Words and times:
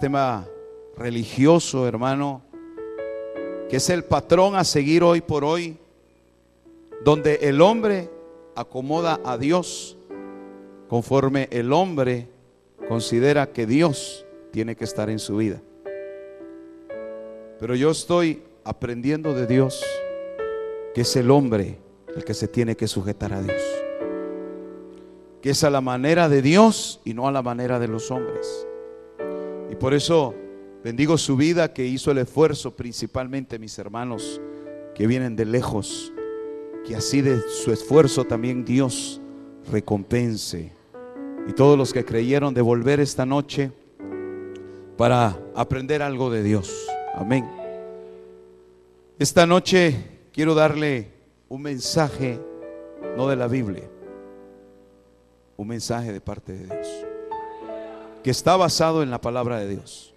Tema 0.00 0.46
religioso, 0.96 1.88
hermano, 1.88 2.42
que 3.68 3.76
es 3.76 3.90
el 3.90 4.04
patrón 4.04 4.54
a 4.54 4.62
seguir 4.64 5.02
hoy 5.02 5.20
por 5.20 5.44
hoy, 5.44 5.76
donde 7.04 7.36
el 7.42 7.60
hombre 7.60 8.08
acomoda 8.54 9.20
a 9.24 9.36
Dios 9.36 9.96
conforme 10.88 11.48
el 11.50 11.72
hombre 11.72 12.28
considera 12.88 13.52
que 13.52 13.66
Dios 13.66 14.24
tiene 14.52 14.76
que 14.76 14.84
estar 14.84 15.10
en 15.10 15.18
su 15.18 15.36
vida. 15.36 15.60
Pero 17.58 17.74
yo 17.74 17.90
estoy 17.90 18.42
aprendiendo 18.64 19.34
de 19.34 19.46
Dios 19.46 19.84
que 20.94 21.00
es 21.00 21.16
el 21.16 21.30
hombre 21.30 21.78
el 22.14 22.24
que 22.24 22.34
se 22.34 22.48
tiene 22.48 22.76
que 22.76 22.86
sujetar 22.86 23.32
a 23.32 23.42
Dios. 23.42 23.62
Que 25.42 25.50
es 25.50 25.64
a 25.64 25.70
la 25.70 25.80
manera 25.80 26.28
de 26.28 26.40
Dios 26.40 27.00
y 27.04 27.14
no 27.14 27.28
a 27.28 27.32
la 27.32 27.42
manera 27.42 27.78
de 27.78 27.88
los 27.88 28.10
hombres. 28.10 28.67
Por 29.80 29.94
eso 29.94 30.34
bendigo 30.82 31.16
su 31.18 31.36
vida 31.36 31.72
que 31.72 31.86
hizo 31.86 32.10
el 32.10 32.18
esfuerzo, 32.18 32.74
principalmente 32.74 33.58
mis 33.58 33.78
hermanos 33.78 34.40
que 34.94 35.06
vienen 35.06 35.36
de 35.36 35.44
lejos, 35.44 36.12
que 36.84 36.96
así 36.96 37.20
de 37.20 37.40
su 37.48 37.72
esfuerzo 37.72 38.24
también 38.24 38.64
Dios 38.64 39.20
recompense. 39.70 40.72
Y 41.46 41.52
todos 41.52 41.78
los 41.78 41.92
que 41.92 42.04
creyeron 42.04 42.52
de 42.54 42.60
volver 42.60 42.98
esta 42.98 43.24
noche 43.24 43.70
para 44.96 45.38
aprender 45.54 46.02
algo 46.02 46.28
de 46.28 46.42
Dios. 46.42 46.88
Amén. 47.14 47.48
Esta 49.18 49.46
noche 49.46 49.94
quiero 50.32 50.54
darle 50.54 51.08
un 51.48 51.62
mensaje, 51.62 52.40
no 53.16 53.28
de 53.28 53.36
la 53.36 53.46
Biblia, 53.46 53.84
un 55.56 55.68
mensaje 55.68 56.12
de 56.12 56.20
parte 56.20 56.52
de 56.52 56.66
Dios, 56.66 56.88
que 58.22 58.30
está 58.30 58.56
basado 58.56 59.02
en 59.02 59.10
la 59.10 59.20
palabra 59.20 59.58
de 59.58 59.68
Dios. 59.68 60.14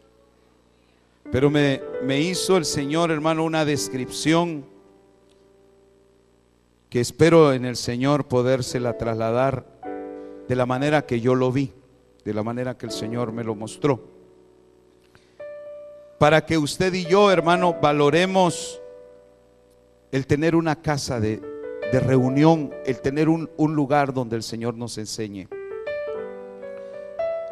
Pero 1.31 1.49
me, 1.49 1.81
me 2.03 2.19
hizo 2.19 2.57
el 2.57 2.65
Señor, 2.65 3.11
hermano, 3.11 3.43
una 3.43 3.63
descripción 3.63 4.65
que 6.89 6.99
espero 6.99 7.53
en 7.53 7.65
el 7.65 7.77
Señor 7.77 8.27
podérsela 8.27 8.97
trasladar 8.97 9.65
de 10.47 10.55
la 10.55 10.65
manera 10.65 11.05
que 11.05 11.21
yo 11.21 11.35
lo 11.35 11.51
vi, 11.51 11.71
de 12.25 12.33
la 12.33 12.43
manera 12.43 12.77
que 12.77 12.85
el 12.85 12.91
Señor 12.91 13.31
me 13.31 13.43
lo 13.43 13.55
mostró 13.55 14.11
para 16.21 16.45
que 16.45 16.55
usted 16.55 16.93
y 16.93 17.05
yo, 17.05 17.31
hermano, 17.31 17.77
valoremos 17.81 18.79
el 20.11 20.27
tener 20.27 20.55
una 20.55 20.79
casa 20.79 21.19
de, 21.19 21.41
reunión, 21.91 22.71
el 22.85 23.01
tener 23.01 23.27
un, 23.27 23.49
un 23.57 23.73
lugar 23.73 24.13
donde 24.13 24.35
el 24.35 24.43
Señor 24.43 24.75
nos 24.75 24.99
enseñe. 24.99 25.47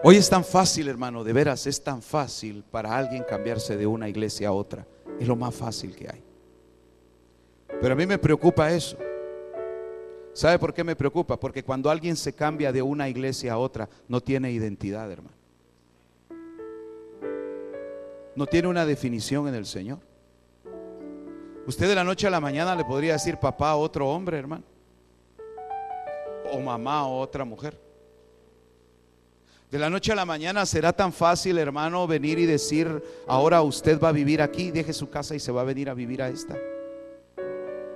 Hoy 0.04 0.16
es 0.16 0.30
tan 0.30 0.44
fácil, 0.44 0.88
hermano, 0.88 1.24
de 1.24 1.34
veras, 1.34 1.68
es 1.68 1.84
tan 1.84 2.02
fácil 2.02 2.64
para 2.70 2.96
alguien 2.96 3.24
cambiarse 3.24 3.76
de 3.76 3.86
una 3.86 4.08
iglesia 4.08 4.50
a 4.50 4.52
otra. 4.54 4.86
Es 5.20 5.28
lo 5.28 5.36
más 5.36 5.54
fácil 5.54 5.96
que 5.96 6.08
hay. 6.08 6.24
Pero 7.82 7.94
a 7.94 7.98
mí 7.98 8.06
me 8.06 8.18
preocupa 8.18 8.72
eso. 8.72 8.98
¿Sabe 10.34 10.58
por 10.58 10.74
qué 10.74 10.84
me 10.84 10.96
preocupa? 10.96 11.38
Porque 11.38 11.64
cuando 11.64 11.90
alguien 11.90 12.16
se 12.16 12.34
cambia 12.34 12.72
de 12.72 12.82
una 12.82 13.10
iglesia 13.10 13.54
a 13.54 13.58
otra, 13.58 13.90
no 14.08 14.22
tiene 14.22 14.52
identidad, 14.52 15.12
hermano 15.12 15.40
no 18.40 18.48
tiene 18.48 18.70
una 18.70 18.86
definición 18.86 19.50
en 19.50 19.56
el 19.56 19.66
Señor. 19.66 20.00
Usted 21.68 21.90
de 21.90 21.96
la 21.96 22.06
noche 22.06 22.26
a 22.26 22.30
la 22.30 22.40
mañana 22.40 22.74
le 22.74 22.86
podría 22.86 23.12
decir 23.12 23.36
papá 23.36 23.72
a 23.72 23.76
otro 23.76 24.10
hombre, 24.10 24.40
hermano. 24.40 24.64
O 26.54 26.62
mamá 26.62 27.00
a 27.00 27.08
otra 27.08 27.44
mujer. 27.44 27.78
De 29.72 29.78
la 29.78 29.90
noche 29.90 30.12
a 30.12 30.16
la 30.16 30.26
mañana 30.26 30.66
será 30.66 30.94
tan 30.94 31.14
fácil, 31.14 31.60
hermano, 31.60 32.08
venir 32.08 32.40
y 32.40 32.48
decir, 32.48 33.04
ahora 33.28 33.62
usted 33.62 34.00
va 34.00 34.10
a 34.10 34.12
vivir 34.12 34.42
aquí, 34.42 34.72
deje 34.72 34.94
su 34.94 35.10
casa 35.10 35.36
y 35.36 35.40
se 35.40 35.52
va 35.52 35.62
a 35.62 35.64
venir 35.64 35.90
a 35.90 35.94
vivir 35.94 36.24
a 36.24 36.30
esta. 36.30 36.58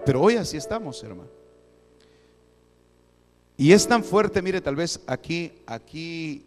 Pero 0.05 0.21
hoy 0.21 0.35
así 0.35 0.55
estamos, 0.55 1.03
hermano. 1.03 1.29
Y 3.57 3.71
es 3.71 3.87
tan 3.87 4.03
fuerte, 4.03 4.41
mire, 4.41 4.61
tal 4.61 4.75
vez 4.75 4.99
aquí, 5.07 5.51
aquí 5.65 6.45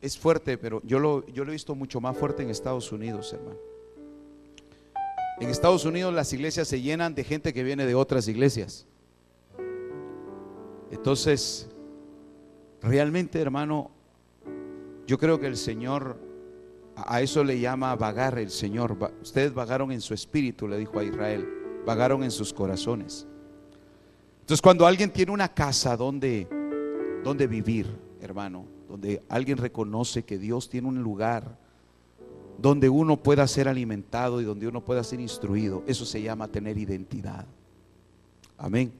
es 0.00 0.16
fuerte, 0.16 0.56
pero 0.56 0.80
yo 0.84 0.98
lo, 0.98 1.26
yo 1.26 1.44
lo 1.44 1.50
he 1.50 1.54
visto 1.54 1.74
mucho 1.74 2.00
más 2.00 2.16
fuerte 2.16 2.42
en 2.42 2.48
Estados 2.48 2.92
Unidos, 2.92 3.32
hermano. 3.32 3.58
En 5.40 5.50
Estados 5.50 5.84
Unidos 5.84 6.14
las 6.14 6.32
iglesias 6.32 6.68
se 6.68 6.80
llenan 6.80 7.14
de 7.14 7.24
gente 7.24 7.52
que 7.52 7.62
viene 7.62 7.84
de 7.84 7.94
otras 7.94 8.26
iglesias. 8.28 8.86
Entonces, 10.90 11.68
realmente, 12.80 13.40
hermano, 13.40 13.90
yo 15.06 15.18
creo 15.18 15.38
que 15.38 15.46
el 15.46 15.56
Señor 15.56 16.18
a 16.94 17.20
eso 17.20 17.42
le 17.42 17.58
llama 17.58 17.94
vagar 17.96 18.38
el 18.38 18.50
Señor. 18.50 18.96
Ustedes 19.22 19.54
vagaron 19.54 19.92
en 19.92 20.00
su 20.00 20.14
espíritu, 20.14 20.68
le 20.68 20.78
dijo 20.78 20.98
a 20.98 21.04
Israel, 21.04 21.48
vagaron 21.86 22.22
en 22.22 22.30
sus 22.30 22.52
corazones. 22.52 23.26
Entonces, 24.40 24.60
cuando 24.60 24.86
alguien 24.86 25.10
tiene 25.10 25.32
una 25.32 25.48
casa 25.48 25.96
donde, 25.96 26.48
donde 27.24 27.46
vivir, 27.46 27.86
hermano, 28.20 28.66
donde 28.88 29.22
alguien 29.28 29.56
reconoce 29.56 30.24
que 30.24 30.38
Dios 30.38 30.68
tiene 30.68 30.88
un 30.88 31.02
lugar 31.02 31.58
donde 32.58 32.88
uno 32.88 33.16
pueda 33.16 33.46
ser 33.48 33.68
alimentado 33.68 34.40
y 34.40 34.44
donde 34.44 34.68
uno 34.68 34.84
pueda 34.84 35.02
ser 35.02 35.20
instruido. 35.20 35.82
Eso 35.86 36.04
se 36.04 36.20
llama 36.22 36.48
tener 36.48 36.76
identidad. 36.76 37.46
Amén. 38.58 38.92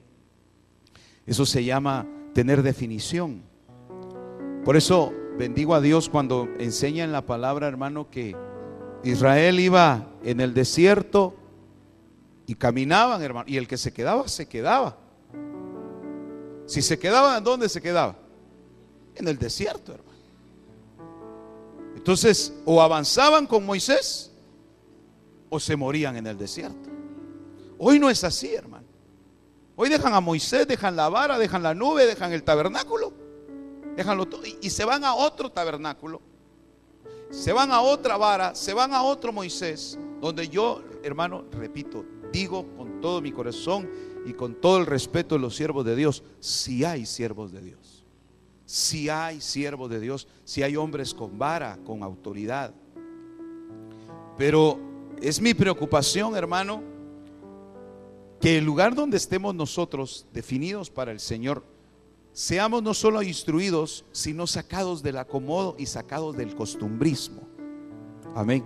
Eso 1.25 1.45
se 1.45 1.63
llama 1.63 2.05
tener 2.33 2.63
definición. 2.63 3.41
Por 4.65 4.75
eso 4.75 5.13
bendigo 5.37 5.75
a 5.75 5.81
Dios 5.81 6.09
cuando 6.09 6.47
enseña 6.59 7.03
en 7.03 7.11
la 7.11 7.25
palabra, 7.25 7.67
hermano, 7.67 8.09
que 8.09 8.35
Israel 9.03 9.59
iba 9.59 10.07
en 10.23 10.41
el 10.41 10.53
desierto 10.53 11.35
y 12.47 12.55
caminaban, 12.55 13.21
hermano, 13.21 13.45
y 13.47 13.57
el 13.57 13.67
que 13.67 13.77
se 13.77 13.93
quedaba, 13.93 14.27
se 14.27 14.47
quedaba. 14.47 14.97
Si 16.65 16.81
se 16.81 16.97
quedaba, 16.97 17.39
¿dónde 17.41 17.69
se 17.69 17.81
quedaba? 17.81 18.23
en 19.15 19.27
el 19.27 19.37
desierto, 19.37 19.93
hermano. 19.93 20.13
Entonces, 21.95 22.53
o 22.65 22.81
avanzaban 22.81 23.47
con 23.47 23.65
Moisés 23.65 24.31
o 25.49 25.59
se 25.59 25.75
morían 25.75 26.15
en 26.17 26.27
el 26.27 26.37
desierto. 26.37 26.89
Hoy 27.77 27.99
no 27.99 28.09
es 28.09 28.23
así, 28.23 28.53
hermano. 28.53 28.87
Hoy 29.75 29.89
dejan 29.89 30.13
a 30.13 30.19
Moisés, 30.19 30.67
dejan 30.67 30.95
la 30.95 31.09
vara, 31.09 31.37
dejan 31.37 31.63
la 31.63 31.73
nube, 31.73 32.05
dejan 32.05 32.31
el 32.33 32.43
tabernáculo, 32.43 33.13
dejanlo 33.95 34.25
todo 34.25 34.45
y, 34.45 34.57
y 34.61 34.69
se 34.69 34.85
van 34.85 35.03
a 35.03 35.13
otro 35.13 35.51
tabernáculo. 35.51 36.21
Se 37.29 37.51
van 37.51 37.71
a 37.71 37.81
otra 37.81 38.15
vara, 38.17 38.53
se 38.53 38.73
van 38.73 38.93
a 38.93 39.01
otro 39.01 39.33
Moisés, 39.33 39.97
donde 40.21 40.47
yo, 40.49 40.83
hermano, 41.01 41.45
repito, 41.51 42.05
digo 42.31 42.65
con 42.77 43.01
todo 43.01 43.21
mi 43.21 43.31
corazón 43.31 43.89
y 44.25 44.33
con 44.33 44.55
todo 44.55 44.77
el 44.77 44.85
respeto 44.85 45.35
de 45.35 45.41
los 45.41 45.55
siervos 45.55 45.83
de 45.83 45.95
Dios, 45.95 46.23
si 46.39 46.85
hay 46.85 47.05
siervos 47.05 47.51
de 47.51 47.61
Dios 47.61 48.03
si 48.65 49.09
hay 49.09 49.41
siervos 49.41 49.89
de 49.89 49.99
Dios, 49.99 50.27
si 50.45 50.63
hay 50.63 50.75
hombres 50.75 51.13
con 51.13 51.37
vara, 51.37 51.77
con 51.85 52.03
autoridad. 52.03 52.73
Pero 54.37 54.79
es 55.21 55.41
mi 55.41 55.53
preocupación, 55.53 56.35
hermano, 56.35 56.81
que 58.39 58.57
el 58.57 58.65
lugar 58.65 58.95
donde 58.95 59.17
estemos 59.17 59.53
nosotros, 59.53 60.25
definidos 60.33 60.89
para 60.89 61.11
el 61.11 61.19
Señor, 61.19 61.63
seamos 62.33 62.83
no 62.83 62.93
solo 62.93 63.21
instruidos, 63.21 64.03
sino 64.11 64.47
sacados 64.47 65.01
del 65.01 65.17
acomodo 65.17 65.75
y 65.77 65.85
sacados 65.85 66.35
del 66.35 66.55
costumbrismo. 66.55 67.47
Amén. 68.35 68.63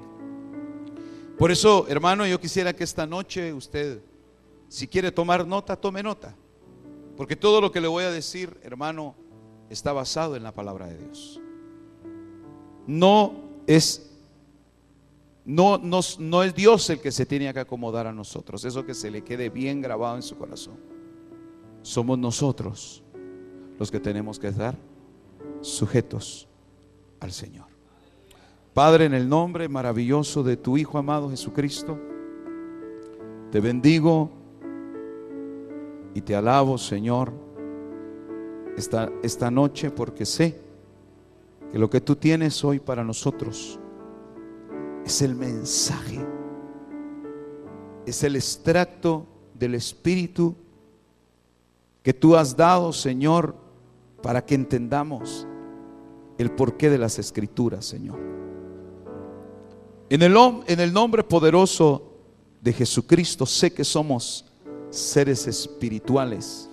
Por 1.38 1.52
eso, 1.52 1.86
hermano, 1.88 2.26
yo 2.26 2.40
quisiera 2.40 2.74
que 2.74 2.84
esta 2.84 3.06
noche 3.06 3.54
usted, 3.54 4.02
si 4.70 4.88
quiere 4.88 5.12
tomar 5.12 5.46
nota, 5.46 5.76
tome 5.76 6.02
nota. 6.02 6.36
Porque 7.16 7.36
todo 7.36 7.62
lo 7.62 7.72
que 7.72 7.82
le 7.82 7.88
voy 7.88 8.06
a 8.06 8.12
decir, 8.12 8.58
hermano, 8.64 9.16
está 9.70 9.92
basado 9.92 10.36
en 10.36 10.44
la 10.44 10.54
palabra 10.54 10.88
de 10.88 10.98
Dios. 10.98 11.40
No 12.88 13.34
es 13.68 14.04
no, 15.48 15.78
no, 15.78 16.44
es 16.44 16.56
Dios 16.56 16.90
el 16.90 17.00
que 17.00 17.10
se 17.10 17.26
tiene 17.26 17.54
que 17.54 17.62
acomodar 17.62 18.06
a 18.06 18.12
nosotros, 18.12 18.66
eso 18.66 18.86
que 18.86 18.94
se 18.94 19.10
le 19.10 19.24
quede 19.24 19.50
bien 19.50 19.82
grabado 19.82 20.18
en 20.18 20.22
su 20.22 20.38
corazón. 20.38 20.76
Somos 21.84 22.20
nosotros 22.20 23.02
los 23.80 23.92
que 23.92 24.00
tenemos 24.00 24.40
que 24.40 24.48
estar 24.48 24.76
sujetos 25.62 26.48
al 27.20 27.32
Señor. 27.32 27.68
Padre, 28.74 29.06
en 29.06 29.14
el 29.14 29.28
nombre 29.28 29.68
maravilloso 29.68 30.44
de 30.44 30.58
tu 30.58 30.78
Hijo 30.78 30.98
amado 30.98 31.30
Jesucristo, 31.30 31.98
te 33.52 33.60
bendigo 33.60 34.30
y 36.14 36.22
te 36.22 36.36
alabo, 36.36 36.78
Señor, 36.78 37.34
esta, 38.78 39.12
esta 39.24 39.50
noche 39.50 39.90
porque 39.90 40.26
sé 40.26 40.60
que 41.72 41.80
lo 41.80 41.90
que 41.90 42.02
tú 42.02 42.16
tienes 42.16 42.64
hoy 42.64 42.80
para 42.80 43.04
nosotros 43.04 43.80
es 45.06 45.22
el 45.22 45.36
mensaje, 45.36 46.20
es 48.06 48.24
el 48.24 48.36
extracto 48.36 49.26
del 49.54 49.76
Espíritu 49.76 50.56
que 52.04 52.14
tú 52.14 52.36
has 52.36 52.56
dado, 52.56 52.94
Señor, 52.94 53.67
para 54.28 54.46
que 54.46 54.56
entendamos 54.56 55.48
el 56.38 56.52
porqué 56.52 56.90
de 56.90 56.98
las 56.98 57.18
escrituras, 57.18 57.86
Señor. 57.86 58.20
En 60.10 60.22
el, 60.22 60.36
en 60.68 60.82
el 60.82 60.92
nombre 60.92 61.24
poderoso 61.24 62.12
de 62.60 62.74
Jesucristo 62.74 63.46
sé 63.46 63.72
que 63.72 63.86
somos 63.86 64.44
seres 64.90 65.48
espirituales 65.48 66.70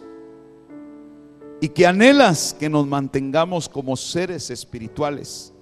y 1.61 1.69
que 1.69 1.87
anhelas 1.87 2.57
que 2.59 2.69
nos 2.69 2.89
mantengamos 2.89 3.69
como 3.69 3.97
seres 3.97 4.51
espirituales, 4.51 5.53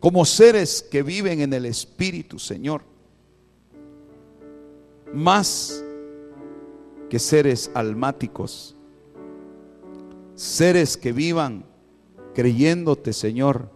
como 0.00 0.24
seres 0.24 0.82
que 0.90 1.02
viven 1.02 1.42
en 1.42 1.52
el 1.52 1.66
Espíritu, 1.66 2.38
Señor, 2.38 2.82
más 5.12 5.84
que 7.10 7.18
seres 7.18 7.70
almáticos, 7.74 8.74
seres 10.42 10.96
que 10.96 11.12
vivan 11.12 11.64
creyéndote, 12.34 13.12
Señor, 13.12 13.70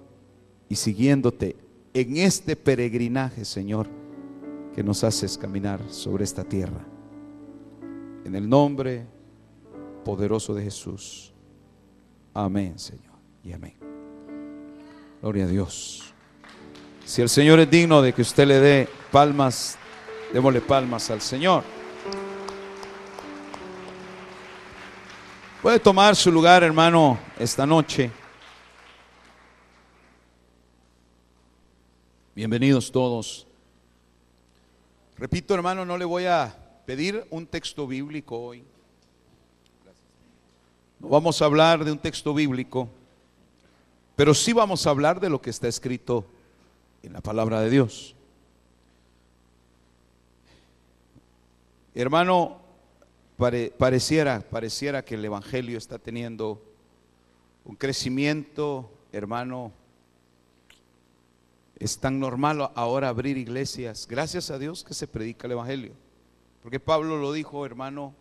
y 0.68 0.74
siguiéndote 0.74 1.54
en 1.94 2.16
este 2.16 2.56
peregrinaje, 2.56 3.44
Señor, 3.44 3.86
que 4.74 4.82
nos 4.82 5.04
haces 5.04 5.38
caminar 5.38 5.80
sobre 5.90 6.24
esta 6.24 6.42
tierra. 6.42 6.84
En 8.24 8.34
el 8.34 8.48
nombre 8.48 9.06
poderoso 10.04 10.54
de 10.54 10.64
Jesús. 10.64 11.32
Amén, 12.34 12.78
Señor. 12.80 13.14
Y 13.44 13.52
amén. 13.52 13.76
Gloria 15.22 15.44
a 15.44 15.48
Dios. 15.48 16.12
Si 17.04 17.22
el 17.22 17.28
Señor 17.28 17.60
es 17.60 17.70
digno 17.70 18.02
de 18.02 18.12
que 18.12 18.22
usted 18.22 18.44
le 18.44 18.58
dé 18.58 18.88
palmas, 19.12 19.78
démosle 20.32 20.60
palmas 20.60 21.10
al 21.12 21.20
Señor. 21.20 21.75
Puede 25.66 25.80
tomar 25.80 26.14
su 26.14 26.30
lugar, 26.30 26.62
hermano, 26.62 27.18
esta 27.40 27.66
noche. 27.66 28.08
Bienvenidos 32.36 32.92
todos. 32.92 33.48
Repito, 35.18 35.54
hermano, 35.54 35.84
no 35.84 35.98
le 35.98 36.04
voy 36.04 36.26
a 36.26 36.56
pedir 36.86 37.26
un 37.30 37.48
texto 37.48 37.84
bíblico 37.88 38.38
hoy. 38.38 38.62
No 41.00 41.08
vamos 41.08 41.42
a 41.42 41.46
hablar 41.46 41.84
de 41.84 41.90
un 41.90 41.98
texto 41.98 42.32
bíblico, 42.32 42.88
pero 44.14 44.34
sí 44.34 44.52
vamos 44.52 44.86
a 44.86 44.90
hablar 44.90 45.18
de 45.18 45.30
lo 45.30 45.42
que 45.42 45.50
está 45.50 45.66
escrito 45.66 46.24
en 47.02 47.12
la 47.12 47.20
palabra 47.20 47.60
de 47.60 47.70
Dios. 47.70 48.14
Hermano, 51.92 52.65
pareciera, 53.36 54.40
pareciera 54.40 55.04
que 55.04 55.14
el 55.14 55.24
Evangelio 55.24 55.78
está 55.78 55.98
teniendo 55.98 56.62
un 57.64 57.76
crecimiento, 57.76 58.90
hermano. 59.12 59.72
Es 61.78 61.98
tan 61.98 62.18
normal 62.18 62.70
ahora 62.74 63.08
abrir 63.08 63.36
iglesias. 63.36 64.06
Gracias 64.08 64.50
a 64.50 64.58
Dios 64.58 64.82
que 64.82 64.94
se 64.94 65.06
predica 65.06 65.46
el 65.46 65.52
Evangelio. 65.52 65.92
Porque 66.62 66.80
Pablo 66.80 67.18
lo 67.18 67.32
dijo, 67.32 67.66
hermano, 67.66 68.14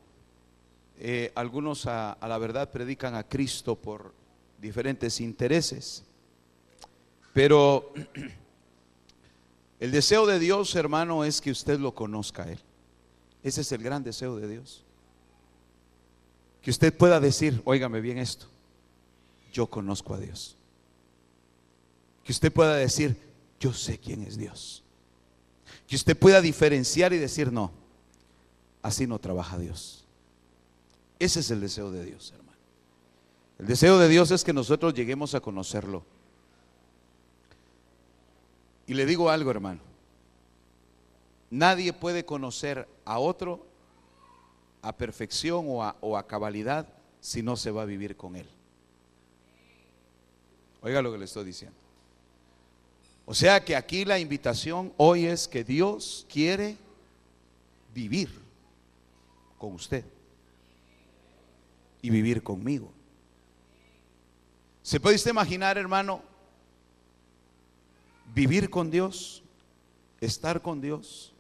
eh, 0.98 1.32
algunos 1.36 1.86
a, 1.88 2.18
la 2.22 2.38
verdad 2.38 2.72
predican 2.72 3.16
a 3.16 3.28
Cristo 3.28 3.76
por 3.76 4.14
diferentes 4.60 5.20
intereses. 5.20 6.04
Pero 7.34 7.94
el 9.80 9.92
deseo 9.92 10.26
de 10.26 10.40
Dios, 10.40 10.76
hermano, 10.76 11.24
es 11.24 11.42
que 11.42 11.52
usted 11.52 11.80
lo 11.80 11.94
conozca 11.94 12.44
a 12.44 12.52
Él. 12.52 12.60
Ese 13.44 13.62
es 13.62 13.72
el 13.72 13.84
gran 13.84 14.04
deseo 14.04 14.36
de 14.38 14.48
Dios. 14.48 14.85
Que 16.66 16.72
usted 16.72 16.92
pueda 16.92 17.20
decir, 17.20 17.62
óigame 17.64 18.02
bien 18.02 18.18
esto, 18.18 18.48
yo 19.54 19.68
conozco 19.68 20.16
a 20.16 20.18
Dios. 20.18 20.58
Que 22.24 22.32
usted 22.32 22.52
pueda 22.52 22.76
decir, 22.76 23.22
yo 23.60 23.72
sé 23.72 24.00
quién 24.00 24.24
es 24.24 24.36
Dios. 24.36 24.82
Que 25.88 25.96
usted 25.96 26.18
pueda 26.18 26.42
diferenciar 26.42 27.14
y 27.14 27.20
decir, 27.20 27.52
no, 27.52 27.72
así 28.82 29.06
no 29.06 29.20
trabaja 29.20 29.60
Dios. 29.60 30.06
Ese 31.20 31.42
es 31.42 31.52
el 31.52 31.62
deseo 31.62 31.92
de 31.92 32.04
Dios, 32.04 32.32
hermano. 32.32 32.58
El 33.60 33.68
deseo 33.68 34.00
de 34.00 34.10
Dios 34.10 34.32
es 34.32 34.44
que 34.44 34.52
nosotros 34.52 34.96
lleguemos 34.96 35.36
a 35.36 35.42
conocerlo. 35.42 36.04
Y 38.88 38.96
le 38.96 39.06
digo 39.06 39.30
algo, 39.30 39.52
hermano. 39.52 39.82
Nadie 41.52 41.94
puede 41.94 42.26
conocer 42.26 42.88
a 43.06 43.20
otro 43.20 43.65
a 44.86 44.96
perfección 44.96 45.66
o 45.68 45.84
a, 45.84 45.96
o 46.00 46.16
a 46.16 46.28
cabalidad 46.28 46.88
si 47.20 47.42
no 47.42 47.58
se 47.58 47.72
va 47.72 47.82
a 47.82 47.86
vivir 47.86 48.16
con 48.16 48.36
él. 48.36 48.48
Oiga 50.80 51.02
lo 51.02 51.12
que 51.12 51.18
le 51.18 51.26
estoy 51.26 51.44
diciendo. 51.44 51.76
O 53.26 53.34
sea 53.34 53.66
que 53.66 53.76
aquí 53.76 54.06
la 54.06 54.20
invitación 54.20 54.94
hoy 54.98 55.26
es 55.26 55.48
que 55.48 55.64
Dios 55.64 56.28
quiere 56.30 56.78
vivir 57.96 58.30
con 59.58 59.74
usted 59.74 60.06
y 62.04 62.12
vivir 62.12 62.44
conmigo. 62.44 62.92
¿Se 64.84 65.00
puede 65.00 65.16
usted 65.16 65.31
imaginar, 65.31 65.80
hermano, 65.80 66.22
vivir 68.36 68.70
con 68.70 68.92
Dios, 68.92 69.42
estar 70.22 70.62
con 70.62 70.80
Dios? 70.80 71.34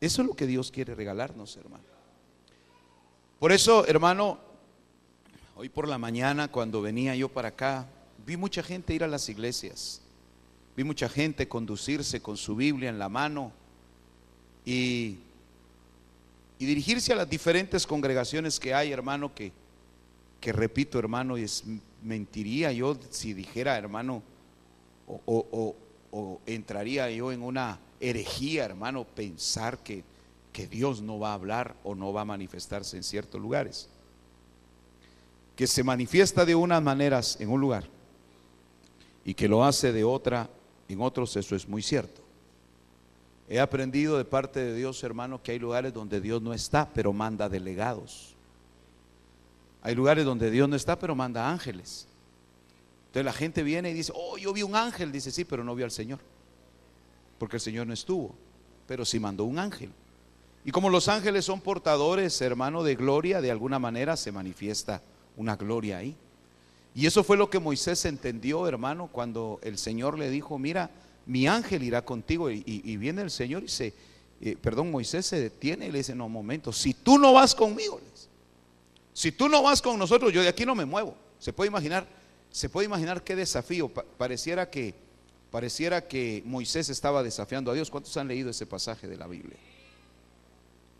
Eso 0.00 0.22
es 0.22 0.28
lo 0.28 0.34
que 0.34 0.46
Dios 0.46 0.70
quiere 0.70 0.94
regalarnos, 0.94 1.54
hermano. 1.58 1.84
Por 3.38 3.52
eso, 3.52 3.86
hermano, 3.86 4.38
hoy 5.56 5.68
por 5.68 5.88
la 5.88 5.98
mañana 5.98 6.48
cuando 6.48 6.82
venía 6.82 7.14
yo 7.14 7.28
para 7.28 7.48
acá, 7.48 7.86
vi 8.26 8.36
mucha 8.36 8.62
gente 8.62 8.94
ir 8.94 9.04
a 9.04 9.08
las 9.08 9.28
iglesias, 9.28 10.00
vi 10.76 10.84
mucha 10.84 11.08
gente 11.08 11.48
conducirse 11.48 12.20
con 12.20 12.36
su 12.36 12.56
Biblia 12.56 12.88
en 12.88 12.98
la 12.98 13.08
mano 13.08 13.52
y, 14.64 15.18
dirigirse 16.58 17.12
a 17.12 17.16
las 17.16 17.28
diferentes 17.28 17.86
congregaciones 17.86 18.58
que 18.58 18.72
hay, 18.72 18.90
hermano, 18.90 19.34
que 19.34 19.52
que 20.40 20.52
repito, 20.52 20.98
hermano, 20.98 21.36
es, 21.36 21.64
mentiría 22.02 22.70
yo 22.72 22.96
si 23.10 23.34
dijera, 23.34 23.76
hermano, 23.76 24.22
o, 25.06 25.74
entraría 26.46 27.10
yo 27.10 27.32
en 27.32 27.42
una 27.42 27.78
herejía, 28.00 28.64
hermano, 28.64 29.04
pensar 29.04 29.78
que, 29.78 30.04
que 30.56 30.66
Dios 30.66 31.02
no 31.02 31.18
va 31.18 31.32
a 31.32 31.34
hablar 31.34 31.76
o 31.84 31.94
no 31.94 32.14
va 32.14 32.22
a 32.22 32.24
manifestarse 32.24 32.96
en 32.96 33.02
ciertos 33.02 33.38
lugares. 33.38 33.90
Que 35.54 35.66
se 35.66 35.84
manifiesta 35.84 36.46
de 36.46 36.54
unas 36.54 36.82
maneras 36.82 37.38
en 37.40 37.50
un 37.50 37.60
lugar 37.60 37.84
y 39.22 39.34
que 39.34 39.48
lo 39.48 39.62
hace 39.62 39.92
de 39.92 40.02
otra 40.02 40.48
en 40.88 41.02
otros, 41.02 41.36
eso 41.36 41.54
es 41.54 41.68
muy 41.68 41.82
cierto. 41.82 42.22
He 43.50 43.60
aprendido 43.60 44.16
de 44.16 44.24
parte 44.24 44.60
de 44.60 44.74
Dios, 44.74 45.04
hermano, 45.04 45.42
que 45.42 45.52
hay 45.52 45.58
lugares 45.58 45.92
donde 45.92 46.22
Dios 46.22 46.40
no 46.40 46.54
está, 46.54 46.88
pero 46.88 47.12
manda 47.12 47.50
delegados. 47.50 48.34
Hay 49.82 49.94
lugares 49.94 50.24
donde 50.24 50.50
Dios 50.50 50.70
no 50.70 50.74
está, 50.76 50.98
pero 50.98 51.14
manda 51.14 51.50
ángeles. 51.50 52.08
Entonces 53.08 53.26
la 53.26 53.34
gente 53.34 53.62
viene 53.62 53.90
y 53.90 53.92
dice, 53.92 54.10
oh, 54.16 54.38
yo 54.38 54.54
vi 54.54 54.62
un 54.62 54.74
ángel. 54.74 55.12
Dice, 55.12 55.30
sí, 55.30 55.44
pero 55.44 55.62
no 55.62 55.74
vio 55.74 55.84
al 55.84 55.90
Señor. 55.90 56.20
Porque 57.38 57.56
el 57.56 57.60
Señor 57.60 57.86
no 57.86 57.92
estuvo, 57.92 58.34
pero 58.86 59.04
sí 59.04 59.20
mandó 59.20 59.44
un 59.44 59.58
ángel. 59.58 59.92
Y 60.66 60.72
como 60.72 60.90
los 60.90 61.06
ángeles 61.06 61.44
son 61.44 61.60
portadores, 61.60 62.40
hermano, 62.40 62.82
de 62.82 62.96
gloria, 62.96 63.40
de 63.40 63.52
alguna 63.52 63.78
manera 63.78 64.16
se 64.16 64.32
manifiesta 64.32 65.00
una 65.36 65.54
gloria 65.54 65.98
ahí. 65.98 66.16
Y 66.92 67.06
eso 67.06 67.22
fue 67.22 67.36
lo 67.36 67.48
que 67.48 67.60
Moisés 67.60 68.04
entendió, 68.04 68.66
hermano, 68.66 69.06
cuando 69.06 69.60
el 69.62 69.78
Señor 69.78 70.18
le 70.18 70.28
dijo, 70.28 70.58
mira, 70.58 70.90
mi 71.24 71.46
ángel 71.46 71.84
irá 71.84 72.04
contigo. 72.04 72.50
Y, 72.50 72.96
viene 72.96 73.22
el 73.22 73.30
Señor 73.30 73.62
y 73.62 73.68
se, 73.68 73.94
eh, 74.40 74.56
perdón, 74.60 74.90
Moisés 74.90 75.24
se 75.26 75.38
detiene 75.38 75.86
y 75.86 75.92
le 75.92 75.98
dice, 75.98 76.16
no, 76.16 76.28
momento, 76.28 76.72
si 76.72 76.94
tú 76.94 77.16
no 77.16 77.32
vas 77.32 77.54
conmigo, 77.54 78.00
si 79.12 79.30
tú 79.30 79.48
no 79.48 79.62
vas 79.62 79.80
con 79.80 79.96
nosotros, 79.96 80.32
yo 80.32 80.42
de 80.42 80.48
aquí 80.48 80.66
no 80.66 80.74
me 80.74 80.84
muevo. 80.84 81.14
Se 81.38 81.52
puede 81.52 81.68
imaginar, 81.68 82.08
se 82.50 82.68
puede 82.68 82.86
imaginar 82.86 83.22
qué 83.22 83.36
desafío. 83.36 83.88
pareciera 83.88 84.68
que 84.68 84.96
pareciera 85.52 86.08
que 86.08 86.42
Moisés 86.44 86.88
estaba 86.88 87.22
desafiando 87.22 87.70
a 87.70 87.74
Dios. 87.74 87.88
¿Cuántos 87.88 88.16
han 88.16 88.26
leído 88.26 88.50
ese 88.50 88.66
pasaje 88.66 89.06
de 89.06 89.16
la 89.16 89.28
Biblia? 89.28 89.56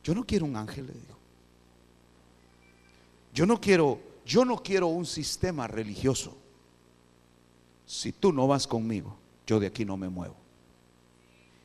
Yo 0.07 0.15
no 0.15 0.25
quiero 0.25 0.47
un 0.47 0.55
ángel, 0.55 0.87
le 0.87 0.93
dijo. 0.93 1.19
Yo 3.35 3.45
no 3.45 3.61
quiero, 3.61 3.99
yo 4.25 4.45
no 4.45 4.63
quiero 4.63 4.87
un 4.87 5.05
sistema 5.05 5.67
religioso. 5.67 6.37
Si 7.87 8.13
tú 8.13 8.33
no 8.33 8.47
vas 8.47 8.69
conmigo, 8.69 9.17
yo 9.49 9.59
de 9.59 9.67
aquí 9.67 9.85
no 9.85 9.97
me 9.97 10.09
muevo. 10.09 10.37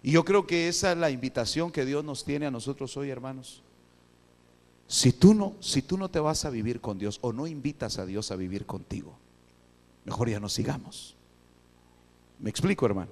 Y 0.02 0.14
yo 0.14 0.26
creo 0.26 0.48
que 0.48 0.68
esa 0.68 0.92
es 0.92 0.98
la 0.98 1.12
invitación 1.12 1.72
que 1.72 1.86
Dios 1.86 2.04
nos 2.04 2.26
tiene 2.26 2.48
a 2.48 2.52
nosotros 2.52 2.98
hoy, 2.98 3.12
hermanos. 3.12 3.62
Si 4.88 5.14
tú 5.14 5.36
no, 5.36 5.54
si 5.60 5.84
tú 5.84 5.96
no 5.96 6.10
te 6.10 6.20
vas 6.20 6.44
a 6.44 6.50
vivir 6.50 6.82
con 6.82 6.98
Dios 6.98 7.20
o 7.22 7.34
no 7.34 7.46
invitas 7.46 8.00
a 8.00 8.08
Dios 8.08 8.32
a 8.32 8.36
vivir 8.38 8.66
contigo, 8.66 9.20
mejor 10.04 10.32
ya 10.32 10.40
no 10.40 10.50
sigamos. 10.50 11.16
¿Me 12.40 12.50
explico, 12.50 12.88
hermano? 12.88 13.12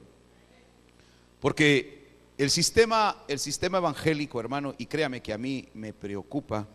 Porque 1.40 1.99
el 2.40 2.50
sistema, 2.50 3.26
el 3.28 3.38
sistema 3.38 3.80
evangélico, 3.80 4.40
hermano, 4.40 4.74
y 4.78 4.86
créame 4.86 5.22
que 5.22 5.34
a 5.34 5.38
mí 5.38 5.68
me 5.74 5.92
preocupa, 5.92 6.66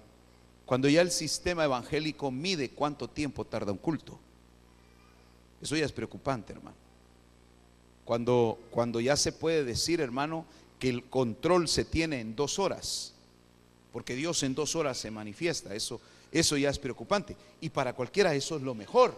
cuando 0.66 0.90
ya 0.90 1.00
el 1.00 1.10
sistema 1.10 1.64
evangélico 1.64 2.30
mide 2.30 2.68
cuánto 2.68 3.08
tiempo 3.08 3.46
tarda 3.46 3.72
un 3.72 3.78
culto. 3.78 4.18
Eso 5.62 5.74
ya 5.74 5.86
es 5.86 5.92
preocupante, 5.92 6.52
hermano. 6.52 6.76
Cuando, 8.04 8.58
cuando 8.70 9.00
ya 9.00 9.16
se 9.16 9.32
puede 9.32 9.64
decir, 9.64 10.02
hermano, 10.02 10.44
que 10.78 10.90
el 10.90 11.04
control 11.04 11.66
se 11.66 11.86
tiene 11.86 12.20
en 12.20 12.36
dos 12.36 12.58
horas, 12.58 13.14
porque 13.90 14.14
Dios 14.14 14.42
en 14.42 14.54
dos 14.54 14.76
horas 14.76 14.98
se 14.98 15.10
manifiesta, 15.10 15.74
eso, 15.74 15.98
eso 16.30 16.58
ya 16.58 16.68
es 16.68 16.78
preocupante. 16.78 17.38
Y 17.62 17.70
para 17.70 17.94
cualquiera 17.94 18.34
eso 18.34 18.56
es 18.56 18.62
lo 18.62 18.74
mejor. 18.74 19.14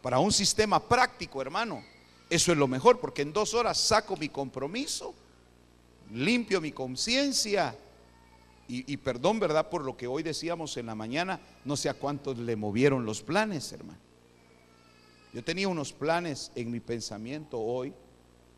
Para 0.00 0.20
un 0.20 0.32
sistema 0.32 0.82
práctico, 0.82 1.42
hermano, 1.42 1.84
eso 2.30 2.50
es 2.50 2.56
lo 2.56 2.66
mejor, 2.66 2.98
porque 2.98 3.20
en 3.20 3.34
dos 3.34 3.52
horas 3.52 3.76
saco 3.76 4.16
mi 4.16 4.30
compromiso, 4.30 5.14
limpio 6.12 6.60
mi 6.60 6.72
conciencia. 6.72 7.76
Y, 8.72 8.96
perdón, 8.98 9.40
¿verdad? 9.40 9.68
Por 9.68 9.84
lo 9.84 9.96
que 9.96 10.06
hoy 10.06 10.22
decíamos 10.22 10.76
en 10.76 10.86
la 10.86 10.94
mañana, 10.94 11.40
no 11.64 11.76
sé 11.76 11.88
a 11.88 11.94
cuántos 11.94 12.38
le 12.38 12.54
movieron 12.54 13.04
los 13.04 13.20
planes, 13.20 13.72
hermano. 13.72 13.98
Yo 15.32 15.42
tenía 15.42 15.66
unos 15.66 15.92
planes 15.92 16.52
en 16.54 16.70
mi 16.70 16.78
pensamiento 16.78 17.58
hoy 17.58 17.92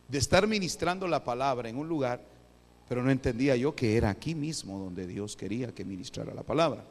de 0.09 0.19
estar 0.19 0.47
ministrando 0.47 1.09
la 1.09 1.25
palabra 1.25 1.71
en 1.71 1.79
un 1.79 1.89
lugar, 1.89 2.23
pero 2.91 3.03
no 3.03 3.11
entendía 3.11 3.57
yo 3.57 3.75
que 3.75 3.97
era 3.97 4.11
aquí 4.11 4.35
mismo 4.35 4.79
donde 4.79 5.07
Dios 5.07 5.35
quería 5.35 5.75
que 5.75 5.83
ministrara 5.83 6.35
la 6.35 6.43
palabra. 6.43 6.85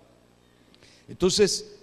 Entonces, 1.08 1.76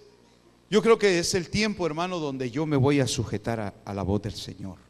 yo 0.68 0.82
creo 0.82 0.98
que 0.98 1.20
es 1.20 1.34
el 1.34 1.50
tiempo, 1.50 1.86
hermano, 1.86 2.18
donde 2.18 2.50
yo 2.50 2.66
me 2.66 2.76
voy 2.76 2.98
a 2.98 3.06
sujetar 3.06 3.80
a 3.84 3.94
la 3.94 4.02
voz 4.02 4.22
del 4.22 4.34
Señor 4.34 4.87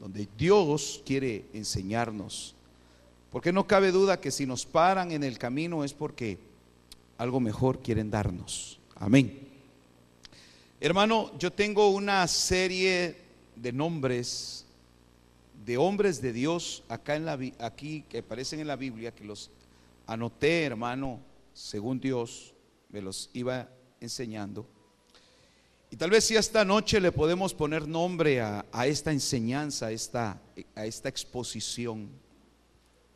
donde 0.00 0.26
Dios 0.36 1.02
quiere 1.04 1.44
enseñarnos. 1.52 2.54
Porque 3.30 3.52
no 3.52 3.66
cabe 3.66 3.92
duda 3.92 4.20
que 4.20 4.30
si 4.30 4.46
nos 4.46 4.64
paran 4.64 5.12
en 5.12 5.22
el 5.22 5.38
camino 5.38 5.84
es 5.84 5.92
porque 5.92 6.38
algo 7.18 7.38
mejor 7.38 7.80
quieren 7.80 8.10
darnos. 8.10 8.80
Amén. 8.96 9.46
Hermano, 10.80 11.30
yo 11.38 11.52
tengo 11.52 11.90
una 11.90 12.26
serie 12.26 13.14
de 13.54 13.72
nombres 13.72 14.64
de 15.66 15.76
hombres 15.76 16.22
de 16.22 16.32
Dios 16.32 16.82
acá 16.88 17.16
en 17.16 17.26
la 17.26 17.38
aquí 17.58 18.02
que 18.08 18.18
aparecen 18.18 18.60
en 18.60 18.66
la 18.66 18.76
Biblia 18.76 19.14
que 19.14 19.24
los 19.24 19.50
anoté, 20.06 20.64
hermano, 20.64 21.20
según 21.52 22.00
Dios 22.00 22.54
me 22.88 23.02
los 23.02 23.28
iba 23.34 23.68
enseñando. 24.00 24.66
Y 25.90 25.96
tal 25.96 26.10
vez 26.10 26.24
si 26.24 26.36
esta 26.36 26.64
noche 26.64 27.00
le 27.00 27.10
podemos 27.10 27.52
poner 27.52 27.88
nombre 27.88 28.40
a, 28.40 28.64
esta 28.86 29.10
enseñanza, 29.10 29.86
a 29.86 29.90
esta, 29.90 30.40
a 30.76 30.86
esta 30.86 31.08
exposición, 31.08 32.08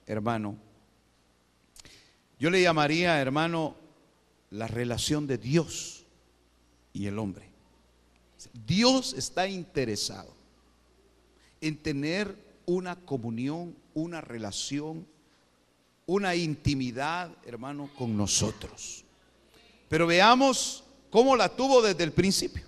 hermano. 0.07 0.57
Yo 2.39 2.51
le 2.51 2.61
llamaría, 2.61 3.21
hermano, 3.21 3.77
la 4.51 4.67
relación 4.67 5.27
de 5.29 5.39
Dios 5.39 6.05
y 6.93 7.07
el 7.07 7.19
hombre. 7.19 7.49
Dios 8.67 9.15
está 9.15 9.49
interesado 9.49 10.35
en 11.61 11.77
tener 11.77 12.37
una 12.67 12.97
comunión, 12.97 13.77
una 13.95 14.21
relación, 14.21 15.07
una 16.07 16.35
intimidad, 16.35 17.31
hermano, 17.47 17.89
con 17.97 18.17
nosotros. 18.17 19.05
Pero 19.89 20.07
veamos 20.07 20.84
cómo 21.15 21.37
la 21.37 21.49
tuvo 21.49 21.81
desde 21.81 22.03
el 22.03 22.11
principio. 22.11 22.65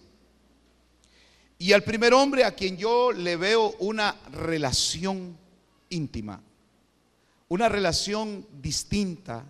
Y 1.58 1.72
al 1.72 1.82
primer 1.82 2.14
hombre 2.14 2.44
a 2.44 2.54
quien 2.54 2.76
yo 2.76 3.10
le 3.10 3.34
veo 3.34 3.74
una 3.80 4.14
relación 4.30 5.36
íntima, 5.88 6.40
una 7.48 7.68
relación 7.68 8.46
distinta 8.62 9.44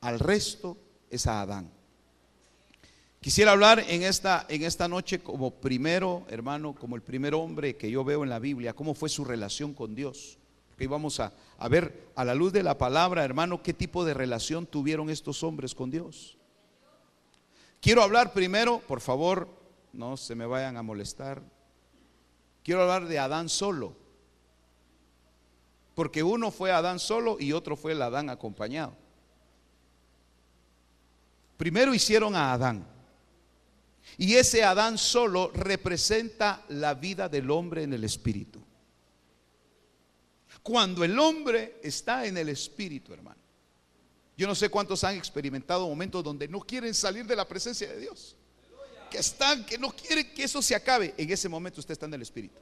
al 0.00 0.18
resto, 0.18 0.76
es 1.08 1.28
a 1.28 1.42
Adán. 1.42 1.70
Quisiera 3.20 3.52
hablar 3.52 3.84
en 3.86 4.02
esta, 4.02 4.46
en 4.48 4.64
esta 4.64 4.88
noche 4.88 5.20
como 5.20 5.52
primero, 5.52 6.26
hermano, 6.28 6.74
como 6.74 6.96
el 6.96 7.02
primer 7.02 7.36
hombre 7.36 7.76
que 7.76 7.88
yo 7.88 8.02
veo 8.02 8.24
en 8.24 8.30
la 8.30 8.40
Biblia, 8.40 8.74
cómo 8.74 8.94
fue 8.94 9.08
su 9.08 9.24
relación 9.24 9.74
con 9.74 9.94
Dios. 9.94 10.38
Porque 10.70 10.88
vamos 10.88 11.20
a, 11.20 11.32
a 11.56 11.68
ver 11.68 12.08
a 12.16 12.24
la 12.24 12.34
luz 12.34 12.52
de 12.52 12.64
la 12.64 12.78
palabra, 12.78 13.24
hermano, 13.24 13.62
qué 13.62 13.72
tipo 13.72 14.04
de 14.04 14.12
relación 14.12 14.66
tuvieron 14.66 15.08
estos 15.08 15.44
hombres 15.44 15.72
con 15.72 15.92
Dios. 15.92 16.36
Quiero 17.80 18.02
hablar 18.02 18.32
primero, 18.32 18.80
por 18.80 19.00
favor, 19.00 19.48
no 19.92 20.16
se 20.16 20.34
me 20.34 20.46
vayan 20.46 20.76
a 20.76 20.82
molestar. 20.82 21.42
Quiero 22.62 22.82
hablar 22.82 23.06
de 23.06 23.18
Adán 23.18 23.48
solo. 23.48 23.96
Porque 25.94 26.22
uno 26.22 26.50
fue 26.50 26.72
Adán 26.72 26.98
solo 26.98 27.36
y 27.40 27.52
otro 27.52 27.76
fue 27.76 27.92
el 27.92 28.02
Adán 28.02 28.28
acompañado. 28.28 28.94
Primero 31.56 31.94
hicieron 31.94 32.34
a 32.34 32.52
Adán. 32.52 32.86
Y 34.18 34.34
ese 34.34 34.62
Adán 34.62 34.98
solo 34.98 35.50
representa 35.54 36.64
la 36.68 36.94
vida 36.94 37.28
del 37.28 37.50
hombre 37.50 37.82
en 37.82 37.92
el 37.94 38.04
espíritu. 38.04 38.60
Cuando 40.62 41.04
el 41.04 41.18
hombre 41.18 41.80
está 41.82 42.26
en 42.26 42.36
el 42.36 42.48
espíritu, 42.48 43.12
hermano, 43.12 43.35
yo 44.36 44.46
no 44.46 44.54
sé 44.54 44.68
cuántos 44.68 45.02
han 45.02 45.16
experimentado 45.16 45.88
momentos 45.88 46.22
donde 46.22 46.46
no 46.46 46.60
quieren 46.60 46.94
salir 46.94 47.26
de 47.26 47.34
la 47.34 47.48
presencia 47.48 47.88
de 47.88 47.98
Dios. 47.98 48.36
Que 49.10 49.18
están, 49.18 49.64
que 49.64 49.78
no 49.78 49.90
quieren 49.90 50.34
que 50.34 50.44
eso 50.44 50.60
se 50.60 50.74
acabe. 50.74 51.14
En 51.16 51.30
ese 51.30 51.48
momento 51.48 51.80
usted 51.80 51.92
está 51.92 52.06
en 52.06 52.14
el 52.14 52.22
Espíritu. 52.22 52.58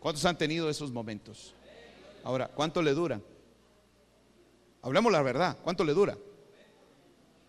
¿Cuántos 0.00 0.24
han 0.24 0.36
tenido 0.36 0.68
esos 0.68 0.90
momentos? 0.90 1.54
Ahora, 2.24 2.48
¿cuánto 2.48 2.82
le 2.82 2.92
dura? 2.94 3.20
Hablemos 4.82 5.12
la 5.12 5.22
verdad. 5.22 5.56
¿Cuánto 5.62 5.84
le 5.84 5.92
dura? 5.92 6.16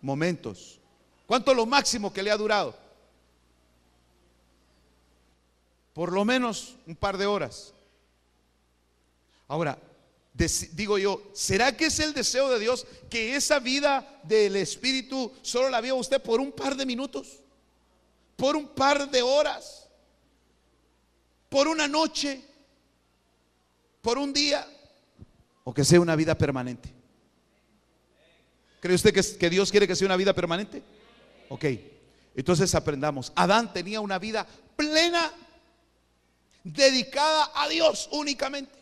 Momentos. 0.01 0.79
¿Cuánto 1.25 1.53
lo 1.53 1.65
máximo 1.65 2.13
que 2.13 2.22
le 2.22 2.29
ha 2.29 2.38
durado? 2.38 2.75
Por 5.93 6.12
lo 6.12 6.24
menos 6.24 6.75
un 6.86 6.96
par 6.96 7.17
de 7.17 7.25
horas. 7.25 7.74
Ahora, 9.48 9.77
digo 10.33 10.97
yo, 10.97 11.21
¿será 11.33 11.75
que 11.75 11.85
es 11.85 12.00
el 12.00 12.13
deseo 12.13 12.50
de 12.50 12.59
Dios 12.59 12.88
que 13.09 13.35
esa 13.35 13.59
vida 13.59 14.21
del 14.23 14.55
Espíritu 14.55 15.31
solo 15.41 15.69
la 15.69 15.81
viva 15.81 15.95
usted 15.95 16.21
por 16.21 16.39
un 16.39 16.51
par 16.51 16.75
de 16.75 16.85
minutos? 16.85 17.39
¿Por 18.35 18.55
un 18.55 18.69
par 18.69 19.09
de 19.09 19.21
horas? 19.21 19.88
¿Por 21.50 21.67
una 21.67 21.88
noche? 21.88 22.41
¿Por 24.01 24.17
un 24.17 24.33
día? 24.33 24.65
¿O 25.63 25.73
que 25.73 25.83
sea 25.83 26.00
una 26.00 26.15
vida 26.15 26.35
permanente? 26.38 26.91
¿Cree 28.79 28.95
usted 28.95 29.13
que, 29.13 29.38
que 29.38 29.50
Dios 29.50 29.69
quiere 29.69 29.88
que 29.88 29.95
sea 29.95 30.07
una 30.07 30.15
vida 30.15 30.33
permanente? 30.33 30.81
Ok, 31.50 31.65
entonces 32.35 32.73
aprendamos. 32.73 33.31
Adán 33.35 33.73
tenía 33.73 34.01
una 34.01 34.17
vida 34.17 34.47
plena, 34.75 35.31
dedicada 36.63 37.51
a 37.53 37.67
Dios 37.67 38.09
únicamente. 38.11 38.80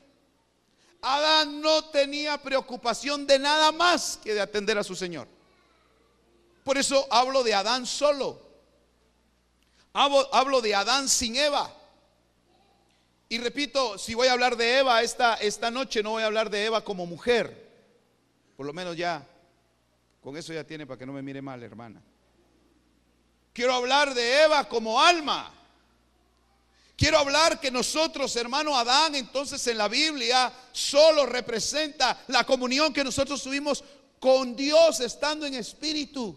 Adán 1.01 1.61
no 1.61 1.85
tenía 1.85 2.41
preocupación 2.41 3.25
de 3.25 3.39
nada 3.39 3.71
más 3.71 4.19
que 4.23 4.33
de 4.33 4.41
atender 4.41 4.77
a 4.77 4.83
su 4.83 4.95
Señor. 4.95 5.27
Por 6.63 6.77
eso 6.77 7.07
hablo 7.09 7.43
de 7.43 7.53
Adán 7.53 7.85
solo. 7.85 8.49
Hablo, 9.93 10.61
de 10.61 10.75
Adán 10.75 11.09
sin 11.09 11.35
Eva. 11.35 11.73
Y 13.27 13.37
repito, 13.39 13.97
si 13.97 14.13
voy 14.13 14.27
a 14.27 14.33
hablar 14.33 14.55
de 14.55 14.79
Eva 14.79 15.01
esta, 15.01 15.35
esta 15.35 15.71
noche, 15.71 16.03
no 16.03 16.11
voy 16.11 16.23
a 16.23 16.27
hablar 16.27 16.49
de 16.49 16.65
Eva 16.65 16.83
como 16.83 17.05
mujer. 17.05 17.69
Por 18.55 18.65
lo 18.65 18.73
menos 18.73 18.95
ya, 18.95 19.25
con 20.21 20.37
eso 20.37 20.53
ya 20.53 20.63
tiene 20.63 20.85
para 20.85 20.97
que 20.97 21.05
no 21.05 21.13
me 21.13 21.21
mire 21.21 21.41
mal, 21.41 21.61
hermana. 21.63 22.01
Quiero 23.53 23.73
hablar 23.73 24.13
de 24.13 24.43
Eva 24.43 24.67
como 24.67 25.01
alma. 25.01 25.51
Quiero 26.99 27.17
hablar 27.17 27.61
que 27.61 27.71
nosotros, 27.71 28.35
hermano 28.35 28.77
Adán, 28.77 29.15
entonces 29.15 29.65
en 29.67 29.77
la 29.77 29.87
Biblia 29.87 30.51
solo 30.73 31.25
representa 31.25 32.25
la 32.27 32.43
comunión 32.43 32.91
que 32.91 33.05
nosotros 33.05 33.41
tuvimos 33.41 33.85
con 34.19 34.53
Dios 34.53 34.99
estando 34.99 35.45
en 35.45 35.53
espíritu. 35.53 36.35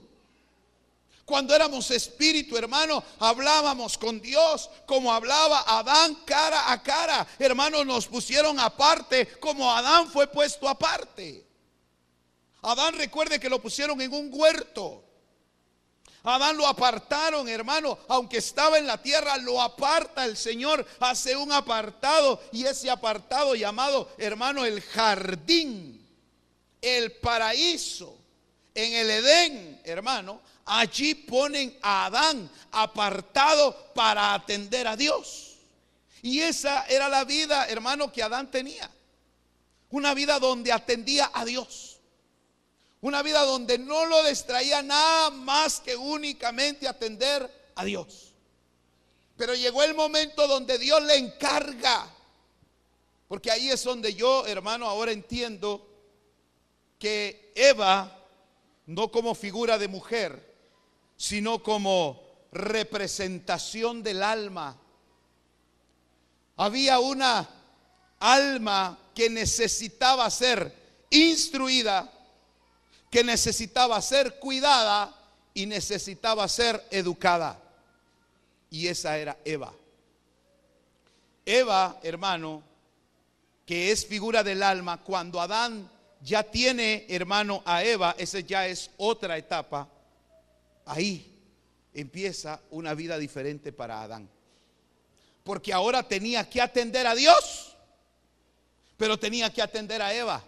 Cuando 1.25 1.53
éramos 1.53 1.91
espíritu, 1.91 2.57
hermano, 2.57 3.03
hablábamos 3.19 3.99
con 3.99 4.21
Dios 4.21 4.71
como 4.87 5.13
hablaba 5.13 5.65
Adán 5.67 6.15
cara 6.25 6.71
a 6.71 6.81
cara. 6.81 7.27
Hermanos, 7.41 7.85
nos 7.85 8.07
pusieron 8.07 8.61
aparte 8.61 9.27
como 9.41 9.69
Adán 9.69 10.09
fue 10.13 10.29
puesto 10.29 10.69
aparte. 10.69 11.45
Adán 12.63 12.95
recuerde 12.95 13.41
que 13.41 13.51
lo 13.51 13.61
pusieron 13.61 14.01
en 14.01 14.15
un 14.15 14.31
huerto. 14.33 15.03
Adán 16.25 16.57
lo 16.57 16.67
apartaron, 16.67 17.49
hermano. 17.49 17.99
Aunque 18.09 18.39
estaba 18.39 18.79
en 18.79 18.87
la 18.87 19.01
tierra, 19.03 19.37
lo 19.39 19.61
aparta 19.61 20.25
el 20.25 20.37
Señor. 20.37 20.87
Hace 21.01 21.37
un 21.37 21.51
apartado. 21.53 22.41
Y 22.53 22.65
ese 22.65 22.91
apartado 22.91 23.55
llamado, 23.55 24.09
hermano, 24.19 24.65
el 24.65 24.81
jardín. 24.83 26.07
El 26.81 27.13
paraíso. 27.13 28.17
En 28.75 28.93
el 28.95 29.11
Edén, 29.11 29.81
hermano. 29.85 30.41
Allí 30.65 31.15
ponen 31.15 31.77
a 31.83 32.07
Adán 32.07 32.49
apartado 32.71 33.93
para 33.95 34.33
atender 34.33 34.87
a 34.87 34.97
Dios. 34.97 35.57
Y 36.23 36.41
esa 36.41 36.87
era 36.87 37.09
la 37.09 37.25
vida, 37.25 37.67
hermano, 37.67 38.13
que 38.13 38.23
Adán 38.23 38.49
tenía. 38.49 38.89
Una 39.91 40.15
vida 40.15 40.39
donde 40.39 40.73
atendía 40.73 41.31
a 41.35 41.45
Dios. 41.45 41.92
Una 43.03 43.21
vida 43.23 43.43
donde 43.43 43.79
no 43.79 44.07
lo 44.07 44.23
distraía 44.23 44.81
nada 44.81 45.31
más 45.31 45.81
que 45.81 45.97
únicamente 45.97 46.87
atender 46.87 47.73
a 47.75 47.85
Dios. 47.85 48.33
Pero 49.37 49.57
llegó 49.57 49.83
el 49.83 49.95
momento 49.95 50.47
donde 50.47 50.79
Dios 50.79 51.03
le 51.03 51.17
encarga. 51.17 52.09
Porque 53.27 53.51
ahí 53.51 53.71
es 53.71 53.83
donde 53.83 54.15
yo, 54.15 54.47
hermano, 54.47 54.89
ahora 54.89 55.11
entiendo 55.11 55.85
que 56.97 57.53
Eva, 57.57 58.21
no 58.87 59.11
como 59.11 59.35
figura 59.35 59.79
de 59.79 59.89
mujer, 59.89 60.55
sino 61.17 61.61
como 61.61 62.23
representación 62.53 64.05
del 64.05 64.23
alma. 64.23 64.79
Había 66.57 67.01
una 67.01 67.49
alma 68.21 68.97
que 69.13 69.29
necesitaba 69.29 70.31
ser 70.31 70.73
instruida 71.11 72.09
que 73.13 73.23
necesitaba 73.23 74.01
ser 74.01 74.39
cuidada 74.39 75.15
y 75.53 75.67
necesitaba 75.67 76.49
ser 76.49 76.83
educada. 76.91 77.61
Y 78.71 78.87
esa 78.87 79.19
era 79.19 79.37
Eva. 79.45 79.71
Eva, 81.45 82.01
hermano, 82.03 82.63
que 83.67 83.93
es 83.93 84.07
figura 84.07 84.43
del 84.43 84.63
alma, 84.63 85.03
cuando 85.05 85.43
Adán 85.43 85.91
ya 86.23 86.43
tiene, 86.43 87.05
hermano, 87.11 87.63
a 87.67 87.85
Eva, 87.85 88.15
esa 88.17 88.41
ya 88.41 88.67
es 88.67 88.91
otra 88.97 89.37
etapa, 89.37 89.87
ahí 90.87 91.39
empieza 91.93 92.63
una 92.71 92.95
vida 92.95 93.19
diferente 93.19 93.73
para 93.73 94.01
Adán. 94.01 94.27
Porque 95.45 95.71
ahora 95.71 96.03
tenía 96.03 96.49
que 96.49 96.63
atender 96.63 97.07
a 97.07 97.15
Dios, 97.15 97.77
pero 98.97 99.19
tenía 99.19 99.53
que 99.53 99.61
atender 99.61 100.01
a 100.01 100.15
Eva 100.15 100.43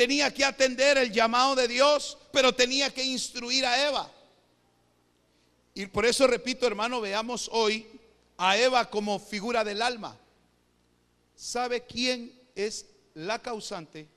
tenía 0.00 0.32
que 0.32 0.46
atender 0.46 0.96
el 0.96 1.12
llamado 1.12 1.54
de 1.54 1.68
Dios, 1.68 2.16
pero 2.32 2.54
tenía 2.54 2.88
que 2.88 3.04
instruir 3.04 3.66
a 3.66 3.86
Eva. 3.86 4.10
Y 5.74 5.84
por 5.84 6.06
eso 6.06 6.26
repito, 6.26 6.66
hermano, 6.66 7.02
veamos 7.02 7.50
hoy 7.52 7.86
a 8.38 8.56
Eva 8.56 8.88
como 8.88 9.18
figura 9.18 9.62
del 9.62 9.82
alma. 9.82 10.16
¿Sabe 11.34 11.84
quién 11.84 12.32
es 12.54 12.86
la 13.12 13.42
causante 13.42 14.08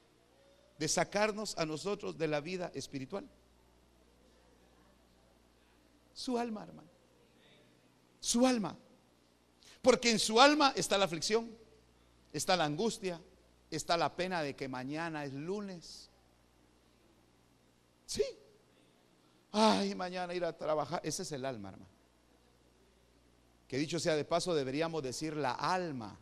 de 0.79 0.87
sacarnos 0.87 1.53
a 1.57 1.65
nosotros 1.65 2.17
de 2.17 2.29
la 2.29 2.39
vida 2.39 2.71
espiritual? 2.73 3.27
Su 6.13 6.37
alma, 6.37 6.63
hermano. 6.63 6.87
Su 8.21 8.47
alma. 8.47 8.77
Porque 9.81 10.11
en 10.11 10.19
su 10.19 10.39
alma 10.39 10.71
está 10.77 10.97
la 10.97 11.03
aflicción, 11.03 11.51
está 12.31 12.55
la 12.55 12.63
angustia, 12.63 13.19
está 13.75 13.97
la 13.97 14.15
pena 14.15 14.41
de 14.41 14.55
que 14.55 14.67
mañana 14.67 15.25
es 15.25 15.33
lunes. 15.33 16.09
Sí. 18.05 18.23
Ay, 19.51 19.95
mañana 19.95 20.33
ir 20.33 20.45
a 20.45 20.57
trabajar. 20.57 21.01
Ese 21.03 21.23
es 21.23 21.31
el 21.31 21.45
alma, 21.45 21.69
hermano. 21.69 21.91
Que 23.67 23.77
dicho 23.77 23.99
sea 23.99 24.15
de 24.15 24.25
paso, 24.25 24.53
deberíamos 24.53 25.01
decir 25.01 25.35
la 25.35 25.51
alma. 25.51 26.19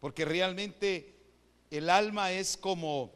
Porque 0.00 0.24
realmente 0.24 1.16
el 1.70 1.90
alma 1.90 2.32
es 2.32 2.56
como 2.56 3.12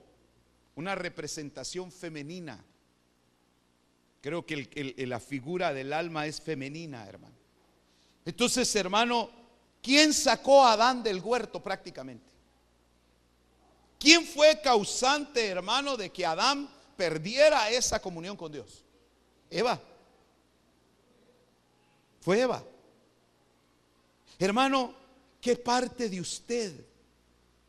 una 0.75 0.95
representación 0.95 1.93
femenina. 1.93 2.64
Creo 4.21 4.47
que 4.47 4.95
la 5.07 5.21
figura 5.21 5.73
del 5.73 5.93
alma 5.93 6.27
es 6.27 6.40
femenina, 6.40 7.07
hermano. 7.07 7.35
Entonces, 8.25 8.75
hermano, 8.77 9.41
¿Quién 9.83 10.14
sacó 10.14 10.64
a 10.64 10.75
Adán 10.75 11.03
del 11.03 11.21
huerto 11.21 11.61
prácticamente? 11.61 12.31
¿Quién 13.99 14.25
fue 14.25 14.61
causante, 14.61 15.47
hermano, 15.49 15.97
de 15.97 16.11
que 16.11 16.25
Adán 16.25 16.68
perdiera 16.97 17.68
esa 17.68 18.01
comunión 18.01 18.37
con 18.37 18.53
Dios? 18.53 18.85
Eva. 19.51 19.81
Fue 22.21 22.40
Eva. 22.40 22.64
Hermano, 24.38 24.95
¿qué 25.40 25.57
parte 25.57 26.09
de 26.09 26.21
usted, 26.21 26.85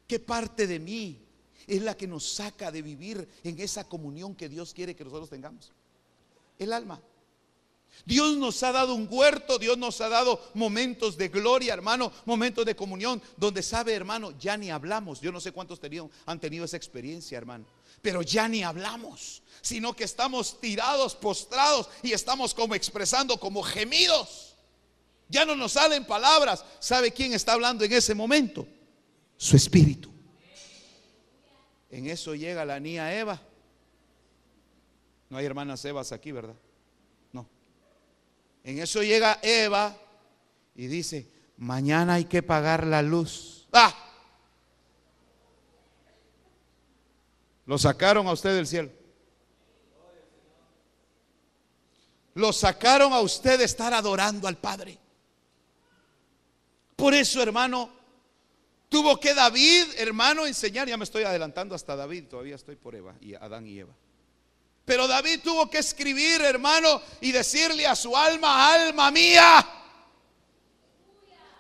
qué 0.08 0.20
parte 0.20 0.68
de 0.68 0.80
mí 0.80 1.20
es 1.66 1.82
la 1.82 1.98
que 1.98 2.08
nos 2.08 2.34
saca 2.34 2.72
de 2.72 2.82
vivir 2.82 3.28
en 3.44 3.60
esa 3.60 3.88
comunión 3.88 4.36
que 4.36 4.50
Dios 4.50 4.74
quiere 4.74 4.96
que 4.96 5.04
nosotros 5.04 5.30
tengamos? 5.30 5.72
El 6.60 6.74
alma. 6.74 7.02
Dios 8.06 8.36
nos 8.36 8.62
ha 8.64 8.72
dado 8.72 8.96
un 8.96 9.08
huerto, 9.10 9.58
Dios 9.58 9.78
nos 9.78 10.02
ha 10.02 10.10
dado 10.10 10.52
momentos 10.54 11.18
de 11.18 11.30
gloria, 11.30 11.74
hermano, 11.74 12.12
momentos 12.26 12.66
de 12.66 12.76
comunión, 12.76 13.22
donde 13.38 13.64
sabe, 13.64 13.94
hermano, 13.94 14.38
ya 14.38 14.58
ni 14.58 14.72
hablamos. 14.72 15.22
Yo 15.22 15.32
no 15.32 15.40
sé 15.40 15.52
cuántos 15.52 15.80
han 16.26 16.40
tenido 16.40 16.66
esa 16.66 16.78
experiencia, 16.78 17.38
hermano, 17.38 17.66
pero 18.02 18.22
ya 18.22 18.48
ni 18.50 18.64
hablamos, 18.64 19.42
sino 19.62 19.96
que 19.96 20.04
estamos 20.04 20.60
tirados, 20.60 21.16
postrados 21.16 21.90
y 22.02 22.12
estamos 22.12 22.54
como 22.54 22.76
expresando 22.76 23.40
como 23.40 23.64
gemidos. 23.64 24.56
Ya 25.30 25.46
no 25.46 25.56
nos 25.56 25.74
salen 25.74 26.06
palabras. 26.06 26.64
¿Sabe 26.80 27.12
quién 27.12 27.34
está 27.34 27.54
hablando 27.54 27.86
en 27.86 27.94
ese 27.94 28.14
momento? 28.14 28.68
Su 29.38 29.56
espíritu. 29.56 30.12
En 31.90 32.08
eso 32.08 32.36
llega 32.36 32.66
la 32.66 32.80
niña 32.80 33.14
Eva. 33.14 33.42
No 35.30 35.38
hay 35.38 35.46
hermanas 35.46 35.84
Evas 35.86 36.12
aquí, 36.12 36.32
¿verdad? 36.32 36.56
En 38.64 38.80
eso 38.80 39.04
llega 39.04 39.40
Eva 39.42 39.96
y 40.76 40.88
dice, 40.88 41.30
mañana 41.58 42.16
hay 42.16 42.26
que 42.26 42.42
pagar 42.42 42.88
la 42.88 43.02
luz. 43.02 43.68
¡Ah! 43.74 43.94
Lo 47.66 47.78
sacaron 47.78 48.28
a 48.28 48.32
usted 48.32 48.56
del 48.56 48.68
cielo. 48.68 48.90
Lo 52.36 52.52
sacaron 52.52 53.14
a 53.14 53.20
usted 53.20 53.60
de 53.60 53.66
estar 53.66 53.94
adorando 53.94 54.48
al 54.48 54.58
Padre. 54.58 54.98
Por 56.96 57.14
eso, 57.14 57.42
hermano, 57.44 57.90
tuvo 58.90 59.20
que 59.20 59.34
David, 59.34 59.86
hermano, 59.98 60.46
enseñar. 60.46 60.88
Ya 60.88 60.98
me 60.98 61.04
estoy 61.04 61.24
adelantando 61.24 61.76
hasta 61.76 61.96
David, 61.96 62.26
todavía 62.26 62.56
estoy 62.56 62.76
por 62.76 62.96
Eva 62.96 63.16
y 63.22 63.36
Adán 63.36 63.68
y 63.68 63.80
Eva. 63.80 63.94
Pero 64.86 65.08
David 65.08 65.40
tuvo 65.44 65.70
que 65.70 65.78
escribir, 65.78 66.42
hermano, 66.42 67.02
y 67.22 67.32
decirle 67.32 67.88
a 67.88 67.96
su 67.96 68.16
alma, 68.16 68.74
alma 68.74 69.12
mía, 69.12 69.66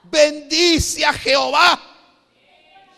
bendice 0.03 1.05
a 1.05 1.13
Jehová. 1.13 1.81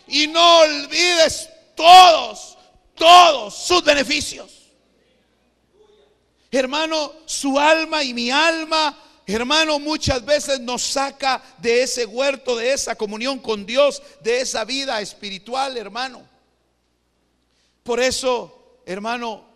Y 0.07 0.27
no 0.27 0.59
olvides 0.59 1.49
todos, 1.75 2.57
todos 2.95 3.55
sus 3.55 3.83
beneficios. 3.83 4.51
Hermano, 6.51 7.13
su 7.25 7.59
alma 7.59 8.03
y 8.03 8.13
mi 8.13 8.31
alma, 8.31 8.97
hermano, 9.27 9.77
muchas 9.77 10.23
veces 10.25 10.59
nos 10.59 10.81
saca 10.81 11.43
de 11.59 11.83
ese 11.83 12.05
huerto, 12.05 12.55
de 12.55 12.73
esa 12.73 12.95
comunión 12.95 13.39
con 13.39 13.65
Dios, 13.65 14.01
de 14.21 14.41
esa 14.41 14.63
vida 14.65 15.01
espiritual, 15.01 15.77
hermano. 15.77 16.27
Por 17.83 17.99
eso, 17.99 18.79
hermano, 18.85 19.54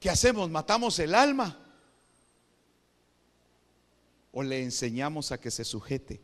¿Qué 0.00 0.08
hacemos? 0.08 0.48
¿Matamos 0.48 0.98
el 0.98 1.14
alma? 1.14 1.58
¿O 4.32 4.42
le 4.42 4.62
enseñamos 4.62 5.30
a 5.30 5.38
que 5.38 5.50
se 5.50 5.62
sujete? 5.62 6.22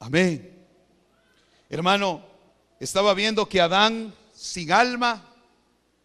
Amén. 0.00 0.66
Hermano, 1.68 2.20
estaba 2.80 3.14
viendo 3.14 3.48
que 3.48 3.60
Adán 3.60 4.12
sin 4.34 4.72
alma, 4.72 5.32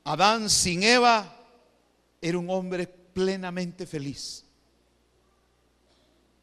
Adán 0.03 0.47
sin 0.47 0.83
Eva, 0.83 1.35
era 2.21 2.37
un 2.37 2.51
hombre 2.51 2.85
plenamente 2.85 3.87
feliz. 3.87 4.45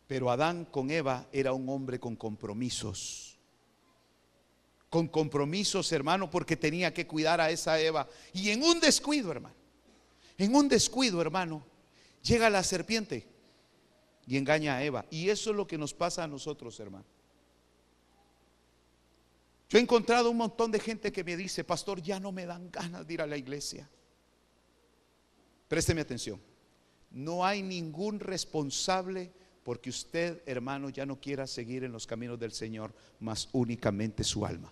Pero 0.08 0.28
Adán 0.28 0.64
con 0.64 0.90
Eva 0.90 1.28
era 1.30 1.52
un 1.52 1.68
hombre 1.68 2.00
con 2.00 2.16
compromisos 2.16 3.31
con 4.92 5.08
compromisos, 5.08 5.90
hermano, 5.90 6.30
porque 6.30 6.54
tenía 6.54 6.92
que 6.92 7.06
cuidar 7.06 7.40
a 7.40 7.50
esa 7.50 7.80
Eva. 7.80 8.06
Y 8.34 8.50
en 8.50 8.62
un 8.62 8.78
descuido, 8.78 9.32
hermano, 9.32 9.54
en 10.36 10.54
un 10.54 10.68
descuido, 10.68 11.22
hermano, 11.22 11.64
llega 12.22 12.50
la 12.50 12.62
serpiente 12.62 13.26
y 14.26 14.36
engaña 14.36 14.76
a 14.76 14.84
Eva. 14.84 15.06
Y 15.08 15.30
eso 15.30 15.48
es 15.48 15.56
lo 15.56 15.66
que 15.66 15.78
nos 15.78 15.94
pasa 15.94 16.24
a 16.24 16.26
nosotros, 16.26 16.78
hermano. 16.78 17.06
Yo 19.70 19.78
he 19.78 19.80
encontrado 19.80 20.30
un 20.30 20.36
montón 20.36 20.70
de 20.70 20.78
gente 20.78 21.10
que 21.10 21.24
me 21.24 21.38
dice, 21.38 21.64
pastor, 21.64 22.02
ya 22.02 22.20
no 22.20 22.30
me 22.30 22.44
dan 22.44 22.70
ganas 22.70 23.06
de 23.06 23.14
ir 23.14 23.22
a 23.22 23.26
la 23.26 23.38
iglesia. 23.38 23.88
Présteme 25.68 26.02
atención. 26.02 26.38
No 27.10 27.46
hay 27.46 27.62
ningún 27.62 28.20
responsable 28.20 29.32
porque 29.64 29.88
usted, 29.88 30.42
hermano, 30.44 30.90
ya 30.90 31.06
no 31.06 31.18
quiera 31.18 31.46
seguir 31.46 31.82
en 31.82 31.92
los 31.92 32.06
caminos 32.06 32.38
del 32.38 32.52
Señor, 32.52 32.92
más 33.20 33.48
únicamente 33.52 34.22
su 34.22 34.44
alma. 34.44 34.70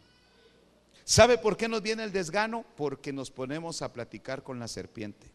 ¿Sabe 1.05 1.39
por 1.39 1.57
qué 1.57 1.69
nos 1.69 1.83
viene 1.83 2.05
el 2.05 2.13
desgano? 2.13 2.65
Porque 2.77 3.13
nos 3.13 3.31
ponemos 3.31 3.83
a 3.83 3.93
platicar 3.93 4.43
con 4.43 4.59
la 4.59 4.69
serpiente. 4.69 5.31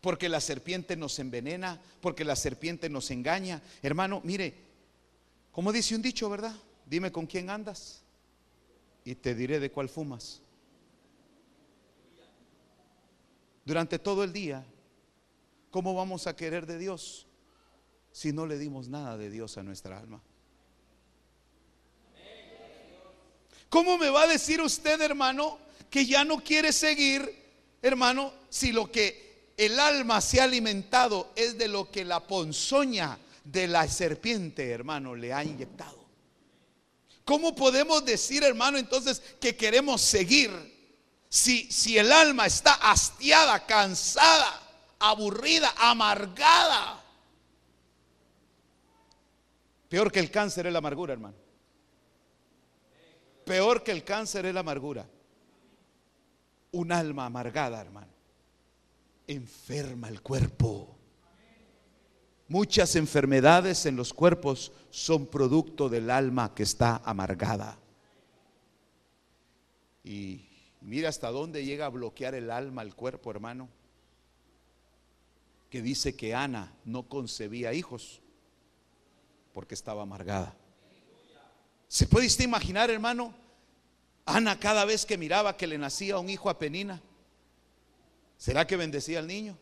Porque 0.00 0.28
la 0.28 0.40
serpiente 0.40 0.96
nos 0.96 1.18
envenena, 1.18 1.80
porque 2.00 2.24
la 2.24 2.36
serpiente 2.36 2.88
nos 2.88 3.10
engaña. 3.10 3.62
Hermano, 3.82 4.20
mire, 4.24 4.54
como 5.52 5.72
dice 5.72 5.94
un 5.94 6.02
dicho, 6.02 6.28
¿verdad? 6.28 6.54
Dime 6.86 7.12
con 7.12 7.26
quién 7.26 7.50
andas 7.50 8.02
y 9.04 9.14
te 9.14 9.34
diré 9.34 9.60
de 9.60 9.70
cuál 9.70 9.88
fumas. 9.88 10.40
Durante 13.64 13.98
todo 13.98 14.24
el 14.24 14.32
día, 14.32 14.64
¿cómo 15.70 15.94
vamos 15.94 16.26
a 16.26 16.36
querer 16.36 16.66
de 16.66 16.78
Dios 16.78 17.26
si 18.12 18.32
no 18.32 18.46
le 18.46 18.58
dimos 18.58 18.88
nada 18.88 19.16
de 19.16 19.30
Dios 19.30 19.56
a 19.56 19.62
nuestra 19.62 19.98
alma? 19.98 20.20
¿Cómo 23.74 23.98
me 23.98 24.08
va 24.08 24.22
a 24.22 24.26
decir 24.28 24.60
usted, 24.60 25.00
hermano, 25.00 25.58
que 25.90 26.06
ya 26.06 26.24
no 26.24 26.44
quiere 26.44 26.72
seguir, 26.72 27.28
hermano, 27.82 28.32
si 28.48 28.70
lo 28.70 28.88
que 28.88 29.50
el 29.56 29.80
alma 29.80 30.20
se 30.20 30.40
ha 30.40 30.44
alimentado 30.44 31.32
es 31.34 31.58
de 31.58 31.66
lo 31.66 31.90
que 31.90 32.04
la 32.04 32.24
ponzoña 32.24 33.18
de 33.42 33.66
la 33.66 33.88
serpiente, 33.88 34.70
hermano, 34.70 35.16
le 35.16 35.32
ha 35.32 35.42
inyectado? 35.42 36.06
¿Cómo 37.24 37.56
podemos 37.56 38.04
decir, 38.04 38.44
hermano, 38.44 38.78
entonces 38.78 39.20
que 39.40 39.56
queremos 39.56 40.00
seguir 40.02 40.52
si, 41.28 41.68
si 41.72 41.98
el 41.98 42.12
alma 42.12 42.46
está 42.46 42.74
hastiada, 42.74 43.66
cansada, 43.66 44.52
aburrida, 45.00 45.74
amargada? 45.78 47.02
Peor 49.88 50.12
que 50.12 50.20
el 50.20 50.30
cáncer 50.30 50.68
es 50.68 50.72
la 50.72 50.78
amargura, 50.78 51.12
hermano. 51.14 51.43
Peor 53.44 53.82
que 53.82 53.92
el 53.92 54.04
cáncer 54.04 54.46
es 54.46 54.54
la 54.54 54.60
amargura. 54.60 55.06
Un 56.72 56.90
alma 56.90 57.26
amargada, 57.26 57.80
hermano, 57.80 58.12
enferma 59.26 60.08
el 60.08 60.22
cuerpo. 60.22 60.96
Muchas 62.48 62.96
enfermedades 62.96 63.86
en 63.86 63.96
los 63.96 64.12
cuerpos 64.12 64.72
son 64.90 65.26
producto 65.26 65.88
del 65.88 66.10
alma 66.10 66.54
que 66.54 66.62
está 66.62 66.96
amargada. 67.04 67.78
Y 70.02 70.46
mira 70.80 71.08
hasta 71.08 71.30
dónde 71.30 71.64
llega 71.64 71.86
a 71.86 71.90
bloquear 71.90 72.34
el 72.34 72.50
alma 72.50 72.82
el 72.82 72.94
cuerpo, 72.94 73.30
hermano. 73.30 73.68
Que 75.70 75.80
dice 75.80 76.14
que 76.14 76.34
Ana 76.34 76.72
no 76.84 77.08
concebía 77.08 77.72
hijos 77.72 78.20
porque 79.52 79.74
estaba 79.74 80.02
amargada. 80.02 80.54
¿Se 81.94 82.08
puede 82.08 82.26
imaginar, 82.42 82.90
hermano? 82.90 83.32
Ana 84.26 84.58
cada 84.58 84.84
vez 84.84 85.06
que 85.06 85.16
miraba 85.16 85.56
que 85.56 85.68
le 85.68 85.78
nacía 85.78 86.18
un 86.18 86.28
hijo 86.28 86.50
a 86.50 86.58
Penina, 86.58 87.00
¿será 88.36 88.66
que 88.66 88.76
bendecía 88.76 89.20
al 89.20 89.28
niño? 89.28 89.56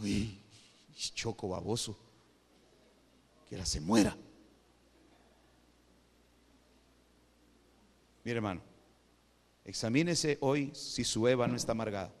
Uy, 0.00 0.40
choco 1.12 1.48
baboso, 1.48 1.98
que 3.48 3.56
ahora 3.56 3.66
se 3.66 3.80
muera. 3.80 4.16
Mire 8.22 8.36
hermano, 8.36 8.60
examínese 9.64 10.38
hoy 10.40 10.70
si 10.72 11.02
su 11.02 11.26
Eva 11.26 11.48
no 11.48 11.56
está 11.56 11.72
amargada. 11.72 12.12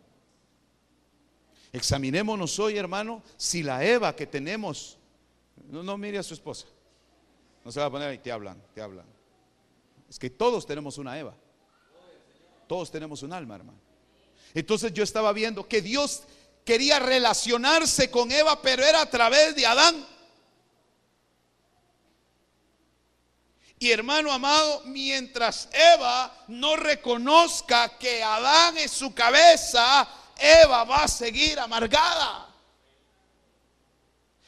Examinémonos 1.72 2.58
hoy, 2.58 2.78
hermano, 2.78 3.22
si 3.36 3.62
la 3.62 3.84
Eva 3.84 4.16
que 4.16 4.26
tenemos, 4.26 4.98
no, 5.70 5.84
no 5.84 5.96
mire 5.96 6.18
a 6.18 6.24
su 6.24 6.34
esposa, 6.34 6.66
no 7.64 7.72
se 7.72 7.80
va 7.80 7.86
a 7.86 7.90
poner 7.90 8.08
ahí, 8.08 8.18
te 8.18 8.30
hablan, 8.30 8.62
te 8.74 8.82
hablan. 8.82 9.06
Es 10.08 10.18
que 10.18 10.30
todos 10.30 10.66
tenemos 10.66 10.98
una 10.98 11.18
Eva. 11.18 11.34
Todos 12.66 12.90
tenemos 12.90 13.22
un 13.22 13.32
alma, 13.32 13.56
hermano. 13.56 13.78
Entonces 14.52 14.92
yo 14.92 15.02
estaba 15.02 15.32
viendo 15.32 15.66
que 15.66 15.82
Dios 15.82 16.22
quería 16.64 16.98
relacionarse 16.98 18.10
con 18.10 18.30
Eva, 18.30 18.60
pero 18.62 18.84
era 18.84 19.02
a 19.02 19.10
través 19.10 19.56
de 19.56 19.66
Adán. 19.66 20.06
Y 23.78 23.90
hermano 23.90 24.32
amado, 24.32 24.82
mientras 24.86 25.68
Eva 25.72 26.44
no 26.48 26.76
reconozca 26.76 27.98
que 27.98 28.22
Adán 28.22 28.78
es 28.78 28.92
su 28.92 29.12
cabeza, 29.12 30.08
Eva 30.38 30.84
va 30.84 31.04
a 31.04 31.08
seguir 31.08 31.58
amargada. 31.58 32.53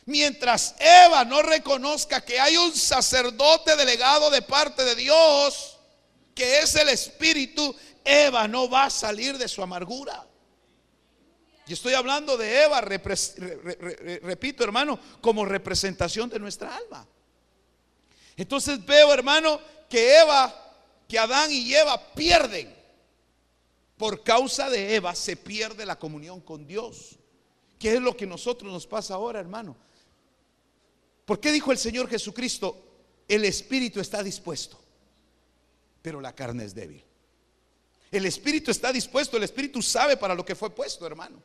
Mientras 0.07 0.77
Eva 0.79 1.25
no 1.25 1.43
reconozca 1.43 2.25
que 2.25 2.39
hay 2.39 2.57
un 2.57 2.75
sacerdote 2.75 3.75
delegado 3.75 4.31
de 4.31 4.41
parte 4.41 4.85
de 4.85 4.95
Dios, 4.95 5.79
que 6.33 6.61
es 6.61 6.77
el 6.77 6.89
Espíritu, 6.89 7.75
Eva 8.05 8.47
no 8.47 8.71
va 8.71 8.85
a 8.85 8.91
salir 8.91 9.37
de 9.37 9.49
su 9.49 9.63
amargura. 9.63 10.25
Y 11.67 11.73
estoy 11.73 11.95
hablando 11.95 12.37
de 12.37 12.63
Eva, 12.63 12.81
repito 12.81 14.63
hermano, 14.63 15.01
como 15.21 15.45
representación 15.45 16.31
de 16.31 16.39
nuestra 16.39 16.77
alma. 16.77 17.05
Entonces 18.37 18.85
veo 18.87 19.13
hermano 19.13 19.61
que 19.91 20.21
Eva, 20.21 20.55
que 21.09 21.19
Adán 21.19 21.51
y 21.51 21.75
Eva 21.75 22.15
pierden. 22.15 22.73
Por 23.97 24.23
causa 24.23 24.71
de 24.71 24.95
Eva 24.95 25.17
se 25.17 25.37
pierde 25.37 25.85
la 25.85 25.99
comunión 25.99 26.41
con 26.41 26.65
Dios. 26.65 27.19
¿Qué 27.77 27.95
es 27.95 28.01
lo 28.01 28.17
que 28.17 28.27
nosotros 28.27 28.73
nos 28.73 28.87
pasa 28.87 29.15
ahora 29.15 29.41
hermano? 29.41 29.77
¿Por 31.27 31.41
qué 31.41 31.53
dijo 31.53 31.73
el 31.73 31.79
Señor 31.79 32.09
Jesucristo, 32.09 32.83
el 33.29 33.45
espíritu 33.45 34.01
está 34.01 34.23
dispuesto, 34.23 34.79
pero 36.01 36.21
la 36.21 36.33
carne 36.35 36.65
es 36.65 36.75
débil? 36.75 37.05
El 38.13 38.25
espíritu 38.25 38.71
está 38.71 38.93
dispuesto, 38.93 39.37
el 39.37 39.43
espíritu 39.43 39.83
sabe 39.83 40.17
para 40.17 40.37
lo 40.37 40.45
que 40.45 40.55
fue 40.55 40.71
puesto, 40.71 41.05
hermano. 41.05 41.43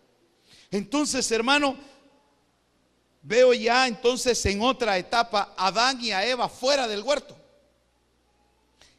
Entonces, 0.70 1.30
hermano, 1.32 1.76
veo 3.24 3.54
ya 3.54 3.88
entonces 3.88 4.46
en 4.46 4.62
otra 4.62 4.98
etapa 5.00 5.54
a 5.58 5.68
Adán 5.68 6.00
y 6.00 6.12
a 6.12 6.26
Eva 6.26 6.48
fuera 6.48 6.88
del 6.88 7.02
huerto. 7.02 7.36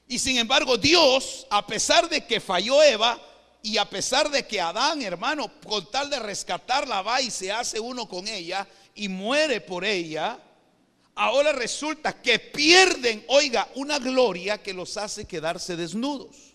Y 0.09 0.18
sin 0.18 0.37
embargo, 0.38 0.77
Dios, 0.77 1.47
a 1.49 1.64
pesar 1.64 2.09
de 2.09 2.27
que 2.27 2.40
falló 2.40 2.83
Eva 2.83 3.21
y 3.62 3.79
a 3.79 3.88
pesar 3.88 4.29
de 4.31 4.45
que 4.47 4.61
Adán, 4.61 5.01
hermano, 5.01 5.51
con 5.64 5.88
tal 5.90 6.11
de 6.11 6.18
rescatarla 6.18 7.03
va 7.03 7.23
y 7.23 7.31
se 7.31 7.53
hace 7.53 7.79
uno 7.79 8.09
con 8.09 8.27
ella 8.27 8.66
y 8.97 9.09
muere 9.09 9.61
por 9.61 9.85
ella, 9.85 10.38
ahora 11.14 11.53
resulta 11.53 12.20
que 12.20 12.38
pierden, 12.38 13.25
oiga, 13.29 13.68
una 13.75 13.98
gloria 13.98 14.62
que 14.62 14.75
los 14.75 14.96
hace 14.96 15.27
quedarse 15.27 15.77
desnudos. 15.77 16.55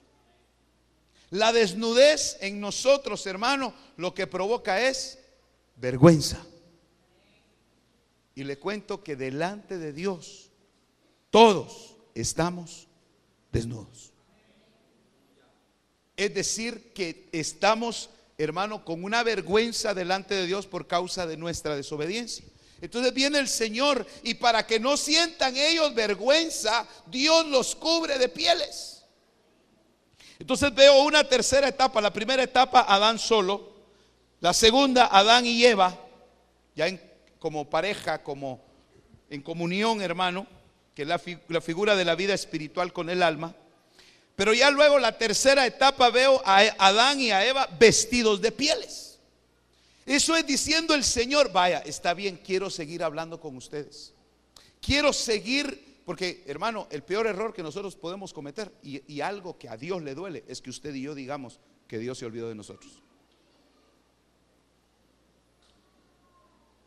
La 1.30 1.52
desnudez 1.52 2.38
en 2.42 2.60
nosotros, 2.60 3.26
hermano, 3.26 3.74
lo 3.98 4.14
que 4.14 4.28
provoca 4.28 4.88
es 4.88 5.20
vergüenza. 5.76 6.46
Y 8.34 8.44
le 8.44 8.58
cuento 8.58 9.04
que 9.04 9.16
delante 9.16 9.78
de 9.78 9.92
Dios 9.92 10.52
todos 11.30 11.96
estamos 12.16 12.88
desnudos. 13.52 14.14
Es 16.16 16.34
decir, 16.34 16.94
que 16.94 17.30
estamos, 17.32 18.10
hermano, 18.38 18.84
con 18.86 19.04
una 19.04 19.22
vergüenza 19.24 19.94
delante 19.94 20.34
de 20.34 20.46
Dios 20.48 20.66
por 20.66 20.88
causa 20.88 21.28
de 21.28 21.38
nuestra 21.38 21.76
desobediencia. 21.76 22.46
Entonces 22.82 23.14
viene 23.14 23.40
el 23.40 23.48
Señor 23.48 24.06
y 24.24 24.36
para 24.36 24.66
que 24.66 24.80
no 24.80 24.98
sientan 24.98 25.56
ellos 25.58 25.94
vergüenza, 25.96 26.88
Dios 27.08 27.46
los 27.48 27.76
cubre 27.76 28.18
de 28.20 28.30
pieles. 28.30 29.04
Entonces 30.40 30.74
veo 30.74 31.02
una 31.04 31.24
tercera 31.24 31.68
etapa. 31.68 32.00
La 32.02 32.14
primera 32.14 32.44
etapa, 32.44 32.86
Adán 32.88 33.18
solo. 33.18 33.76
La 34.40 34.54
segunda, 34.54 35.08
Adán 35.08 35.46
y 35.48 35.66
Eva, 35.66 35.98
ya 36.76 36.88
como 37.40 37.68
pareja, 37.68 38.22
como 38.22 38.62
en 39.30 39.42
comunión, 39.42 40.02
hermano, 40.02 40.46
que 40.94 41.02
es 41.02 41.08
la, 41.08 41.20
la 41.48 41.62
figura 41.62 41.96
de 41.96 42.06
la 42.06 42.14
vida 42.14 42.36
espiritual 42.36 42.94
con 42.94 43.10
el 43.10 43.24
alma. 43.24 43.56
Pero 44.36 44.54
ya 44.54 44.70
luego 44.70 45.00
la 45.00 45.18
tercera 45.18 45.66
etapa 45.66 46.12
veo 46.12 46.44
a 46.46 46.60
Adán 46.78 47.20
y 47.20 47.32
a 47.32 47.44
Eva 47.44 47.68
vestidos 47.80 48.40
de 48.40 48.52
pieles. 48.52 49.07
Eso 50.08 50.38
es 50.38 50.48
diciendo 50.48 50.96
el 50.96 51.04
Señor, 51.04 51.52
vaya, 51.52 51.80
está 51.80 52.14
bien, 52.14 52.40
quiero 52.42 52.70
seguir 52.70 53.04
hablando 53.04 53.42
con 53.42 53.58
ustedes. 53.58 54.14
Quiero 54.80 55.12
seguir, 55.12 56.02
porque 56.06 56.46
hermano, 56.48 56.88
el 56.92 57.04
peor 57.04 57.28
error 57.28 57.54
que 57.54 57.62
nosotros 57.62 57.98
podemos 57.98 58.32
cometer 58.32 58.72
y, 58.82 59.20
algo 59.20 59.58
que 59.58 59.68
a 59.68 59.76
Dios 59.76 60.02
le 60.02 60.16
duele 60.16 60.46
es 60.48 60.62
que 60.62 60.70
usted 60.70 60.96
y 60.96 61.02
yo 61.02 61.14
digamos 61.14 61.60
que 61.90 62.00
Dios 62.00 62.18
se 62.18 62.26
olvidó 62.26 62.48
de 62.48 62.56
nosotros. 62.56 63.04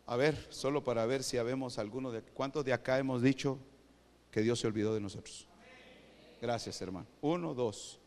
A 0.06 0.16
ver, 0.16 0.46
solo 0.48 0.82
para 0.82 1.04
ver 1.04 1.22
si 1.22 1.36
habemos 1.36 1.78
alguno 1.78 2.10
de 2.10 2.22
cuántos 2.22 2.64
de 2.64 2.72
acá 2.72 2.98
hemos 2.98 3.20
dicho 3.20 3.58
que 4.30 4.40
Dios 4.40 4.60
se 4.60 4.66
olvidó 4.66 4.94
de 4.94 5.00
nosotros. 5.00 5.46
Gracias, 6.40 6.80
hermano. 6.80 7.06
Uno, 7.20 7.52
dos, 7.52 8.00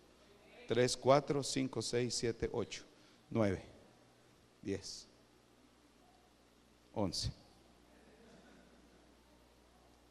tres, 0.67 0.97
cuatro, 0.97 1.43
cinco, 1.43 1.83
seis, 1.83 2.15
siete, 2.15 2.49
ocho. 2.51 2.83
9, 3.29 3.72
10, 4.63 5.07
11. 6.93 7.31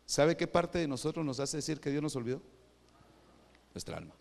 ¿Sabe 0.06 0.36
qué 0.36 0.46
parte 0.46 0.78
de 0.78 0.86
nosotros 0.86 1.24
nos 1.24 1.40
hace 1.40 1.56
decir 1.56 1.80
que 1.80 1.90
Dios 1.90 2.02
nos 2.02 2.14
olvidó? 2.16 2.42
Nuestra 3.72 3.96
alma. 3.96 4.14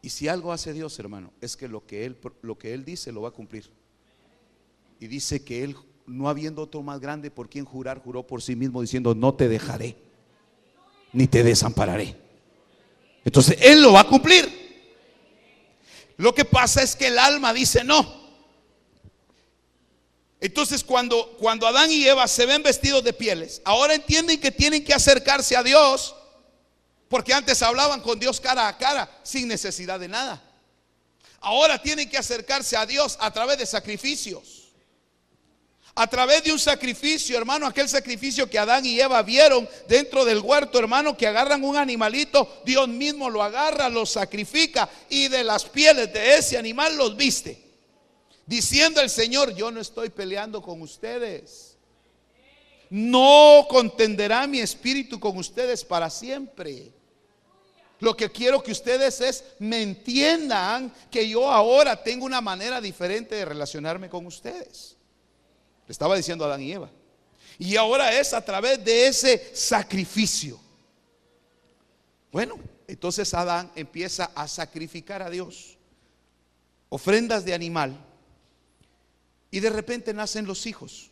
Y 0.00 0.10
si 0.10 0.28
algo 0.28 0.52
hace 0.52 0.72
Dios, 0.72 0.98
hermano, 0.98 1.32
es 1.40 1.56
que 1.56 1.68
lo 1.68 1.84
que 1.84 2.06
Él, 2.06 2.16
lo 2.40 2.56
que 2.56 2.72
él 2.72 2.84
dice 2.84 3.12
lo 3.12 3.22
va 3.22 3.28
a 3.28 3.32
cumplir. 3.32 3.70
Y 5.00 5.08
dice 5.08 5.44
que 5.44 5.64
Él, 5.64 5.76
no 6.06 6.28
habiendo 6.28 6.62
otro 6.62 6.82
más 6.82 7.00
grande 7.00 7.30
por 7.30 7.50
quien 7.50 7.64
jurar, 7.64 7.98
juró 7.98 8.26
por 8.26 8.40
sí 8.40 8.56
mismo 8.56 8.80
diciendo, 8.80 9.14
no 9.14 9.34
te 9.34 9.48
dejaré, 9.48 9.96
ni 11.12 11.26
te 11.26 11.42
desampararé. 11.42 12.16
Entonces 13.24 13.58
Él 13.60 13.82
lo 13.82 13.92
va 13.92 14.00
a 14.00 14.08
cumplir. 14.08 14.48
Lo 16.16 16.34
que 16.34 16.44
pasa 16.46 16.82
es 16.82 16.96
que 16.96 17.08
el 17.08 17.18
alma 17.18 17.52
dice 17.52 17.84
no. 17.84 18.25
Entonces 20.46 20.84
cuando, 20.84 21.36
cuando 21.40 21.66
Adán 21.66 21.90
y 21.90 22.06
Eva 22.06 22.28
se 22.28 22.46
ven 22.46 22.62
vestidos 22.62 23.02
de 23.02 23.12
pieles, 23.12 23.60
ahora 23.64 23.94
entienden 23.94 24.40
que 24.40 24.52
tienen 24.52 24.84
que 24.84 24.94
acercarse 24.94 25.56
a 25.56 25.62
Dios 25.64 26.14
porque 27.08 27.34
antes 27.34 27.62
hablaban 27.62 28.00
con 28.00 28.16
Dios 28.20 28.40
cara 28.40 28.68
a 28.68 28.78
cara 28.78 29.10
sin 29.24 29.48
necesidad 29.48 29.98
de 29.98 30.06
nada. 30.06 30.40
Ahora 31.40 31.82
tienen 31.82 32.08
que 32.08 32.16
acercarse 32.16 32.76
a 32.76 32.86
Dios 32.86 33.16
a 33.20 33.32
través 33.32 33.58
de 33.58 33.66
sacrificios. 33.66 34.68
A 35.96 36.06
través 36.06 36.44
de 36.44 36.52
un 36.52 36.60
sacrificio, 36.60 37.36
hermano, 37.36 37.66
aquel 37.66 37.88
sacrificio 37.88 38.48
que 38.48 38.60
Adán 38.60 38.86
y 38.86 39.00
Eva 39.00 39.20
vieron 39.22 39.68
dentro 39.88 40.24
del 40.24 40.38
huerto, 40.38 40.78
hermano, 40.78 41.16
que 41.16 41.26
agarran 41.26 41.64
un 41.64 41.76
animalito, 41.76 42.62
Dios 42.64 42.86
mismo 42.86 43.28
lo 43.28 43.42
agarra, 43.42 43.88
lo 43.88 44.06
sacrifica 44.06 44.88
y 45.08 45.26
de 45.26 45.42
las 45.42 45.64
pieles 45.64 46.12
de 46.12 46.36
ese 46.36 46.56
animal 46.56 46.96
los 46.96 47.16
viste. 47.16 47.65
Diciendo 48.46 49.00
el 49.00 49.10
Señor, 49.10 49.54
yo 49.54 49.72
no 49.72 49.80
estoy 49.80 50.08
peleando 50.08 50.62
con 50.62 50.80
ustedes. 50.80 51.76
No 52.88 53.66
contenderá 53.68 54.46
mi 54.46 54.60
espíritu 54.60 55.18
con 55.18 55.36
ustedes 55.36 55.84
para 55.84 56.08
siempre. 56.08 56.92
Lo 57.98 58.16
que 58.16 58.30
quiero 58.30 58.62
que 58.62 58.70
ustedes 58.70 59.20
es 59.20 59.44
me 59.58 59.82
entiendan 59.82 60.92
que 61.10 61.28
yo 61.28 61.50
ahora 61.50 62.00
tengo 62.00 62.24
una 62.24 62.40
manera 62.40 62.80
diferente 62.80 63.34
de 63.34 63.44
relacionarme 63.44 64.08
con 64.08 64.26
ustedes. 64.26 64.96
Le 65.88 65.92
estaba 65.92 66.16
diciendo 66.16 66.44
a 66.44 66.48
Adán 66.48 66.62
y 66.62 66.72
Eva. 66.72 66.90
Y 67.58 67.74
ahora 67.76 68.16
es 68.16 68.32
a 68.32 68.44
través 68.44 68.84
de 68.84 69.08
ese 69.08 69.50
sacrificio. 69.54 70.60
Bueno, 72.30 72.58
entonces 72.86 73.32
Adán 73.34 73.72
empieza 73.74 74.30
a 74.34 74.46
sacrificar 74.46 75.22
a 75.22 75.30
Dios 75.30 75.78
ofrendas 76.88 77.44
de 77.44 77.54
animal 77.54 77.98
y 79.56 79.60
de 79.60 79.70
repente 79.70 80.12
nacen 80.12 80.44
los 80.44 80.66
hijos. 80.66 81.10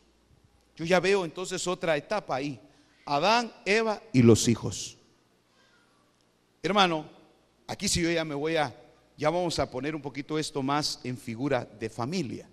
Yo 0.76 0.85
ya 0.85 1.00
veo 1.00 1.24
entonces 1.24 1.66
otra 1.66 1.96
etapa 1.96 2.35
ahí. 2.37 2.61
Adán, 3.07 3.50
Eva 3.64 4.02
y 4.12 4.20
los 4.20 4.48
hijos. 4.48 4.98
Hermano, 6.62 7.09
aquí 7.66 7.88
si 7.88 8.02
yo 8.02 8.11
ya 8.11 8.22
me 8.22 8.35
voy 8.35 8.57
a, 8.57 8.78
ya 9.16 9.30
vamos 9.30 9.59
a 9.59 9.70
poner 9.70 9.94
un 9.94 10.02
poquito 10.02 10.38
esto 10.38 10.62
más 10.62 11.00
en 11.04 11.16
figura 11.16 11.64
de 11.64 11.88
familia. 11.88 12.46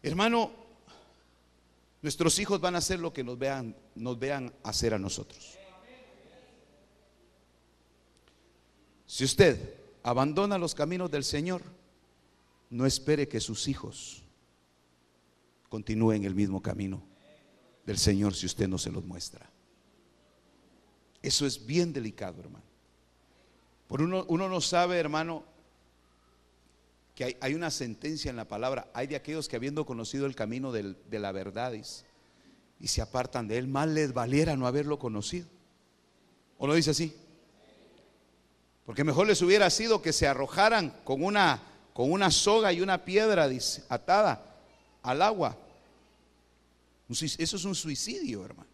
Hermano, 0.00 0.52
nuestros 2.02 2.38
hijos 2.38 2.60
van 2.60 2.76
a 2.76 2.78
hacer 2.78 3.00
lo 3.00 3.12
que 3.12 3.24
nos 3.24 3.36
vean, 3.36 3.74
nos 3.96 4.16
vean 4.16 4.54
hacer 4.62 4.94
a 4.94 4.98
nosotros. 5.00 5.58
Si 9.06 9.24
usted 9.24 9.74
abandona 10.04 10.56
los 10.56 10.72
caminos 10.72 11.10
del 11.10 11.24
Señor, 11.24 11.62
no 12.76 12.84
espere 12.84 13.26
que 13.26 13.40
sus 13.40 13.68
hijos 13.68 14.22
continúen 15.68 16.24
el 16.24 16.34
mismo 16.34 16.60
camino 16.62 17.02
del 17.86 17.98
Señor 17.98 18.34
si 18.34 18.46
usted 18.46 18.68
no 18.68 18.76
se 18.76 18.90
los 18.90 19.04
muestra. 19.04 19.48
Eso 21.22 21.46
es 21.46 21.64
bien 21.64 21.92
delicado, 21.92 22.40
hermano. 22.40 22.64
Por 23.88 24.02
uno, 24.02 24.24
uno 24.28 24.48
no 24.48 24.60
sabe, 24.60 24.98
hermano, 24.98 25.44
que 27.14 27.38
hay, 27.40 27.54
una 27.54 27.70
sentencia 27.70 28.28
en 28.28 28.36
la 28.36 28.46
palabra. 28.46 28.90
Hay 28.92 29.06
de 29.06 29.16
aquellos 29.16 29.48
que 29.48 29.56
habiendo 29.56 29.86
conocido 29.86 30.26
el 30.26 30.34
camino 30.34 30.70
de 30.70 31.18
la 31.18 31.32
verdad 31.32 31.72
y, 31.72 32.88
se 32.88 33.00
apartan 33.00 33.48
de 33.48 33.56
él, 33.56 33.68
mal 33.68 33.94
les 33.94 34.12
valiera 34.12 34.54
no 34.54 34.66
haberlo 34.66 34.98
conocido. 34.98 35.46
¿O 36.58 36.66
no 36.66 36.74
dice 36.74 36.90
así? 36.90 37.16
Porque 38.84 39.02
mejor 39.02 39.26
les 39.26 39.40
hubiera 39.40 39.70
sido 39.70 40.02
que 40.02 40.12
se 40.12 40.28
arrojaran 40.28 40.90
con 41.04 41.24
una, 41.24 41.62
con 41.96 42.12
una 42.12 42.30
soga 42.30 42.74
y 42.74 42.82
una 42.82 43.06
piedra 43.06 43.48
atada 43.88 44.54
al 45.02 45.22
agua. 45.22 45.56
Eso 47.08 47.56
es 47.56 47.64
un 47.64 47.74
suicidio, 47.74 48.44
hermano. 48.44 48.68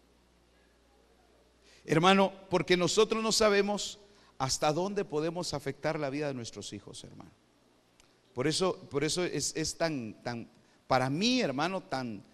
Hermano, 1.85 2.33
porque 2.49 2.75
nosotros 2.75 3.23
no 3.23 3.31
sabemos 3.31 3.97
hasta 4.37 4.73
dónde 4.73 5.05
podemos 5.05 5.53
afectar 5.53 5.97
la 5.97 6.09
vida 6.09 6.27
de 6.27 6.33
nuestros 6.33 6.73
hijos, 6.73 7.01
hermano. 7.05 7.31
Por 8.33 8.45
eso, 8.45 8.77
por 8.89 9.05
eso 9.05 9.23
es, 9.23 9.77
tan, 9.77 10.21
tan, 10.21 10.49
para 10.85 11.09
mí, 11.09 11.39
hermano, 11.39 11.81
tan, 11.81 12.25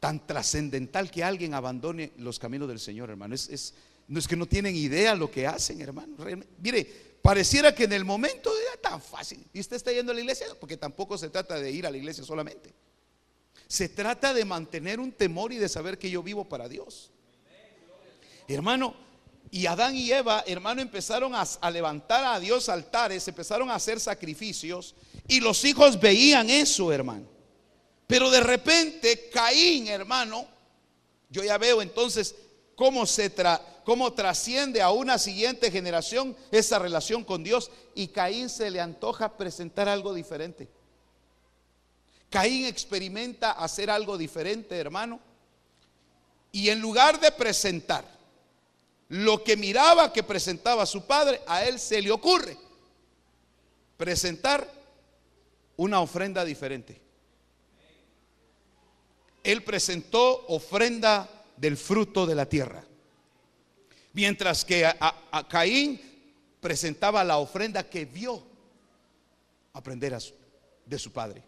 tan 0.00 0.26
trascendental 0.26 1.10
que 1.10 1.22
alguien 1.22 1.52
abandone 1.52 2.12
los 2.16 2.38
caminos 2.38 2.66
del 2.66 2.80
Señor, 2.80 3.10
hermano. 3.10 3.34
Es, 3.34 3.74
no 4.08 4.18
es 4.18 4.26
que 4.26 4.36
no 4.36 4.46
tienen 4.46 4.74
idea 4.74 5.14
lo 5.14 5.30
que 5.30 5.46
hacen, 5.46 5.82
hermano. 5.82 6.16
Mire, 6.62 7.07
pareciera 7.22 7.74
que 7.74 7.84
en 7.84 7.92
el 7.92 8.04
momento 8.04 8.50
era 8.66 8.80
tan 8.80 9.00
fácil. 9.00 9.44
¿Y 9.52 9.60
usted 9.60 9.76
está 9.76 9.92
yendo 9.92 10.12
a 10.12 10.14
la 10.14 10.20
iglesia? 10.20 10.46
Porque 10.58 10.76
tampoco 10.76 11.18
se 11.18 11.30
trata 11.30 11.58
de 11.58 11.70
ir 11.70 11.86
a 11.86 11.90
la 11.90 11.96
iglesia 11.96 12.24
solamente. 12.24 12.74
Se 13.66 13.88
trata 13.88 14.32
de 14.32 14.44
mantener 14.44 14.98
un 14.98 15.12
temor 15.12 15.52
y 15.52 15.56
de 15.56 15.68
saber 15.68 15.98
que 15.98 16.10
yo 16.10 16.22
vivo 16.22 16.48
para 16.48 16.68
Dios. 16.68 17.10
Hermano, 18.48 18.94
y 19.50 19.66
Adán 19.66 19.96
y 19.96 20.10
Eva, 20.10 20.44
hermano, 20.46 20.80
empezaron 20.80 21.32
a, 21.34 21.70
levantar 21.70 22.24
a 22.24 22.40
Dios 22.40 22.68
altares, 22.68 23.26
empezaron 23.28 23.70
a 23.70 23.74
hacer 23.74 24.00
sacrificios 24.00 24.94
y 25.26 25.40
los 25.40 25.64
hijos 25.64 25.98
veían 25.98 26.50
eso, 26.50 26.92
hermano. 26.92 27.26
Pero 28.06 28.30
de 28.30 28.40
repente 28.40 29.28
Caín, 29.30 29.88
hermano, 29.88 30.46
yo 31.30 31.44
ya 31.44 31.58
veo 31.58 31.82
entonces 31.82 32.34
cómo 32.78 33.06
se 33.06 33.34
cómo 33.84 34.12
trasciende 34.12 34.80
a 34.80 34.92
una 34.92 35.18
siguiente 35.18 35.68
generación 35.68 36.36
esa 36.52 36.78
relación 36.78 37.24
con 37.24 37.42
Dios 37.42 37.72
y 37.96 38.06
Caín 38.06 38.48
se 38.48 38.70
le 38.70 38.80
antoja 38.80 39.36
presentar 39.36 39.88
algo 39.88 40.14
diferente. 40.14 40.68
Caín 42.30 42.66
experimenta 42.66 43.50
hacer 43.50 43.90
algo 43.90 44.16
diferente, 44.16 44.76
hermano. 44.76 45.18
Y 46.52 46.68
en 46.68 46.78
lugar 46.78 47.18
de 47.18 47.32
presentar 47.32 48.04
lo 49.08 49.42
que 49.42 49.56
miraba 49.56 50.12
que 50.12 50.22
presentaba 50.22 50.86
su 50.86 51.04
padre, 51.04 51.40
a 51.48 51.64
él 51.64 51.80
se 51.80 52.00
le 52.00 52.12
ocurre 52.12 52.56
presentar 53.96 54.72
una 55.76 56.00
ofrenda 56.00 56.44
diferente. 56.44 57.00
Él 59.42 59.64
presentó 59.64 60.46
ofrenda 60.46 61.28
del 61.60 61.76
fruto 61.76 62.26
de 62.26 62.34
la 62.34 62.46
tierra. 62.46 62.84
Mientras 64.12 64.64
que 64.64 64.86
a, 64.86 65.46
Caín 65.48 66.00
presentaba 66.60 67.22
la 67.24 67.38
ofrenda 67.38 67.88
que 67.88 68.04
vio 68.04 68.42
aprender 69.72 70.16
de 70.86 70.98
su 70.98 71.12
padre. 71.12 71.42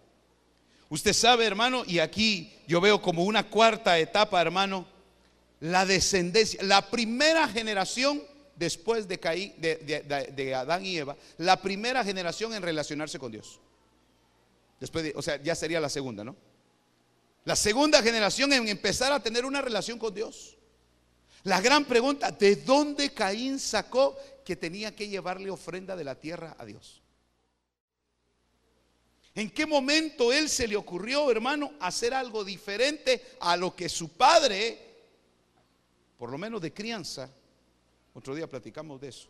Usted 0.89 1.13
sabe, 1.13 1.47
hermano, 1.47 1.85
y 1.87 1.99
aquí 1.99 2.53
yo 2.67 2.81
veo 2.81 3.01
como 3.01 3.25
una 3.25 3.49
cuarta 3.49 3.99
etapa, 3.99 4.41
hermano, 4.41 4.87
la 5.61 5.87
descendencia, 5.87 6.63
la 6.63 6.91
primera 6.91 7.47
generación 7.49 8.23
después 8.57 9.07
de, 9.09 9.17
de, 10.37 10.55
Adán 10.55 10.85
y 10.85 10.99
Eva, 10.99 11.17
la 11.39 11.61
primera 11.63 12.05
generación 12.05 12.53
en 12.55 12.63
relacionarse 12.63 13.19
con 13.19 13.33
Dios. 13.33 13.61
Después 14.79 15.13
o 15.15 15.23
sea, 15.23 15.41
ya 15.43 15.55
sería 15.55 15.81
la 15.81 15.89
segunda, 15.89 16.25
¿no? 16.25 16.37
La 17.45 17.57
segunda 17.57 18.03
generación 18.03 18.53
en 18.53 18.69
empezar 18.69 19.13
a 19.13 19.23
tener 19.23 19.45
una 19.45 19.63
relación 19.63 19.99
con 19.99 20.15
Dios. 20.15 20.57
La 21.45 21.61
gran 21.61 21.85
pregunta, 21.85 22.31
¿de 22.31 22.57
dónde 22.57 23.15
Caín 23.15 23.59
sacó 23.59 24.17
que 24.45 24.57
tenía 24.57 24.95
que 24.95 25.09
llevarle 25.09 25.51
ofrenda 25.51 25.97
de 25.97 26.05
la 26.05 26.15
tierra 26.15 26.55
a 26.59 26.65
Dios? 26.65 27.03
¿En 29.35 29.51
qué 29.51 29.65
momento 29.65 30.33
él 30.33 30.49
se 30.49 30.69
le 30.69 30.77
ocurrió, 30.77 31.31
hermano, 31.31 31.73
hacer 31.81 32.13
algo 32.13 32.45
diferente 32.45 33.25
a 33.41 33.57
lo 33.57 33.75
que 33.75 33.89
su 33.89 34.11
padre 34.11 34.91
por 36.21 36.31
lo 36.31 36.37
menos 36.37 36.61
de 36.61 36.71
crianza. 36.71 37.31
Otro 38.13 38.35
día 38.35 38.47
platicamos 38.47 39.01
de 39.01 39.09
eso. 39.09 39.27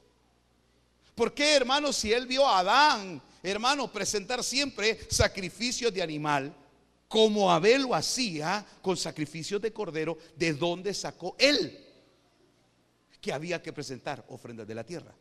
¿Por 1.14 1.32
qué, 1.32 1.54
hermano, 1.54 1.92
si 1.92 2.12
él 2.12 2.26
vio 2.26 2.44
a 2.44 2.58
Adán, 2.58 3.22
hermano, 3.44 3.92
presentar 3.92 4.42
siempre 4.42 4.98
sacrificios 5.08 5.94
de 5.94 6.02
animal, 6.02 6.52
como 7.10 7.50
Abel 7.50 7.82
lo 7.82 7.94
hacía 7.96 8.64
con 8.80 8.96
sacrificios 8.96 9.60
de 9.60 9.72
cordero, 9.72 10.16
¿de 10.36 10.54
dónde 10.54 10.94
sacó 10.94 11.34
él 11.40 11.84
que 13.20 13.32
había 13.32 13.60
que 13.60 13.72
presentar 13.72 14.24
ofrendas 14.28 14.64
de 14.68 14.76
la 14.76 14.84
tierra? 14.84 15.12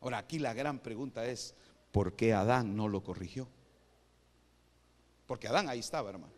Ahora 0.00 0.18
aquí 0.18 0.40
la 0.40 0.52
gran 0.54 0.80
pregunta 0.80 1.24
es, 1.24 1.54
¿por 1.92 2.16
qué 2.16 2.32
Adán 2.32 2.76
no 2.76 2.88
lo 2.88 3.04
corrigió? 3.04 3.46
Porque 5.24 5.46
Adán 5.46 5.68
ahí 5.68 5.78
estaba, 5.78 6.10
hermano. 6.10 6.32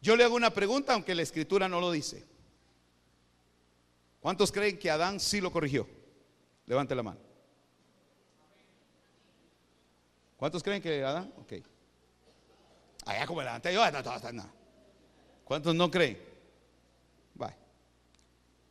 Yo 0.00 0.14
le 0.14 0.22
hago 0.22 0.36
una 0.36 0.54
pregunta, 0.54 0.94
aunque 0.94 1.16
la 1.16 1.22
escritura 1.22 1.68
no 1.68 1.80
lo 1.80 1.90
dice. 1.90 2.24
¿Cuántos 4.20 4.52
creen 4.52 4.78
que 4.78 4.88
Adán 4.88 5.18
sí 5.18 5.40
lo 5.40 5.50
corrigió? 5.50 5.84
Levante 6.64 6.94
la 6.94 7.02
mano. 7.02 7.27
¿Cuántos 10.38 10.62
creen 10.62 10.80
que 10.80 11.04
Adán? 11.04 11.32
Ok. 11.36 11.54
Allá 13.04 13.26
como 13.26 13.42
levanté 13.42 13.74
yo, 13.74 13.90
no, 13.90 14.02
no, 14.02 14.32
no. 14.32 14.52
¿Cuántos 15.44 15.74
no 15.74 15.90
creen? 15.90 16.16
Bye. 17.34 17.56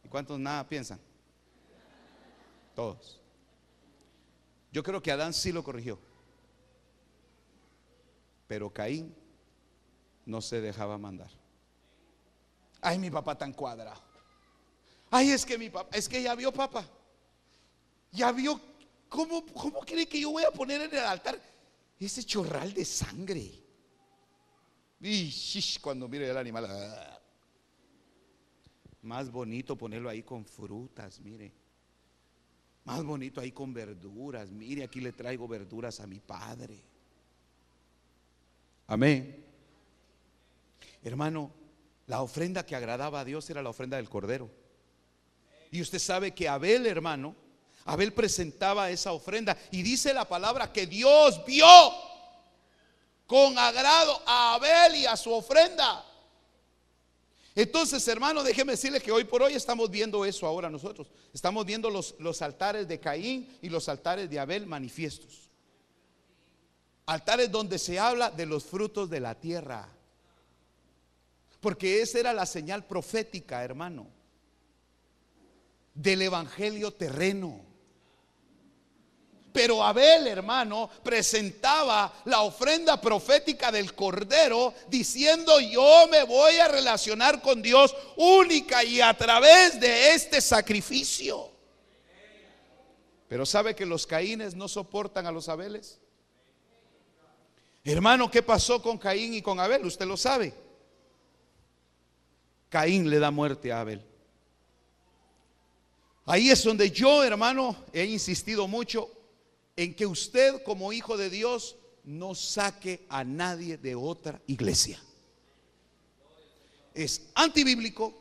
¿Y 0.04 0.08
cuántos 0.08 0.40
nada 0.40 0.66
piensan? 0.66 0.98
Todos. 2.74 3.20
Yo 4.72 4.82
creo 4.82 5.02
que 5.02 5.12
Adán 5.12 5.34
sí 5.34 5.52
lo 5.52 5.62
corrigió. 5.62 6.00
Pero 8.48 8.72
Caín 8.72 9.14
no 10.26 10.40
se 10.40 10.62
dejaba 10.62 10.98
mandar. 10.98 11.30
Ay, 12.80 12.98
mi 12.98 13.12
papá 13.12 13.38
tan 13.38 13.52
cuadrado. 13.52 14.02
Ay, 15.12 15.32
es 15.32 15.46
que 15.46 15.58
mi 15.58 15.70
papá, 15.70 15.98
es 15.98 16.08
que 16.08 16.22
ya 16.22 16.34
vio 16.34 16.54
papá. 16.54 16.86
Ya 18.14 18.32
vio, 18.32 18.58
¿cómo, 19.10 19.46
cómo 19.48 19.82
cree 19.82 20.08
que 20.08 20.22
yo 20.22 20.32
voy 20.32 20.46
a 20.46 20.52
poner 20.52 20.80
en 20.82 20.94
el 20.94 21.04
altar 21.04 21.38
ese 22.06 22.24
chorral 22.24 22.74
de 22.74 22.86
sangre? 22.86 23.52
Y 25.00 25.32
cuando 25.82 26.08
mire 26.08 26.30
el 26.30 26.38
animal, 26.38 26.66
ah. 26.68 27.20
más 29.02 29.32
bonito 29.32 29.76
ponerlo 29.76 30.10
ahí 30.10 30.24
con 30.24 30.46
frutas, 30.46 31.20
mire. 31.20 31.54
Más 32.86 33.04
bonito 33.04 33.42
ahí 33.42 33.52
con 33.52 33.74
verduras. 33.74 34.50
Mire, 34.50 34.84
aquí 34.84 35.02
le 35.02 35.12
traigo 35.12 35.48
verduras 35.48 36.00
a 36.00 36.08
mi 36.08 36.20
padre. 36.20 36.82
Amén. 38.88 39.44
Hermano, 41.04 41.52
la 42.08 42.22
ofrenda 42.22 42.66
que 42.66 42.76
agradaba 42.76 43.20
a 43.20 43.26
Dios 43.26 43.50
era 43.50 43.62
la 43.62 43.70
ofrenda 43.70 43.98
del 43.98 44.10
cordero. 44.10 44.50
Y 45.70 45.82
usted 45.82 46.00
sabe 46.00 46.34
que 46.34 46.48
Abel, 46.48 46.86
hermano, 46.86 47.36
Abel 47.88 48.14
presentaba 48.14 48.90
esa 48.92 49.14
ofrenda 49.14 49.58
y 49.72 49.82
dice 49.82 50.14
la 50.14 50.28
palabra 50.28 50.74
que 50.74 50.86
Dios 50.86 51.44
vio 51.46 51.68
con 53.26 53.58
agrado 53.58 54.22
a 54.26 54.56
Abel 54.56 54.96
y 54.96 55.06
a 55.06 55.16
su 55.16 55.32
ofrenda. 55.32 56.06
Entonces, 57.56 58.06
hermano, 58.10 58.44
déjeme 58.44 58.74
decirle 58.74 59.00
que 59.00 59.12
hoy 59.12 59.24
por 59.24 59.42
hoy 59.42 59.54
estamos 59.54 59.90
viendo 59.90 60.26
eso 60.26 60.46
ahora 60.46 60.70
nosotros. 60.70 61.08
Estamos 61.34 61.66
viendo 61.66 61.90
los, 61.90 62.14
los 62.20 62.42
altares 62.42 62.90
de 62.90 63.00
Caín 63.00 63.58
y 63.62 63.70
los 63.70 63.88
altares 63.88 64.30
de 64.30 64.38
Abel 64.38 64.68
manifiestos. 64.68 65.50
Altares 67.06 67.50
donde 67.50 67.80
se 67.80 67.98
habla 67.98 68.30
de 68.30 68.46
los 68.46 68.66
frutos 68.66 69.10
de 69.10 69.22
la 69.22 69.34
tierra. 69.34 69.88
Porque 71.62 72.02
esa 72.02 72.20
era 72.20 72.34
la 72.34 72.46
señal 72.46 72.86
profética, 72.86 73.64
hermano, 73.64 74.08
del 75.96 76.22
evangelio 76.22 76.92
terreno. 76.92 77.67
Pero 79.58 79.84
Abel, 79.84 80.28
hermano, 80.28 80.88
presentaba 81.02 82.14
la 82.26 82.42
ofrenda 82.42 83.02
profética 83.02 83.72
del 83.72 83.96
Cordero 83.96 84.72
diciendo, 84.88 85.60
yo 85.60 86.08
me 86.12 86.26
voy 86.26 86.58
a 86.58 86.68
relacionar 86.68 87.42
con 87.42 87.60
Dios 87.64 87.96
única 88.18 88.84
y 88.84 89.02
a 89.02 89.18
través 89.18 89.80
de 89.80 90.14
este 90.14 90.42
sacrificio. 90.42 91.50
Pero 93.28 93.48
¿sabe 93.48 93.76
que 93.76 93.88
los 93.88 94.06
caínes 94.06 94.54
no 94.54 94.68
soportan 94.68 95.26
a 95.26 95.32
los 95.32 95.50
Abeles? 95.50 95.98
Hermano, 97.84 98.30
¿qué 98.30 98.44
pasó 98.44 98.80
con 98.80 99.00
Caín 99.00 99.34
y 99.34 99.42
con 99.42 99.60
Abel? 99.60 99.84
Usted 99.88 100.06
lo 100.06 100.18
sabe. 100.18 100.54
Caín 102.70 103.10
le 103.10 103.18
da 103.18 103.32
muerte 103.32 103.72
a 103.72 103.80
Abel. 103.80 104.06
Ahí 106.28 106.52
es 106.52 106.64
donde 106.64 106.92
yo, 106.92 107.24
hermano, 107.24 107.76
he 107.92 108.06
insistido 108.06 108.68
mucho 108.68 109.17
en 109.78 109.94
que 109.94 110.06
usted 110.06 110.62
como 110.64 110.92
hijo 110.92 111.16
de 111.16 111.30
Dios 111.30 111.78
no 112.04 112.36
saque 112.36 113.06
a 113.10 113.24
nadie 113.24 113.78
de 113.78 113.96
otra 113.96 114.42
iglesia. 114.48 115.00
Es 116.94 117.22
antibíblico, 117.36 118.14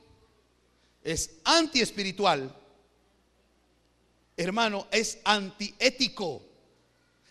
es 1.03 1.31
antiespiritual, 1.45 2.55
hermano, 4.37 4.87
es 4.90 5.19
antiético 5.25 6.42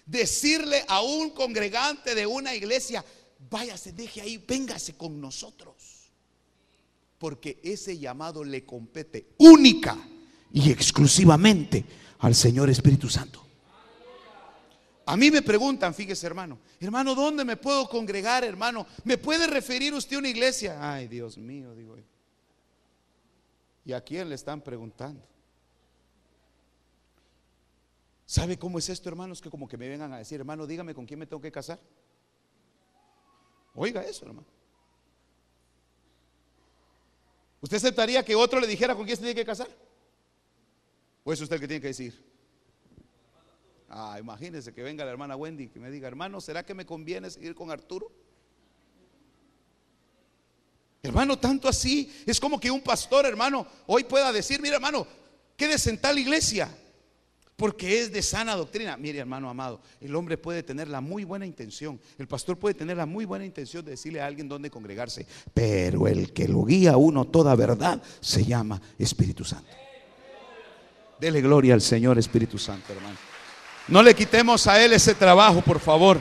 decirle 0.07 0.83
a 0.87 1.01
un 1.01 1.29
congregante 1.29 2.15
de 2.15 2.25
una 2.25 2.55
iglesia, 2.55 3.05
váyase, 3.49 3.91
deje 3.91 4.21
ahí, 4.21 4.37
véngase 4.37 4.95
con 4.95 5.21
nosotros. 5.21 5.75
Porque 7.19 7.59
ese 7.63 7.97
llamado 7.97 8.43
le 8.43 8.65
compete 8.65 9.27
única 9.37 9.97
y 10.51 10.71
exclusivamente 10.71 11.85
al 12.19 12.33
Señor 12.33 12.71
Espíritu 12.71 13.07
Santo. 13.07 13.44
A 15.05 15.15
mí 15.15 15.29
me 15.29 15.43
preguntan, 15.43 15.93
fíjese 15.93 16.25
hermano, 16.25 16.59
hermano, 16.79 17.13
¿dónde 17.13 17.45
me 17.45 17.57
puedo 17.57 17.87
congregar, 17.87 18.43
hermano? 18.43 18.87
¿Me 19.03 19.17
puede 19.17 19.45
referir 19.45 19.93
usted 19.93 20.15
a 20.15 20.19
una 20.19 20.29
iglesia? 20.29 20.77
Ay, 20.81 21.07
Dios 21.07 21.37
mío, 21.37 21.75
digo 21.75 21.95
yo. 21.95 22.03
¿Y 23.85 23.93
a 23.93 24.01
quién 24.01 24.27
le 24.27 24.35
están 24.35 24.61
preguntando? 24.61 25.23
¿Sabe 28.25 28.57
cómo 28.57 28.79
es 28.79 28.89
esto, 28.89 29.07
hermanos? 29.07 29.39
Que 29.39 29.51
como 29.51 29.67
que 29.67 29.77
me 29.77 29.87
vengan 29.87 30.11
a 30.11 30.17
decir, 30.17 30.39
hermano, 30.39 30.65
dígame 30.65 30.95
con 30.95 31.05
quién 31.05 31.19
me 31.19 31.27
tengo 31.27 31.41
que 31.41 31.51
casar. 31.51 31.79
Oiga 33.75 34.01
eso, 34.03 34.25
hermano. 34.25 34.47
¿Usted 37.61 37.77
aceptaría 37.77 38.25
que 38.25 38.35
otro 38.35 38.59
le 38.59 38.65
dijera 38.65 38.95
con 38.95 39.05
quién 39.05 39.17
se 39.17 39.23
tiene 39.23 39.35
que 39.35 39.45
casar? 39.45 39.67
¿O 41.23 41.31
es 41.31 41.39
usted 41.39 41.55
el 41.55 41.61
que 41.61 41.67
tiene 41.67 41.81
que 41.81 41.87
decir? 41.87 42.34
Ah, 43.89 44.17
imagínese 44.19 44.73
que 44.73 44.81
venga 44.81 45.05
la 45.05 45.11
hermana 45.11 45.35
Wendy 45.35 45.67
que 45.67 45.79
me 45.79 45.91
diga, 45.91 46.07
hermano, 46.07 46.41
¿será 46.41 46.65
que 46.65 46.73
me 46.73 46.85
conviene 46.85 47.29
seguir 47.29 47.53
con 47.53 47.71
Arturo? 47.71 48.11
Hermano, 51.03 51.37
tanto 51.37 51.67
así, 51.67 52.11
es 52.25 52.39
como 52.39 52.59
que 52.59 52.71
un 52.71 52.81
pastor, 52.81 53.27
hermano, 53.27 53.67
hoy 53.85 54.03
pueda 54.03 54.33
decir, 54.33 54.59
mira, 54.59 54.75
hermano, 54.75 55.05
quédese 55.55 55.91
en 55.91 56.01
tal 56.01 56.17
iglesia, 56.17 56.67
porque 57.55 57.99
es 57.99 58.11
de 58.11 58.23
sana 58.23 58.55
doctrina. 58.55 58.97
Mire, 58.97 59.19
hermano 59.19 59.47
amado, 59.47 59.81
el 60.01 60.15
hombre 60.15 60.35
puede 60.35 60.63
tener 60.63 60.87
la 60.87 61.01
muy 61.01 61.23
buena 61.23 61.45
intención, 61.45 61.99
el 62.17 62.27
pastor 62.27 62.57
puede 62.57 62.73
tener 62.73 62.97
la 62.97 63.05
muy 63.05 63.25
buena 63.25 63.45
intención 63.45 63.85
de 63.85 63.91
decirle 63.91 64.19
a 64.19 64.25
alguien 64.25 64.49
dónde 64.49 64.71
congregarse, 64.71 65.27
pero 65.53 66.07
el 66.07 66.33
que 66.33 66.47
lo 66.47 66.65
guía 66.65 66.93
a 66.93 66.97
uno 66.97 67.25
toda 67.25 67.55
verdad 67.55 68.01
se 68.19 68.43
llama 68.43 68.81
Espíritu 68.97 69.43
Santo. 69.43 69.69
Dele 71.19 71.39
gloria 71.39 71.75
al 71.75 71.81
Señor 71.81 72.17
Espíritu 72.17 72.57
Santo, 72.57 72.91
hermano. 72.91 73.34
No 73.87 74.01
le 74.01 74.15
quitemos 74.15 74.65
a 74.67 74.83
Él 74.83 74.93
ese 74.93 75.13
trabajo, 75.13 75.61
por 75.61 75.79
favor. 75.79 76.19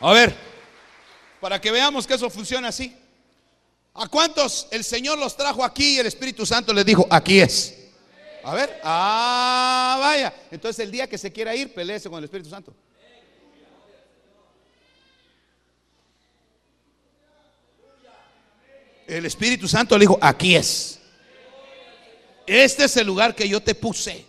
A 0.00 0.12
ver, 0.12 0.34
para 1.40 1.60
que 1.60 1.70
veamos 1.70 2.06
que 2.06 2.14
eso 2.14 2.30
funciona 2.30 2.68
así. 2.68 2.96
¿A 3.94 4.08
cuántos 4.08 4.68
el 4.70 4.84
Señor 4.84 5.18
los 5.18 5.36
trajo 5.36 5.64
aquí 5.64 5.96
y 5.96 5.98
el 5.98 6.06
Espíritu 6.06 6.44
Santo 6.44 6.72
les 6.72 6.84
dijo, 6.84 7.06
aquí 7.10 7.40
es? 7.40 7.74
A 8.44 8.54
ver, 8.54 8.80
ah, 8.84 9.96
vaya. 9.98 10.34
Entonces 10.50 10.84
el 10.84 10.90
día 10.90 11.08
que 11.08 11.18
se 11.18 11.32
quiera 11.32 11.54
ir, 11.54 11.74
peleese 11.74 12.08
con 12.08 12.18
el 12.18 12.24
Espíritu 12.24 12.48
Santo. 12.50 12.74
El 19.06 19.24
Espíritu 19.24 19.68
Santo 19.68 19.96
le 19.96 20.02
dijo, 20.02 20.18
aquí 20.20 20.56
es. 20.56 21.00
Este 22.46 22.84
es 22.84 22.96
el 22.96 23.06
lugar 23.06 23.34
que 23.34 23.48
yo 23.48 23.60
te 23.60 23.74
puse. 23.74 24.24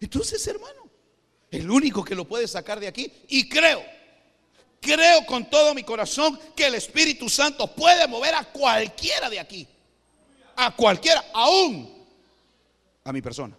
Entonces, 0.00 0.46
hermano, 0.46 0.88
el 1.50 1.70
único 1.70 2.04
que 2.04 2.14
lo 2.14 2.26
puede 2.26 2.46
sacar 2.46 2.78
de 2.78 2.86
aquí, 2.86 3.10
y 3.28 3.48
creo, 3.48 3.82
creo 4.80 5.24
con 5.26 5.48
todo 5.48 5.74
mi 5.74 5.82
corazón 5.82 6.38
que 6.54 6.66
el 6.66 6.74
Espíritu 6.74 7.28
Santo 7.28 7.66
puede 7.74 8.06
mover 8.06 8.34
a 8.34 8.44
cualquiera 8.44 9.28
de 9.28 9.40
aquí. 9.40 9.66
A 10.54 10.74
cualquiera, 10.74 11.24
aún 11.34 12.06
a 13.04 13.12
mi 13.12 13.22
persona. 13.22 13.56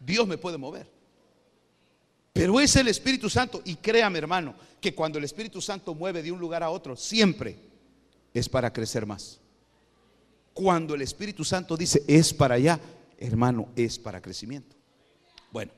Dios 0.00 0.26
me 0.26 0.38
puede 0.38 0.58
mover. 0.58 0.86
Pero 2.32 2.60
es 2.60 2.74
el 2.76 2.88
Espíritu 2.88 3.28
Santo. 3.28 3.62
Y 3.64 3.76
créame, 3.76 4.18
hermano, 4.18 4.54
que 4.80 4.94
cuando 4.94 5.18
el 5.18 5.24
Espíritu 5.24 5.60
Santo 5.60 5.94
mueve 5.94 6.22
de 6.22 6.32
un 6.32 6.40
lugar 6.40 6.62
a 6.62 6.70
otro, 6.70 6.96
siempre 6.96 7.56
es 8.34 8.48
para 8.48 8.72
crecer 8.72 9.06
más. 9.06 9.38
Cuando 10.54 10.94
el 10.94 11.02
Espíritu 11.02 11.44
Santo 11.44 11.76
dice 11.76 12.02
es 12.06 12.32
para 12.34 12.56
allá, 12.56 12.78
hermano, 13.18 13.70
es 13.76 13.98
para 13.98 14.20
crecimiento. 14.20 14.76
Bueno, 15.50 15.72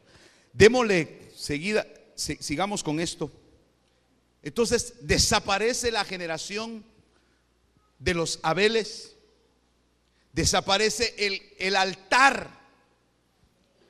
démosle 0.52 1.30
seguida, 1.36 1.86
sigamos 2.14 2.82
con 2.82 3.00
esto. 3.00 3.30
Entonces 4.42 4.94
desaparece 5.00 5.90
la 5.90 6.04
generación 6.04 6.84
de 7.98 8.14
los 8.14 8.40
Abeles, 8.42 9.16
desaparece 10.32 11.14
el, 11.18 11.40
el 11.58 11.76
altar, 11.76 12.50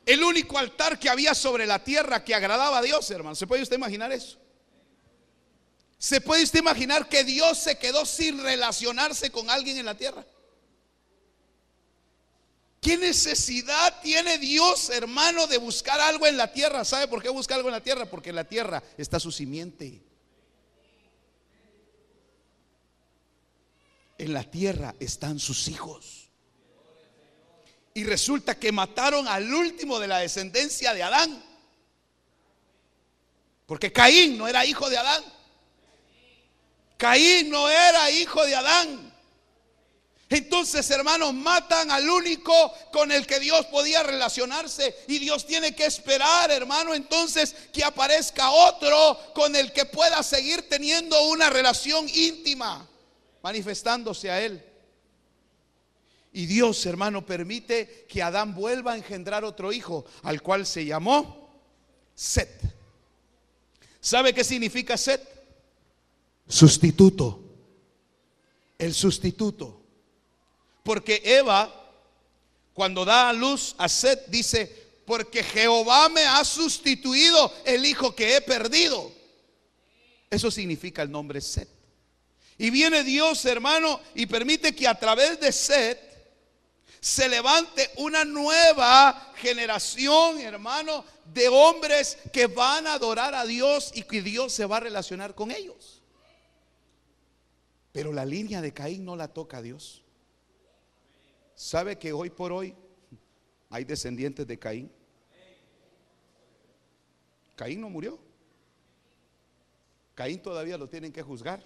el 0.06 0.22
único 0.22 0.58
altar 0.58 0.98
que 0.98 1.08
había 1.08 1.34
sobre 1.34 1.66
la 1.66 1.82
tierra 1.82 2.24
que 2.24 2.34
agradaba 2.34 2.78
a 2.78 2.82
Dios, 2.82 3.10
hermano. 3.10 3.34
¿Se 3.34 3.46
puede 3.46 3.62
usted 3.62 3.76
imaginar 3.76 4.12
eso? 4.12 4.38
¿Se 5.98 6.20
puede 6.20 6.42
usted 6.42 6.58
imaginar 6.58 7.08
que 7.08 7.24
Dios 7.24 7.58
se 7.58 7.78
quedó 7.78 8.04
sin 8.04 8.42
relacionarse 8.42 9.30
con 9.30 9.48
alguien 9.48 9.78
en 9.78 9.86
la 9.86 9.96
tierra? 9.96 10.24
¿Qué 12.84 12.98
necesidad 12.98 14.02
tiene 14.02 14.36
Dios, 14.36 14.90
hermano, 14.90 15.46
de 15.46 15.56
buscar 15.56 15.98
algo 16.02 16.26
en 16.26 16.36
la 16.36 16.52
tierra? 16.52 16.84
¿Sabe 16.84 17.08
por 17.08 17.22
qué 17.22 17.30
busca 17.30 17.54
algo 17.54 17.70
en 17.70 17.72
la 17.72 17.82
tierra? 17.82 18.04
Porque 18.04 18.28
en 18.28 18.36
la 18.36 18.44
tierra 18.44 18.82
está 18.98 19.18
su 19.18 19.32
simiente. 19.32 20.02
En 24.18 24.34
la 24.34 24.44
tierra 24.44 24.94
están 25.00 25.38
sus 25.38 25.68
hijos. 25.68 26.28
Y 27.94 28.04
resulta 28.04 28.58
que 28.58 28.70
mataron 28.70 29.26
al 29.28 29.54
último 29.54 29.98
de 29.98 30.08
la 30.08 30.18
descendencia 30.18 30.92
de 30.92 31.04
Adán. 31.04 31.42
Porque 33.64 33.94
Caín 33.94 34.36
no 34.36 34.46
era 34.46 34.66
hijo 34.66 34.90
de 34.90 34.98
Adán. 34.98 35.24
Caín 36.98 37.48
no 37.48 37.66
era 37.70 38.10
hijo 38.10 38.44
de 38.44 38.54
Adán. 38.54 39.13
Entonces, 40.34 40.90
hermanos, 40.90 41.32
matan 41.32 41.92
al 41.92 42.10
único 42.10 42.52
con 42.92 43.12
el 43.12 43.24
que 43.24 43.38
Dios 43.38 43.66
podía 43.66 44.02
relacionarse. 44.02 44.96
Y 45.06 45.20
Dios 45.20 45.46
tiene 45.46 45.76
que 45.76 45.86
esperar, 45.86 46.50
hermano, 46.50 46.92
entonces 46.92 47.54
que 47.72 47.84
aparezca 47.84 48.50
otro 48.50 49.16
con 49.32 49.54
el 49.54 49.72
que 49.72 49.84
pueda 49.84 50.20
seguir 50.24 50.68
teniendo 50.68 51.22
una 51.28 51.50
relación 51.50 52.08
íntima, 52.12 52.84
manifestándose 53.44 54.28
a 54.28 54.40
Él. 54.40 54.60
Y 56.32 56.46
Dios, 56.46 56.84
hermano, 56.84 57.24
permite 57.24 58.04
que 58.08 58.20
Adán 58.20 58.56
vuelva 58.56 58.94
a 58.94 58.96
engendrar 58.96 59.44
otro 59.44 59.72
hijo, 59.72 60.04
al 60.24 60.42
cual 60.42 60.66
se 60.66 60.84
llamó 60.84 61.48
Set. 62.12 62.60
¿Sabe 64.00 64.34
qué 64.34 64.42
significa 64.42 64.96
Set? 64.96 65.22
Sustituto. 66.48 67.40
El 68.76 68.92
sustituto. 68.92 69.83
Porque 70.84 71.20
Eva, 71.24 71.74
cuando 72.72 73.04
da 73.04 73.30
a 73.30 73.32
luz 73.32 73.74
a 73.78 73.88
Set, 73.88 74.26
dice, 74.28 74.84
porque 75.06 75.42
Jehová 75.42 76.08
me 76.08 76.22
ha 76.24 76.44
sustituido 76.44 77.52
el 77.64 77.84
hijo 77.84 78.14
que 78.14 78.36
he 78.36 78.40
perdido. 78.40 79.10
Eso 80.30 80.50
significa 80.50 81.02
el 81.02 81.10
nombre 81.10 81.40
Set. 81.40 81.68
Y 82.58 82.70
viene 82.70 83.02
Dios, 83.02 83.44
hermano, 83.46 84.00
y 84.14 84.26
permite 84.26 84.76
que 84.76 84.86
a 84.86 84.98
través 84.98 85.40
de 85.40 85.50
Set 85.50 85.98
se 87.00 87.28
levante 87.28 87.90
una 87.96 88.24
nueva 88.24 89.32
generación, 89.36 90.38
hermano, 90.38 91.04
de 91.32 91.48
hombres 91.48 92.18
que 92.32 92.46
van 92.46 92.86
a 92.86 92.94
adorar 92.94 93.34
a 93.34 93.44
Dios 93.46 93.90
y 93.94 94.02
que 94.02 94.22
Dios 94.22 94.52
se 94.52 94.66
va 94.66 94.76
a 94.76 94.80
relacionar 94.80 95.34
con 95.34 95.50
ellos. 95.50 96.02
Pero 97.92 98.12
la 98.12 98.24
línea 98.26 98.60
de 98.60 98.74
Caín 98.74 99.04
no 99.04 99.16
la 99.16 99.28
toca 99.28 99.58
a 99.58 99.62
Dios. 99.62 100.03
¿Sabe 101.54 101.98
que 101.98 102.12
hoy 102.12 102.30
por 102.30 102.52
hoy 102.52 102.74
hay 103.70 103.84
descendientes 103.84 104.46
de 104.46 104.58
Caín? 104.58 104.90
Caín 107.54 107.80
no 107.80 107.88
murió. 107.88 108.18
Caín 110.14 110.40
todavía 110.40 110.78
lo 110.78 110.88
tienen 110.88 111.12
que 111.12 111.22
juzgar. 111.22 111.62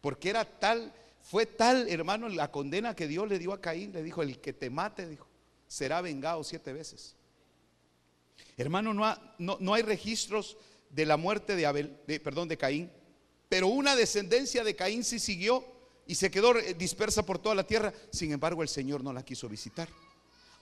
Porque 0.00 0.30
era 0.30 0.44
tal, 0.44 0.92
fue 1.22 1.46
tal, 1.46 1.88
hermano, 1.88 2.28
la 2.28 2.50
condena 2.50 2.96
que 2.96 3.06
Dios 3.06 3.28
le 3.28 3.38
dio 3.38 3.52
a 3.52 3.60
Caín. 3.60 3.92
Le 3.92 4.02
dijo, 4.02 4.22
el 4.22 4.40
que 4.40 4.52
te 4.52 4.70
mate, 4.70 5.06
dijo, 5.06 5.26
será 5.66 6.00
vengado 6.00 6.42
siete 6.42 6.72
veces. 6.72 7.16
Hermano, 8.56 8.94
no, 8.94 9.56
no, 9.60 9.74
hay 9.74 9.82
registros 9.82 10.56
de 10.88 11.06
la 11.06 11.16
muerte 11.16 11.56
de 11.56 11.66
Abel, 11.66 11.96
de, 12.06 12.20
perdón, 12.20 12.48
de 12.48 12.56
Caín. 12.56 12.90
Pero 13.48 13.68
una 13.68 13.96
descendencia 13.96 14.64
de 14.64 14.76
Caín 14.76 15.04
sí 15.04 15.18
siguió 15.18 15.64
y 16.10 16.16
se 16.16 16.28
quedó 16.28 16.54
dispersa 16.76 17.24
por 17.24 17.38
toda 17.38 17.54
la 17.54 17.62
tierra. 17.62 17.94
Sin 18.10 18.32
embargo, 18.32 18.64
el 18.64 18.68
Señor 18.68 19.04
no 19.04 19.12
la 19.12 19.24
quiso 19.24 19.48
visitar. 19.48 19.88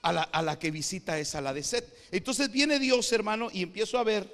A 0.03 0.13
la, 0.13 0.21
a 0.21 0.43
la 0.43 0.59
que 0.59 0.69
visita 0.69 1.17
es 1.17 1.33
a 1.33 1.41
la 1.41 1.55
de 1.55 1.63
Set. 1.63 1.91
Entonces 2.11 2.51
viene 2.51 2.77
Dios, 2.77 3.11
hermano, 3.11 3.49
y 3.51 3.63
empiezo 3.63 3.97
a 3.97 4.03
ver 4.03 4.31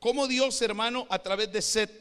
cómo 0.00 0.26
Dios, 0.26 0.60
hermano, 0.60 1.06
a 1.08 1.20
través 1.20 1.52
de 1.52 1.62
Set, 1.62 1.92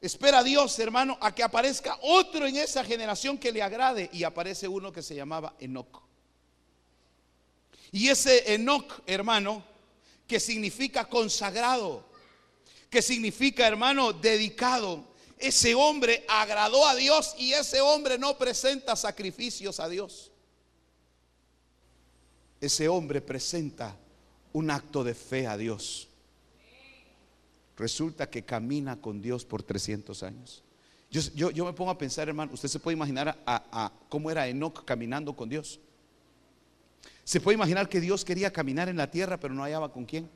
espera 0.00 0.38
a 0.38 0.42
Dios, 0.44 0.78
hermano, 0.78 1.18
a 1.20 1.34
que 1.34 1.42
aparezca 1.42 1.98
otro 2.02 2.46
en 2.46 2.54
esa 2.54 2.84
generación 2.84 3.36
que 3.36 3.50
le 3.50 3.60
agrade. 3.60 4.08
Y 4.12 4.22
aparece 4.22 4.68
uno 4.68 4.92
que 4.92 5.02
se 5.02 5.16
llamaba 5.16 5.56
Enoch. 5.58 6.04
Y 7.90 8.10
ese 8.10 8.54
Enoch, 8.54 9.02
hermano, 9.06 9.64
que 10.28 10.38
significa 10.38 11.04
consagrado, 11.08 12.06
que 12.88 13.02
significa, 13.02 13.66
hermano, 13.66 14.12
dedicado 14.12 15.10
ese 15.42 15.74
hombre 15.74 16.24
agradó 16.28 16.86
a 16.86 16.94
Dios 16.94 17.34
y 17.38 17.52
ese 17.52 17.80
hombre 17.80 18.18
no 18.18 18.38
presenta 18.38 18.96
sacrificios 18.96 19.80
a 19.80 19.88
Dios. 19.88 20.30
Ese 22.60 22.88
hombre 22.88 23.20
presenta 23.20 23.96
un 24.52 24.70
acto 24.70 25.02
de 25.02 25.14
fe 25.14 25.46
a 25.46 25.56
Dios. 25.56 26.08
Resulta 27.76 28.30
que 28.30 28.44
camina 28.44 29.00
con 29.00 29.20
Dios 29.20 29.44
por 29.44 29.62
300 29.62 30.22
años. 30.22 30.62
Yo, 31.10 31.50
yo, 31.50 31.64
me 31.66 31.72
pongo 31.72 31.90
a 31.90 31.98
pensar, 31.98 32.28
hermano, 32.28 32.52
usted 32.54 32.68
se 32.68 32.78
puede 32.78 32.96
imaginar 32.96 33.36
a, 33.44 33.92
cómo 34.08 34.30
era 34.30 34.48
Enoch 34.48 34.84
caminando 34.84 35.34
con 35.34 35.48
Dios. 35.48 35.80
Se 37.24 37.40
puede 37.40 37.56
imaginar 37.56 37.88
que 37.88 38.00
Dios 38.00 38.24
quería 38.24 38.52
caminar 38.52 38.88
en 38.88 38.96
la 38.96 39.10
tierra, 39.10 39.38
pero 39.38 39.52
no 39.52 39.62
hallaba 39.62 39.92
con 39.92 40.06
quién. 40.06 40.30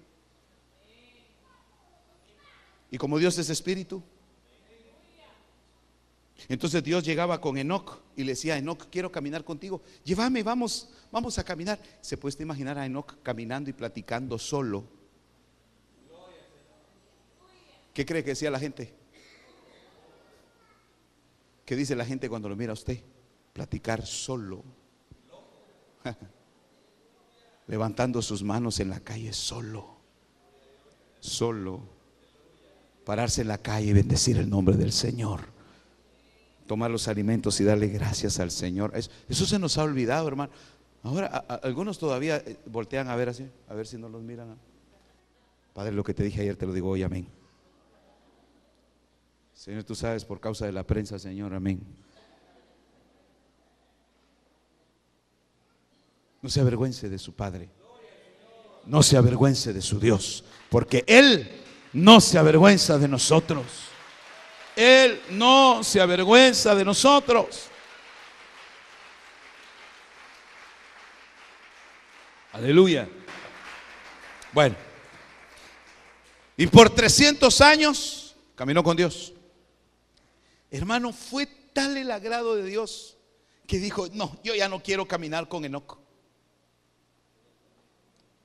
Y 2.90 2.98
como 2.98 3.18
Dios 3.18 3.38
es 3.38 3.48
espíritu, 3.48 4.02
entonces 6.48 6.82
Dios 6.82 7.04
llegaba 7.04 7.40
con 7.40 7.56
Enoch 7.56 8.00
y 8.14 8.22
le 8.22 8.32
decía, 8.32 8.56
Enoch, 8.56 8.88
quiero 8.90 9.10
caminar 9.10 9.44
contigo. 9.44 9.82
Llévame, 10.04 10.42
vamos, 10.42 10.90
vamos 11.10 11.38
a 11.38 11.44
caminar. 11.44 11.80
Se 12.00 12.16
puede 12.16 12.42
imaginar 12.42 12.78
a 12.78 12.86
Enoch 12.86 13.16
caminando 13.22 13.70
y 13.70 13.72
platicando 13.72 14.38
solo. 14.38 14.84
¿Qué 17.92 18.04
cree 18.04 18.22
que 18.22 18.30
decía 18.30 18.50
la 18.50 18.58
gente? 18.58 18.94
¿Qué 21.64 21.74
dice 21.74 21.96
la 21.96 22.04
gente 22.04 22.28
cuando 22.28 22.48
lo 22.48 22.54
mira 22.54 22.72
a 22.72 22.74
usted? 22.74 23.00
Platicar 23.52 24.04
solo. 24.06 24.62
Levantando 27.66 28.20
sus 28.22 28.42
manos 28.42 28.78
en 28.78 28.90
la 28.90 29.00
calle 29.00 29.32
solo. 29.32 29.96
Solo. 31.18 31.80
Pararse 33.04 33.40
en 33.40 33.48
la 33.48 33.58
calle 33.58 33.88
y 33.88 33.92
bendecir 33.94 34.36
el 34.36 34.48
nombre 34.48 34.76
del 34.76 34.92
Señor 34.92 35.55
tomar 36.66 36.90
los 36.90 37.08
alimentos 37.08 37.60
y 37.60 37.64
darle 37.64 37.88
gracias 37.88 38.40
al 38.40 38.50
Señor. 38.50 38.92
Eso, 38.94 39.46
se 39.46 39.58
nos 39.58 39.78
ha 39.78 39.84
olvidado, 39.84 40.28
hermano. 40.28 40.52
Ahora, 41.02 41.26
algunos 41.62 41.98
todavía 41.98 42.38
eh, 42.38 42.56
voltean 42.66 43.08
a 43.08 43.16
ver 43.16 43.28
así, 43.28 43.48
a 43.68 43.74
ver 43.74 43.86
si 43.86 43.96
no 43.96 44.08
los 44.08 44.22
miran. 44.22 44.56
Padre, 45.72 45.92
lo 45.92 46.02
que 46.02 46.14
te 46.14 46.24
dije 46.24 46.40
ayer 46.40 46.56
te 46.56 46.66
lo 46.66 46.72
digo 46.72 46.90
hoy, 46.90 47.02
amén. 47.02 47.28
Señor, 49.54 49.84
tú 49.84 49.94
sabes 49.94 50.24
por 50.24 50.40
causa 50.40 50.66
de 50.66 50.72
la 50.72 50.82
prensa, 50.82 51.18
Señor, 51.18 51.54
amén. 51.54 51.80
No 56.42 56.50
se 56.50 56.60
avergüence 56.60 57.08
de 57.08 57.18
su 57.18 57.34
Padre. 57.34 57.68
No 58.84 59.02
se 59.02 59.16
avergüence 59.16 59.72
de 59.72 59.82
su 59.82 59.98
Dios. 59.98 60.44
Porque 60.70 61.04
Él 61.06 61.48
no 61.92 62.20
se 62.20 62.38
avergüenza 62.38 62.98
de 62.98 63.08
nosotros. 63.08 63.64
Él 64.76 65.22
no 65.30 65.82
se 65.82 66.00
avergüenza 66.00 66.74
de 66.74 66.84
nosotros. 66.84 67.70
Aleluya. 72.52 73.08
Bueno. 74.52 74.76
Y 76.58 76.66
por 76.66 76.90
300 76.90 77.60
años 77.62 78.36
caminó 78.54 78.82
con 78.82 78.96
Dios. 78.96 79.32
Hermano, 80.70 81.12
fue 81.12 81.46
tal 81.72 81.96
el 81.96 82.10
agrado 82.10 82.56
de 82.56 82.64
Dios 82.64 83.16
que 83.66 83.78
dijo, 83.78 84.08
no, 84.12 84.38
yo 84.42 84.54
ya 84.54 84.68
no 84.68 84.82
quiero 84.82 85.06
caminar 85.06 85.48
con 85.48 85.64
Enoch. 85.64 85.98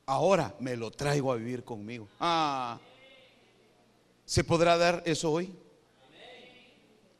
Ahora 0.05 0.55
me 0.59 0.75
lo 0.75 0.91
traigo 0.91 1.31
a 1.31 1.35
vivir 1.35 1.63
conmigo. 1.63 2.07
Ah, 2.19 2.79
¿se 4.25 4.43
podrá 4.43 4.77
dar 4.77 5.03
eso 5.05 5.31
hoy? 5.31 5.53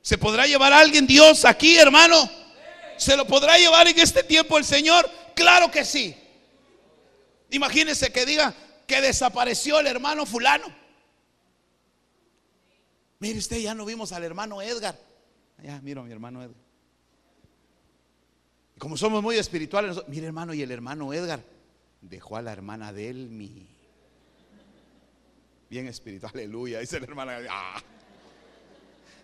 ¿Se 0.02 0.18
podrá 0.18 0.48
llevar 0.48 0.74
a 0.74 0.80
alguien 0.80 1.06
Dios 1.06 1.46
aquí, 1.46 1.78
hermano? 1.78 2.30
¿Se 2.98 3.16
lo 3.16 3.26
podrá 3.26 3.58
llevar 3.58 3.88
en 3.88 4.00
este 4.00 4.24
tiempo 4.24 4.58
el 4.58 4.66
Señor? 4.66 5.10
Claro 5.36 5.70
que 5.72 5.86
sí. 5.86 6.16
Imagínense 7.52 8.12
que 8.12 8.26
diga 8.26 8.54
que 8.88 9.02
desapareció 9.02 9.80
el 9.80 9.88
hermano 9.88 10.26
fulano. 10.26 10.66
Mire 13.20 13.38
usted, 13.38 13.58
ya 13.58 13.76
no 13.76 13.86
vimos 13.86 14.12
al 14.12 14.24
hermano 14.24 14.62
Edgar. 14.62 14.98
Ya, 15.62 15.80
miro 15.82 16.02
a 16.02 16.04
mi 16.04 16.12
hermano 16.12 16.42
Edgar. 16.42 16.58
como 18.80 18.98
somos 18.98 19.22
muy 19.22 19.38
espirituales, 19.38 19.98
mire 20.08 20.26
hermano, 20.26 20.56
y 20.56 20.64
el 20.64 20.72
hermano 20.72 21.14
Edgar 21.14 21.44
dejó 22.02 22.38
a 22.38 22.42
la 22.42 22.52
hermana 22.52 22.92
de 22.92 23.10
él, 23.10 23.30
mi 23.30 23.68
bien 25.70 25.88
espiritual, 25.88 26.32
aleluya, 26.34 26.80
dice 26.80 27.00
la 27.00 27.06
hermana. 27.06 27.38
Ah, 27.50 27.82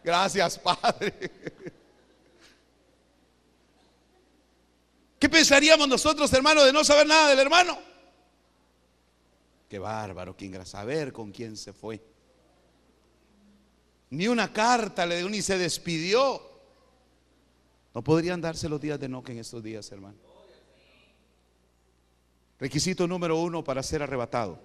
gracias, 0.07 0.57
Padre. 0.57 1.13
¿Qué 5.19 5.27
pensaríamos 5.27 5.87
nosotros, 5.87 6.31
hermano, 6.31 6.63
de 6.63 6.71
no 6.71 6.83
saber 6.85 7.05
nada 7.05 7.29
del 7.29 7.39
hermano? 7.39 7.77
Qué 9.67 9.79
bárbaro, 9.79 10.35
quién 10.37 10.65
saber 10.65 11.11
con 11.11 11.31
quién 11.31 11.57
se 11.57 11.73
fue. 11.73 12.01
Ni 14.11 14.29
una 14.29 14.53
carta 14.53 15.05
le 15.05 15.17
dio 15.17 15.29
ni 15.29 15.41
se 15.41 15.57
despidió. 15.57 16.41
No 17.93 18.01
podrían 18.01 18.39
darse 18.39 18.69
los 18.69 18.79
días 18.79 18.97
de 18.99 19.09
Noque 19.09 19.33
en 19.33 19.39
estos 19.39 19.61
días, 19.61 19.91
hermano. 19.91 20.15
Requisito 22.59 23.05
número 23.07 23.37
uno 23.37 23.61
para 23.61 23.83
ser 23.83 24.01
arrebatado. 24.01 24.57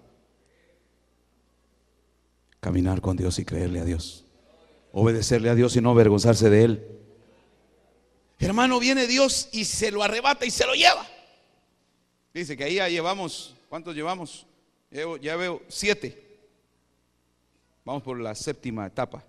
Caminar 2.61 3.01
con 3.01 3.17
Dios 3.17 3.41
y 3.41 3.45
creerle 3.45 3.81
a 3.81 3.85
Dios. 3.85 4.25
Obedecerle 4.93 5.51
a 5.51 5.55
Dios 5.55 5.75
y 5.77 5.81
no 5.81 5.91
avergonzarse 5.91 6.51
de 6.51 6.65
Él. 6.65 6.99
Hermano, 8.39 8.79
viene 8.79 9.07
Dios 9.07 9.49
y 9.53 9.65
se 9.65 9.91
lo 9.91 10.03
arrebata 10.03 10.45
y 10.45 10.51
se 10.51 10.67
lo 10.67 10.75
lleva. 10.75 11.07
Dice 12.35 12.57
que 12.57 12.65
ahí 12.65 12.75
ya 12.75 12.89
llevamos, 12.89 13.55
¿cuántos 13.69 13.95
llevamos? 13.95 14.47
Ya 14.91 15.37
veo 15.37 15.63
siete. 15.69 16.39
Vamos 17.85 18.03
por 18.03 18.21
la 18.21 18.35
séptima 18.35 18.87
etapa. 18.87 19.25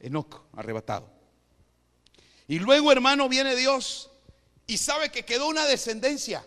Enoch 0.00 0.42
arrebatado. 0.54 1.08
Y 2.46 2.58
luego, 2.58 2.92
hermano, 2.92 3.28
viene 3.28 3.56
Dios 3.56 4.10
y 4.66 4.78
sabe 4.78 5.10
que 5.10 5.24
quedó 5.24 5.48
una 5.48 5.66
descendencia. 5.66 6.44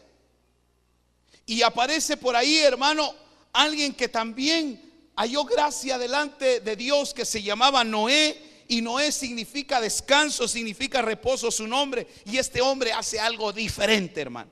Y 1.46 1.62
aparece 1.62 2.18
por 2.18 2.36
ahí, 2.36 2.58
hermano, 2.58 3.14
alguien 3.54 3.94
que 3.94 4.08
también 4.08 5.10
halló 5.16 5.44
gracia 5.46 5.98
delante 5.98 6.60
de 6.60 6.76
Dios 6.76 7.14
que 7.14 7.26
se 7.26 7.42
llamaba 7.42 7.84
Noé. 7.84 8.47
Y 8.68 8.82
Noé 8.82 9.12
significa 9.12 9.80
descanso, 9.80 10.48
significa 10.48 11.02
reposo 11.02 11.52
su 11.52 11.68
nombre. 11.68 12.08
Y 12.26 12.38
este 12.38 12.62
hombre 12.62 12.92
hace 12.92 13.20
algo 13.20 13.54
diferente, 13.54 14.22
hermano. 14.22 14.52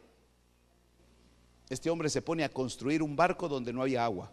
Este 1.70 1.90
hombre 1.90 2.10
se 2.10 2.22
pone 2.22 2.44
a 2.44 2.50
construir 2.50 3.02
un 3.02 3.16
barco 3.16 3.50
donde 3.50 3.74
no 3.74 3.82
había 3.82 4.06
agua. 4.06 4.32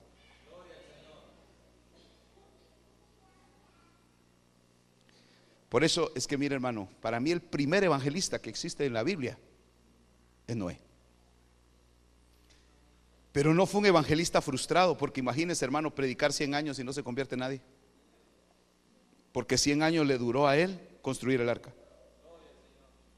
Por 5.69 5.85
eso 5.85 6.13
es 6.15 6.27
que, 6.27 6.37
mire 6.37 6.55
hermano, 6.55 6.87
para 7.01 7.19
mí 7.19 7.31
el 7.31 7.41
primer 7.41 7.83
evangelista 7.83 8.39
que 8.39 8.51
existe 8.51 8.85
en 8.85 8.93
la 8.93 9.03
Biblia 9.03 9.39
es 10.47 10.55
Noé. 10.55 10.79
Pero 13.33 13.55
no 13.55 13.65
fue 13.65 13.81
un 13.81 13.87
evangelista 13.87 14.43
frustrado, 14.43 14.99
porque 14.99 15.21
imagínese 15.21 15.65
hermano, 15.65 15.95
predicar 15.95 16.35
100 16.35 16.55
años 16.55 16.79
y 16.79 16.85
no 16.85 16.93
se 16.93 17.03
convierte 17.03 17.37
en 17.37 17.41
nadie. 17.41 17.63
Porque 19.33 19.59
100 19.59 19.83
años 19.83 20.07
le 20.07 20.19
duró 20.19 20.47
a 20.47 20.57
él 20.57 20.79
construir 21.01 21.41
el 21.41 21.49
arca. 21.49 21.73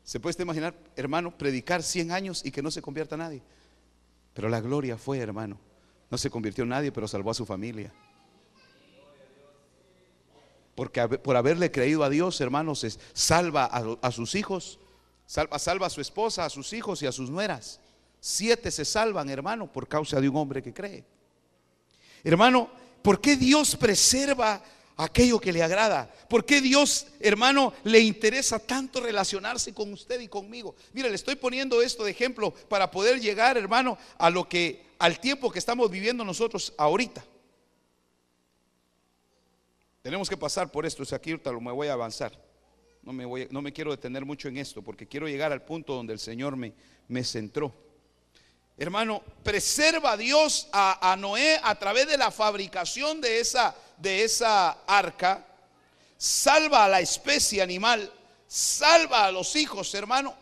¿Se 0.05 0.21
puede 0.21 0.43
imaginar, 0.43 0.75
hermano, 0.97 1.37
predicar 1.37 1.83
100 1.83 2.13
años 2.13 2.45
y 2.45 2.51
que 2.51 2.63
no 2.63 2.71
se 2.71 2.83
convierta 2.83 3.17
nadie? 3.17 3.43
Pero 4.35 4.49
la 4.49 4.61
gloria 4.61 4.99
fue, 4.99 5.19
hermano. 5.19 5.59
No 6.11 6.19
se 6.19 6.31
convirtió 6.31 6.67
nadie, 6.67 6.93
pero 6.93 7.09
salvó 7.09 7.31
a 7.31 7.35
su 7.35 7.47
familia. 7.47 7.93
Porque 10.75 11.07
por 11.09 11.37
haberle 11.37 11.71
creído 11.71 12.05
a 12.05 12.11
Dios, 12.11 12.41
hermanos, 12.41 12.85
salva 13.13 13.65
a, 13.65 14.11
sus 14.11 14.35
hijos, 14.35 14.79
salva, 15.25 15.59
salva 15.59 15.87
a 15.87 15.91
su 15.91 16.01
esposa, 16.01 16.45
a 16.45 16.51
sus 16.51 16.73
hijos 16.73 17.01
y 17.03 17.07
a 17.07 17.13
sus 17.13 17.31
nueras. 17.31 17.81
Siete 18.21 18.71
se 18.71 18.85
salvan, 18.85 19.31
hermano, 19.31 19.73
por 19.73 19.87
causa 19.87 20.21
de 20.21 20.29
un 20.29 20.37
hombre 20.37 20.63
que 20.63 20.75
cree. 20.75 21.05
Hermano, 22.25 22.69
¿por 23.03 23.21
qué 23.21 23.37
Dios 23.37 23.77
preserva 23.77 24.63
aquello 24.97 25.41
que 25.41 25.53
le 25.53 25.63
agrada? 25.63 26.13
¿Por 26.29 26.45
qué 26.45 26.61
Dios, 26.61 27.07
hermano, 27.21 27.73
le 27.85 28.01
interesa 28.01 28.59
tanto 28.59 29.01
relacionarse 29.01 29.75
con 29.75 29.93
usted 29.93 30.21
y 30.21 30.29
conmigo? 30.29 30.75
Mire, 30.93 31.09
le 31.09 31.17
estoy 31.17 31.37
poniendo 31.37 31.83
esto 31.83 32.05
de 32.05 32.11
ejemplo 32.11 32.53
para 32.69 32.91
poder 32.91 33.21
llegar, 33.21 33.57
hermano, 33.57 33.99
a 34.19 34.31
lo 34.31 34.49
que 34.49 34.85
al 34.99 35.21
tiempo 35.21 35.51
que 35.51 35.59
estamos 35.59 35.91
viviendo 35.91 36.25
nosotros 36.25 36.73
ahorita. 36.77 37.25
Tenemos 40.03 40.29
que 40.29 40.37
pasar 40.37 40.71
por 40.71 40.85
esto, 40.85 41.03
o 41.03 41.15
aquí 41.15 41.31
ahorita 41.31 41.53
me 41.53 41.73
voy 41.73 41.89
a 41.89 41.95
avanzar. 41.95 42.39
No 43.03 43.13
me, 43.13 43.25
voy, 43.25 43.49
no 43.51 43.61
me 43.61 43.73
quiero 43.73 43.91
detener 43.91 44.25
mucho 44.25 44.49
en 44.49 44.57
esto 44.57 44.83
porque 44.83 45.07
quiero 45.07 45.29
llegar 45.29 45.53
al 45.53 45.63
punto 45.63 45.95
donde 45.95 46.13
el 46.13 46.19
Señor 46.19 46.57
me, 46.57 46.73
me 47.09 47.23
centró. 47.23 47.75
Hermano, 48.77 49.23
preserva 49.43 50.13
a 50.13 50.17
Dios 50.17 50.67
a, 50.73 51.15
Noé 51.19 51.61
a 51.63 51.79
través 51.79 52.09
de 52.09 52.19
la 52.19 52.31
fabricación 52.31 53.21
de 53.21 53.39
esa, 53.39 53.75
de 53.99 54.25
esa 54.25 54.71
arca. 54.87 55.47
Salva 56.17 56.85
a 56.85 56.89
la 56.89 57.01
especie 57.01 57.63
animal, 57.63 58.13
salva 58.49 59.27
a 59.27 59.33
los 59.33 59.55
hijos, 59.55 59.95
hermano, 59.95 60.35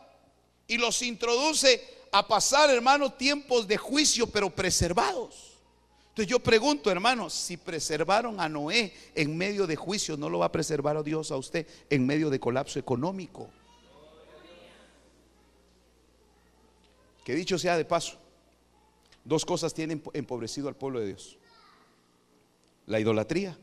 y 0.66 0.78
los 0.78 1.02
introduce 1.02 2.02
a 2.10 2.26
pasar, 2.26 2.70
hermano, 2.70 3.12
tiempos 3.12 3.66
de 3.66 3.76
juicio, 3.76 4.26
pero 4.26 4.48
preservados. 4.48 5.52
Entonces 6.10 6.30
yo 6.30 6.40
pregunto, 6.40 6.90
hermano, 6.90 7.28
si 7.28 7.56
preservaron 7.56 8.38
a 8.38 8.48
Noé 8.48 8.94
en 9.14 9.36
medio 9.36 9.66
de 9.66 9.76
juicio, 9.76 10.16
¿no 10.16 10.28
lo 10.28 10.38
va 10.38 10.46
a 10.46 10.52
preservar 10.52 11.02
Dios 11.02 11.30
a 11.30 11.36
usted 11.36 11.66
en 11.90 12.06
medio 12.06 12.30
de 12.30 12.38
colapso 12.38 12.78
económico? 12.78 13.48
Que 17.24 17.34
dicho 17.34 17.58
sea 17.58 17.76
de 17.78 17.84
paso, 17.84 18.18
dos 19.24 19.44
cosas 19.44 19.74
tienen 19.74 20.02
empobrecido 20.12 20.68
al 20.68 20.76
pueblo 20.76 21.00
de 21.00 21.06
Dios. 21.08 21.38
La 22.86 22.98
idolatría 23.00 23.58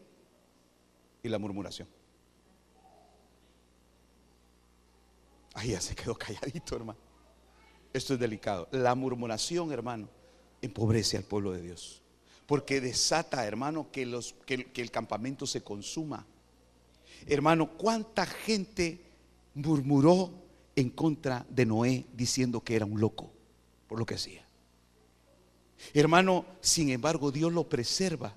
y 1.23 1.29
la 1.29 1.39
murmuración. 1.39 1.87
Ahí 5.53 5.71
ya 5.71 5.81
se 5.81 5.95
quedó 5.95 6.15
calladito, 6.15 6.75
hermano. 6.75 6.99
Esto 7.91 8.13
es 8.13 8.19
delicado. 8.19 8.67
La 8.71 8.95
murmuración, 8.95 9.71
hermano, 9.71 10.07
empobrece 10.61 11.17
al 11.17 11.23
pueblo 11.23 11.51
de 11.51 11.61
Dios 11.61 12.01
porque 12.49 12.81
desata, 12.81 13.45
hermano, 13.45 13.91
que, 13.91 14.07
los, 14.07 14.33
que, 14.47 14.71
el 14.73 14.89
campamento 14.89 15.45
se 15.45 15.61
consuma. 15.61 16.25
Hermano, 17.27 17.77
¿cuánta 17.77 18.25
gente 18.25 18.99
murmuró 19.53 20.31
en 20.75 20.89
contra 20.89 21.45
de 21.47 21.67
Noé 21.67 22.07
diciendo 22.11 22.61
que 22.61 22.75
era 22.75 22.85
un 22.85 22.99
loco 22.99 23.31
por 23.87 23.99
lo 23.99 24.05
que 24.07 24.15
hacía? 24.15 24.43
Hermano, 25.93 26.45
sin 26.61 26.89
embargo, 26.89 27.31
Dios 27.31 27.51
lo 27.51 27.67
preserva. 27.67 28.35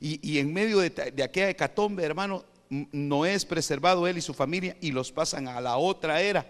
Y, 0.00 0.38
en 0.38 0.52
medio 0.52 0.80
de, 0.80 0.90
de, 0.90 1.22
aquella 1.22 1.48
hecatombe, 1.48 2.04
hermano, 2.04 2.44
Noé 2.68 3.34
es 3.34 3.44
preservado 3.44 4.06
él 4.06 4.18
y 4.18 4.20
su 4.20 4.34
familia 4.34 4.76
y 4.80 4.90
los 4.90 5.12
pasan 5.12 5.48
a 5.48 5.60
la 5.60 5.78
otra 5.78 6.20
era 6.20 6.46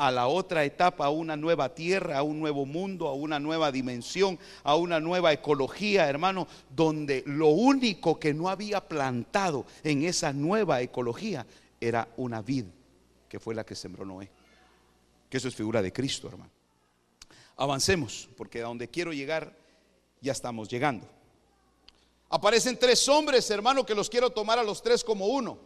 a 0.00 0.10
la 0.10 0.28
otra 0.28 0.64
etapa, 0.64 1.04
a 1.04 1.10
una 1.10 1.36
nueva 1.36 1.74
tierra, 1.74 2.16
a 2.16 2.22
un 2.22 2.40
nuevo 2.40 2.64
mundo, 2.64 3.06
a 3.06 3.12
una 3.12 3.38
nueva 3.38 3.70
dimensión, 3.70 4.38
a 4.62 4.74
una 4.74 4.98
nueva 4.98 5.30
ecología, 5.30 6.08
hermano, 6.08 6.48
donde 6.74 7.22
lo 7.26 7.48
único 7.48 8.18
que 8.18 8.32
no 8.32 8.48
había 8.48 8.80
plantado 8.80 9.66
en 9.84 10.04
esa 10.04 10.32
nueva 10.32 10.80
ecología 10.80 11.46
era 11.78 12.08
una 12.16 12.40
vid, 12.40 12.64
que 13.28 13.38
fue 13.38 13.54
la 13.54 13.66
que 13.66 13.74
sembró 13.74 14.06
Noé. 14.06 14.30
Que 15.28 15.36
eso 15.36 15.48
es 15.48 15.54
figura 15.54 15.82
de 15.82 15.92
Cristo, 15.92 16.28
hermano. 16.28 16.50
Avancemos, 17.60 18.26
porque 18.38 18.60
a 18.60 18.64
donde 18.64 18.88
quiero 18.88 19.12
llegar 19.12 19.54
ya 20.22 20.32
estamos 20.32 20.66
llegando. 20.66 21.06
Aparecen 22.30 22.78
tres 22.78 23.06
hombres, 23.06 23.50
hermano, 23.50 23.84
que 23.84 23.94
los 23.94 24.08
quiero 24.08 24.30
tomar 24.30 24.58
a 24.58 24.64
los 24.64 24.80
tres 24.80 25.04
como 25.04 25.26
uno. 25.26 25.58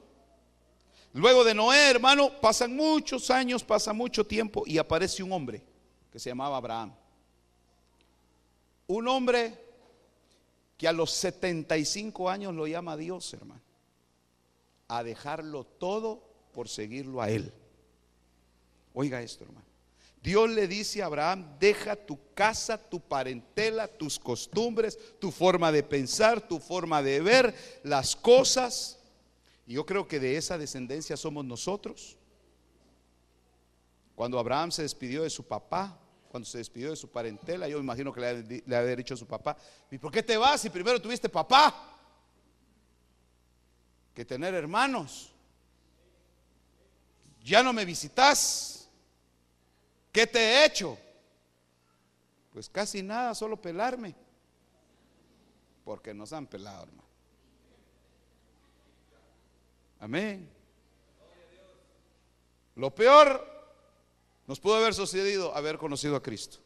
Luego 1.12 1.44
de 1.44 1.54
Noé, 1.54 1.90
hermano, 1.90 2.32
pasan 2.40 2.74
muchos 2.74 3.30
años, 3.30 3.62
pasa 3.62 3.92
mucho 3.92 4.26
tiempo 4.26 4.64
y 4.66 4.76
aparece 4.78 5.22
un 5.22 5.30
hombre 5.30 5.62
que 6.10 6.18
se 6.18 6.30
llamaba 6.30 6.56
Abraham. 6.56 6.92
Un 8.88 9.06
hombre 9.06 9.56
que 10.76 10.88
a 10.88 10.92
los 10.92 11.12
75 11.12 12.28
años 12.28 12.52
lo 12.56 12.66
llama 12.66 12.96
Dios, 12.96 13.32
hermano, 13.34 13.62
a 14.88 15.04
dejarlo 15.04 15.62
todo 15.62 16.24
por 16.52 16.68
seguirlo 16.68 17.22
a 17.22 17.30
él. 17.30 17.52
Oiga 18.94 19.22
esto, 19.22 19.44
hermano. 19.44 19.63
Dios 20.24 20.48
le 20.48 20.66
dice 20.66 21.02
a 21.02 21.06
Abraham, 21.06 21.58
deja 21.60 21.94
tu 21.94 22.18
casa, 22.32 22.78
tu 22.78 22.98
parentela, 22.98 23.86
tus 23.86 24.18
costumbres, 24.18 24.98
tu 25.20 25.30
forma 25.30 25.70
de 25.70 25.82
pensar, 25.82 26.40
tu 26.40 26.58
forma 26.58 27.02
de 27.02 27.20
ver 27.20 27.54
las 27.82 28.16
cosas 28.16 28.98
y 29.66 29.74
yo 29.74 29.84
creo 29.84 30.08
que 30.08 30.18
de 30.18 30.38
esa 30.38 30.56
descendencia 30.56 31.14
somos 31.18 31.44
nosotros. 31.44 32.16
Cuando 34.14 34.38
Abraham 34.38 34.72
se 34.72 34.80
despidió 34.80 35.24
de 35.24 35.30
su 35.30 35.44
papá, 35.46 36.00
cuando 36.30 36.48
se 36.48 36.56
despidió 36.56 36.88
de 36.88 36.96
su 36.96 37.10
parentela, 37.10 37.68
yo 37.68 37.78
imagino 37.78 38.10
que 38.10 38.62
le, 38.66 38.76
había 38.76 38.96
dicho 38.96 39.12
a 39.12 39.18
su 39.18 39.26
papá, 39.26 39.58
¿y 39.90 39.98
por 39.98 40.10
qué 40.10 40.22
te 40.22 40.38
vas 40.38 40.62
si 40.62 40.70
primero 40.70 41.02
tuviste 41.02 41.28
papá? 41.28 41.90
que 44.14 44.24
tener 44.24 44.54
hermanos. 44.54 45.34
Ya 47.42 47.62
no 47.62 47.74
me 47.74 47.84
visitas. 47.84 48.73
¿Qué 50.14 50.28
te 50.28 50.38
he 50.38 50.64
hecho? 50.64 50.96
Pues 52.52 52.68
casi 52.68 53.02
nada, 53.02 53.34
solo 53.34 53.60
pelarme. 53.60 54.14
Porque 55.84 56.14
nos 56.14 56.32
han 56.32 56.46
pelado, 56.46 56.84
hermano. 56.84 57.08
Amén. 59.98 60.48
Lo 62.76 62.94
peor 62.94 63.44
nos 64.46 64.60
pudo 64.60 64.76
haber 64.76 64.94
sucedido 64.94 65.52
haber 65.52 65.78
conocido 65.78 66.14
a 66.14 66.22
Cristo 66.22 66.58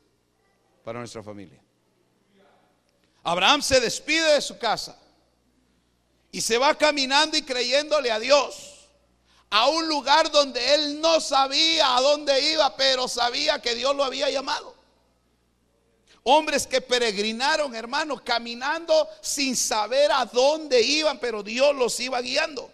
para 0.85 0.99
nuestra 0.99 1.23
familia. 1.23 1.63
Abraham 3.23 3.63
se 3.63 3.81
despide 3.81 4.35
de 4.35 4.43
su 4.43 4.59
casa 4.59 5.01
y 6.31 6.43
se 6.43 6.59
va 6.59 6.75
caminando 6.75 7.39
y 7.39 7.43
creyéndole 7.43 8.11
a 8.13 8.19
Dios 8.19 8.78
a 9.51 9.69
un 9.69 9.89
lugar 9.89 10.31
donde 10.31 10.75
él 10.75 11.01
no 11.01 11.21
sabía 11.21 11.97
a 11.97 12.01
dónde 12.01 12.53
iba, 12.53 12.77
pero 12.77 13.09
sabía 13.09 13.61
que 13.61 13.75
Dios 13.75 13.95
lo 13.97 14.05
había 14.05 14.29
llamado. 14.31 14.75
Hombres 16.23 16.67
que 16.67 16.81
peregrinaron, 16.83 17.75
hermanos, 17.75 18.21
caminando 18.21 19.09
sin 19.23 19.57
saber 19.57 20.13
a 20.13 20.27
dónde 20.27 20.83
iban, 20.83 21.19
pero 21.19 21.43
Dios 21.43 21.75
los 21.75 21.99
iba 22.01 22.21
guiando. 22.21 22.71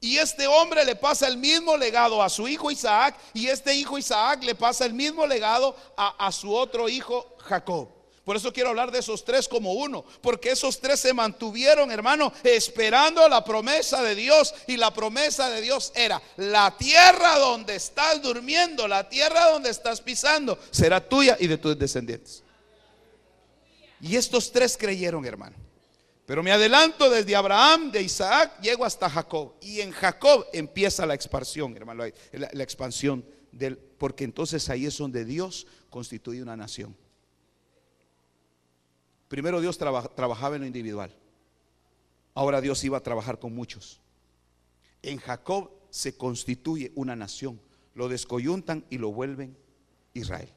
Y 0.00 0.18
este 0.18 0.46
hombre 0.46 0.84
le 0.84 0.94
pasa 0.94 1.26
el 1.26 1.38
mismo 1.38 1.76
legado 1.76 2.22
a 2.22 2.28
su 2.28 2.46
hijo 2.46 2.70
Isaac 2.70 3.16
y 3.32 3.48
este 3.48 3.74
hijo 3.74 3.96
Isaac 3.96 4.44
le 4.44 4.54
pasa 4.54 4.84
el 4.84 4.92
mismo 4.92 5.26
legado 5.26 5.74
a, 5.96 6.30
su 6.30 6.54
otro 6.54 6.88
hijo 6.88 7.34
Jacob. 7.38 7.88
Por 8.26 8.34
eso 8.34 8.52
quiero 8.52 8.70
hablar 8.70 8.90
de 8.90 8.98
esos 8.98 9.24
tres 9.24 9.46
como 9.46 9.74
uno, 9.74 10.04
porque 10.20 10.50
esos 10.50 10.80
tres 10.80 10.98
se 10.98 11.14
mantuvieron, 11.14 11.92
hermano, 11.92 12.32
esperando 12.42 13.28
la 13.28 13.44
promesa 13.44 14.02
de 14.02 14.16
Dios. 14.16 14.52
Y 14.66 14.76
la 14.76 14.92
promesa 14.92 15.48
de 15.48 15.60
Dios 15.60 15.92
era, 15.94 16.20
la 16.36 16.76
tierra 16.76 17.38
donde 17.38 17.76
estás 17.76 18.20
durmiendo, 18.20 18.88
la 18.88 19.08
tierra 19.08 19.52
donde 19.52 19.70
estás 19.70 20.00
pisando, 20.00 20.58
será 20.72 21.08
tuya 21.08 21.36
y 21.38 21.46
de 21.46 21.56
tus 21.56 21.78
descendientes. 21.78 22.42
Y 24.00 24.16
estos 24.16 24.50
tres 24.50 24.76
creyeron, 24.76 25.24
hermano. 25.24 25.54
Pero 26.26 26.42
me 26.42 26.50
adelanto 26.50 27.08
desde 27.08 27.36
Abraham, 27.36 27.92
de 27.92 28.02
Isaac, 28.02 28.60
llego 28.60 28.84
hasta 28.84 29.08
Jacob. 29.08 29.52
Y 29.60 29.82
en 29.82 29.92
Jacob 29.92 30.46
empieza 30.52 31.06
la 31.06 31.14
expansión, 31.14 31.76
hermano, 31.76 32.02
la, 32.32 32.62
expansión 32.64 33.24
del, 33.52 33.78
porque 33.78 34.24
entonces 34.24 34.68
ahí 34.68 34.84
es 34.84 34.98
donde 34.98 35.24
Dios 35.24 35.68
constituye 35.90 36.42
una 36.42 36.56
nación. 36.56 36.96
Primero 39.28 39.60
Dios 39.60 39.78
trabajaba 39.78 40.56
en 40.56 40.62
lo 40.62 40.66
individual. 40.66 41.14
Ahora 42.34 42.60
Dios 42.60 42.82
iba 42.84 42.98
a 42.98 43.02
trabajar 43.02 43.38
con 43.38 43.54
muchos. 43.54 44.00
En 45.02 45.18
Jacob 45.18 45.70
se 45.90 46.16
constituye 46.16 46.92
una 46.94 47.16
nación. 47.16 47.60
Lo 47.94 48.08
descoyuntan 48.08 48.84
y 48.90 48.98
lo 48.98 49.12
vuelven 49.12 49.56
Israel. 50.12 50.52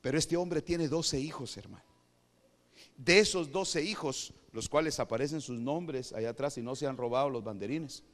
Pero 0.00 0.18
este 0.18 0.36
hombre 0.36 0.62
tiene 0.62 0.86
12 0.86 1.18
hijos, 1.18 1.56
hermano. 1.56 1.84
De 2.96 3.18
esos 3.18 3.50
doce 3.50 3.82
hijos, 3.82 4.32
los 4.52 4.68
cuales 4.68 5.00
aparecen 5.00 5.40
sus 5.40 5.58
nombres 5.58 6.12
allá 6.12 6.30
atrás 6.30 6.56
y 6.58 6.62
no 6.62 6.76
se 6.76 6.86
han 6.86 6.96
robado 6.96 7.28
los 7.28 7.42
banderines. 7.42 8.04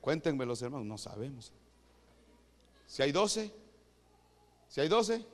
Cuéntenme 0.00 0.44
los 0.44 0.60
hermanos, 0.60 0.86
no 0.86 0.98
sabemos. 0.98 1.52
Si 2.86 3.02
hay 3.02 3.10
doce, 3.10 3.50
si 4.68 4.82
hay 4.82 4.88
doce, 4.88 5.24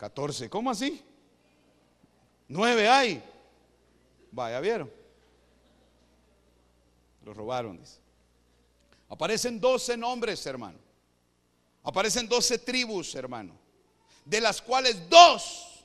catorce, 0.00 0.48
¿cómo 0.48 0.70
así? 0.70 1.04
Nueve 2.48 2.88
hay. 2.88 3.22
Vaya, 4.32 4.58
vieron. 4.58 4.90
Los 7.22 7.36
robaron, 7.36 7.78
dice. 7.78 7.98
Aparecen 9.10 9.60
doce 9.60 9.98
nombres, 9.98 10.46
hermano. 10.46 10.78
Aparecen 11.82 12.26
doce 12.26 12.56
tribus, 12.56 13.14
hermano. 13.14 13.52
De 14.24 14.40
las 14.40 14.62
cuales 14.62 15.06
dos 15.10 15.84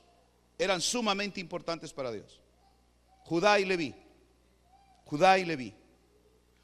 eran 0.57 0.79
sumamente 0.79 1.41
importantes 1.41 1.91
para 1.91 2.09
Dios. 2.09 2.39
Judá 3.25 3.59
y 3.59 3.65
Leví. 3.65 3.93
Judá 5.03 5.37
y 5.37 5.43
Leví. 5.43 5.73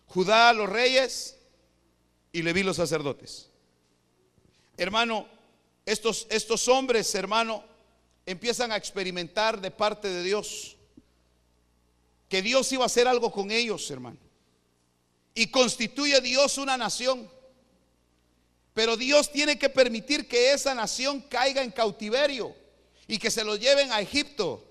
Judá 0.08 0.54
los 0.54 0.70
reyes 0.70 1.38
y 2.32 2.44
Leví 2.44 2.64
los 2.64 2.78
sacerdotes. 2.78 3.50
Hermano, 4.78 5.28
estos, 5.92 6.28
estos 6.30 6.68
hombres, 6.68 7.14
hermano, 7.16 7.64
empiezan 8.26 8.72
a 8.72 8.78
experimentar 8.78 9.60
de 9.60 9.72
parte 9.72 10.08
de 10.10 10.24
Dios 10.24 10.78
que 12.30 12.42
Dios 12.42 12.72
iba 12.72 12.84
a 12.84 12.86
hacer 12.86 13.10
algo 13.10 13.30
con 13.30 13.52
ellos, 13.52 13.92
hermano. 13.92 14.18
Y 15.34 15.48
constituye 15.48 16.22
Dios 16.22 16.58
una 16.58 16.78
nación. 16.78 17.30
Pero 18.74 18.96
Dios 18.96 19.30
tiene 19.34 19.60
que 19.60 19.68
permitir 19.68 20.30
que 20.30 20.54
esa 20.54 20.74
nación 20.74 21.20
caiga 21.20 21.62
en 21.62 21.72
cautiverio 21.72 22.56
y 23.06 23.18
que 23.18 23.30
se 23.30 23.44
los 23.44 23.60
lleven 23.60 23.92
a 23.92 24.00
Egipto 24.00 24.66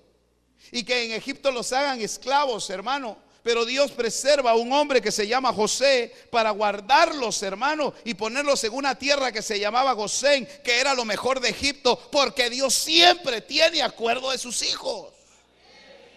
y 0.71 0.83
que 0.83 1.05
en 1.05 1.11
Egipto 1.11 1.51
los 1.51 1.71
hagan 1.71 2.01
esclavos, 2.01 2.67
hermano. 2.71 3.17
Pero 3.43 3.65
Dios 3.65 3.91
preserva 3.91 4.51
a 4.51 4.55
un 4.55 4.71
hombre 4.71 5.01
que 5.01 5.11
se 5.11 5.27
llama 5.27 5.51
José 5.51 6.13
para 6.29 6.51
guardarlos, 6.51 7.41
hermano, 7.41 7.93
y 8.03 8.13
ponerlos 8.13 8.63
en 8.63 8.73
una 8.73 8.93
tierra 8.95 9.31
que 9.31 9.41
se 9.41 9.59
llamaba 9.59 9.93
Gosén, 9.93 10.47
que 10.63 10.79
era 10.79 10.93
lo 10.93 11.05
mejor 11.05 11.39
de 11.39 11.49
Egipto, 11.49 11.97
porque 12.11 12.49
Dios 12.49 12.73
siempre 12.73 13.41
tiene 13.41 13.81
acuerdo 13.81 14.29
de 14.29 14.37
sus 14.37 14.61
hijos. 14.61 15.13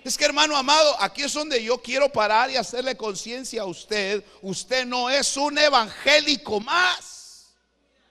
Es 0.04 0.18
que 0.18 0.26
hermano 0.26 0.54
amado, 0.54 0.94
aquí 1.00 1.22
es 1.22 1.32
donde 1.32 1.62
yo 1.64 1.78
quiero 1.78 2.10
parar 2.10 2.50
y 2.50 2.56
hacerle 2.56 2.94
conciencia 2.94 3.62
a 3.62 3.64
usted. 3.64 4.22
Usted 4.42 4.84
no 4.84 5.08
es 5.08 5.34
un 5.38 5.56
evangélico 5.56 6.60
más. 6.60 7.46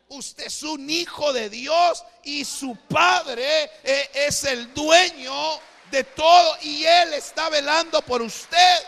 Usted 0.08 0.46
es 0.48 0.64
un 0.64 0.90
hijo 0.90 1.32
de 1.34 1.52
Dios 1.52 2.04
y 2.24 2.46
su 2.46 2.76
padre 2.88 3.70
eh, 3.84 4.10
es 4.14 4.44
el 4.44 4.74
dueño 4.74 5.60
de 5.92 6.04
todo 6.04 6.58
y 6.64 6.84
él 6.84 7.14
está 7.14 7.50
velando 7.50 8.02
por 8.02 8.24
usted. 8.24 8.80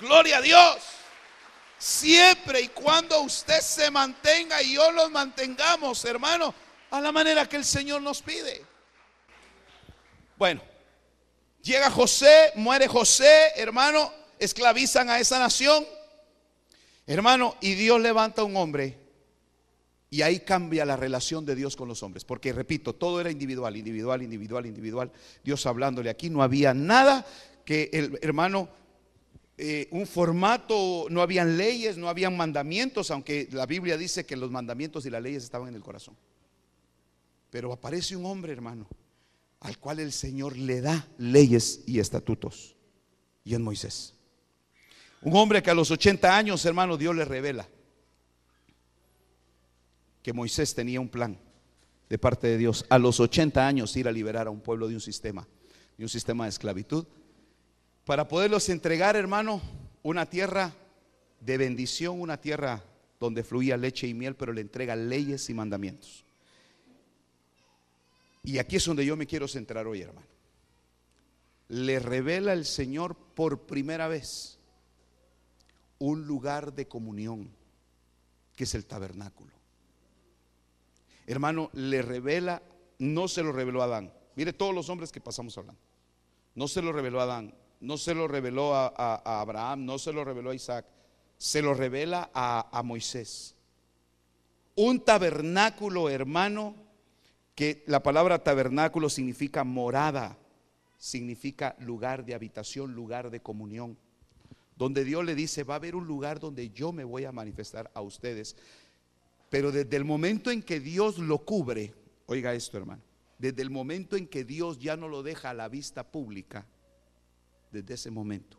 Gloria 0.00 0.38
a 0.38 0.42
Dios. 0.42 0.76
Siempre 1.78 2.60
y 2.60 2.68
cuando 2.68 3.20
usted 3.22 3.60
se 3.60 3.90
mantenga 3.90 4.62
y 4.62 4.74
yo 4.74 4.90
los 4.92 5.10
mantengamos, 5.10 6.04
hermano, 6.04 6.54
a 6.90 7.00
la 7.00 7.12
manera 7.12 7.48
que 7.48 7.56
el 7.56 7.64
Señor 7.64 8.02
nos 8.02 8.20
pide. 8.22 8.64
Bueno, 10.36 10.62
llega 11.62 11.90
José, 11.90 12.52
muere 12.56 12.88
José, 12.88 13.52
hermano, 13.56 14.12
esclavizan 14.38 15.10
a 15.10 15.20
esa 15.20 15.38
nación. 15.38 15.86
Hermano, 17.06 17.56
y 17.60 17.74
Dios 17.74 18.00
levanta 18.00 18.44
un 18.44 18.56
hombre 18.56 18.98
y 20.10 20.22
ahí 20.22 20.40
cambia 20.40 20.84
la 20.84 20.96
relación 20.96 21.46
de 21.46 21.54
Dios 21.54 21.76
con 21.76 21.88
los 21.88 22.02
hombres. 22.02 22.24
Porque, 22.24 22.52
repito, 22.52 22.94
todo 22.94 23.20
era 23.20 23.30
individual, 23.30 23.76
individual, 23.76 24.22
individual, 24.22 24.66
individual. 24.66 25.12
Dios 25.44 25.64
hablándole 25.66 26.10
aquí, 26.10 26.30
no 26.30 26.42
había 26.42 26.74
nada 26.74 27.24
que 27.64 27.90
el 27.92 28.18
hermano, 28.22 28.68
eh, 29.62 29.88
un 29.90 30.06
formato, 30.06 31.06
no 31.10 31.20
habían 31.20 31.58
leyes, 31.58 31.98
no 31.98 32.08
habían 32.08 32.34
mandamientos, 32.34 33.10
aunque 33.10 33.46
la 33.52 33.66
Biblia 33.66 33.98
dice 33.98 34.24
que 34.24 34.34
los 34.34 34.50
mandamientos 34.50 35.04
y 35.04 35.10
las 35.10 35.22
leyes 35.22 35.44
estaban 35.44 35.68
en 35.68 35.74
el 35.74 35.82
corazón. 35.82 36.16
Pero 37.50 37.70
aparece 37.70 38.16
un 38.16 38.24
hombre, 38.24 38.54
hermano, 38.54 38.88
al 39.60 39.76
cual 39.76 40.00
el 40.00 40.12
Señor 40.12 40.56
le 40.56 40.80
da 40.80 41.06
leyes 41.18 41.82
y 41.86 41.98
estatutos. 41.98 42.74
Y 43.44 43.52
es 43.52 43.60
Moisés. 43.60 44.14
Un 45.20 45.36
hombre 45.36 45.62
que 45.62 45.70
a 45.70 45.74
los 45.74 45.90
80 45.90 46.34
años, 46.34 46.64
hermano, 46.64 46.96
Dios 46.96 47.14
le 47.14 47.26
revela 47.26 47.68
que 50.22 50.32
Moisés 50.32 50.74
tenía 50.74 51.02
un 51.02 51.10
plan 51.10 51.38
de 52.08 52.18
parte 52.18 52.46
de 52.46 52.56
Dios 52.56 52.86
a 52.88 52.98
los 52.98 53.20
80 53.20 53.66
años 53.66 53.94
ir 53.94 54.08
a 54.08 54.12
liberar 54.12 54.46
a 54.46 54.50
un 54.50 54.62
pueblo 54.62 54.88
de 54.88 54.94
un 54.94 55.02
sistema, 55.02 55.46
de 55.98 56.04
un 56.04 56.08
sistema 56.08 56.44
de 56.44 56.50
esclavitud, 56.50 57.04
para 58.10 58.26
poderlos 58.26 58.68
entregar, 58.70 59.14
hermano, 59.14 59.62
una 60.02 60.26
tierra 60.26 60.74
de 61.38 61.56
bendición, 61.56 62.20
una 62.20 62.40
tierra 62.40 62.82
donde 63.20 63.44
fluía 63.44 63.76
leche 63.76 64.08
y 64.08 64.14
miel, 64.14 64.34
pero 64.34 64.52
le 64.52 64.62
entrega 64.62 64.96
leyes 64.96 65.48
y 65.48 65.54
mandamientos. 65.54 66.24
Y 68.42 68.58
aquí 68.58 68.74
es 68.74 68.84
donde 68.84 69.06
yo 69.06 69.16
me 69.16 69.28
quiero 69.28 69.46
centrar 69.46 69.86
hoy, 69.86 70.02
hermano. 70.02 70.26
Le 71.68 72.00
revela 72.00 72.52
el 72.52 72.64
Señor 72.64 73.14
por 73.14 73.60
primera 73.60 74.08
vez 74.08 74.58
un 76.00 76.26
lugar 76.26 76.72
de 76.72 76.88
comunión, 76.88 77.48
que 78.56 78.64
es 78.64 78.74
el 78.74 78.86
tabernáculo 78.86 79.52
hermano, 81.28 81.70
le 81.74 82.02
revela, 82.02 82.60
no 82.98 83.28
se 83.28 83.44
lo 83.44 83.52
reveló 83.52 83.82
a 83.82 83.84
Adán. 83.84 84.12
Mire 84.34 84.52
todos 84.52 84.74
los 84.74 84.88
hombres 84.88 85.12
que 85.12 85.20
pasamos 85.20 85.56
hablando. 85.56 85.80
No 86.56 86.66
se 86.66 86.82
lo 86.82 86.92
reveló 86.92 87.20
a 87.20 87.22
Adán, 87.22 87.54
no 87.80 87.96
se 87.96 88.14
lo 88.14 88.28
reveló 88.28 88.74
a, 88.74 89.40
Abraham, 89.40 89.84
no 89.84 89.98
se 89.98 90.12
lo 90.12 90.24
reveló 90.24 90.50
a 90.50 90.54
Isaac, 90.54 90.86
se 91.38 91.62
lo 91.62 91.74
revela 91.74 92.30
a, 92.34 92.68
a 92.78 92.82
Moisés. 92.82 93.54
Un 94.76 95.04
tabernáculo, 95.04 96.08
hermano, 96.08 96.74
que 97.54 97.84
la 97.86 98.02
palabra 98.02 98.42
tabernáculo 98.42 99.08
significa 99.10 99.64
morada, 99.64 100.38
significa 100.98 101.74
lugar 101.80 102.24
de 102.24 102.34
habitación, 102.34 102.94
lugar 102.94 103.30
de 103.30 103.40
comunión. 103.40 103.96
Donde 104.76 105.04
Dios 105.04 105.24
le 105.24 105.34
dice, 105.34 105.64
va 105.64 105.74
a 105.74 105.76
haber 105.76 105.94
un 105.94 106.06
lugar 106.06 106.40
donde 106.40 106.70
yo 106.70 106.92
me 106.92 107.04
voy 107.04 107.24
a 107.24 107.32
manifestar 107.32 107.90
a 107.92 108.00
ustedes. 108.00 108.56
Pero 109.50 109.72
desde 109.72 109.96
el 109.96 110.04
momento 110.04 110.50
en 110.50 110.62
que 110.62 110.80
Dios 110.80 111.18
lo 111.18 111.38
cubre, 111.38 111.92
oiga 112.26 112.54
esto 112.54 112.78
hermano, 112.78 113.02
desde 113.38 113.62
el 113.62 113.70
momento 113.70 114.16
en 114.16 114.26
que 114.26 114.44
Dios 114.44 114.78
ya 114.78 114.96
no 114.96 115.08
lo 115.08 115.22
deja 115.22 115.50
a 115.50 115.54
la 115.54 115.68
vista 115.68 116.04
pública, 116.10 116.66
desde 117.70 117.94
ese 117.94 118.10
momento, 118.10 118.58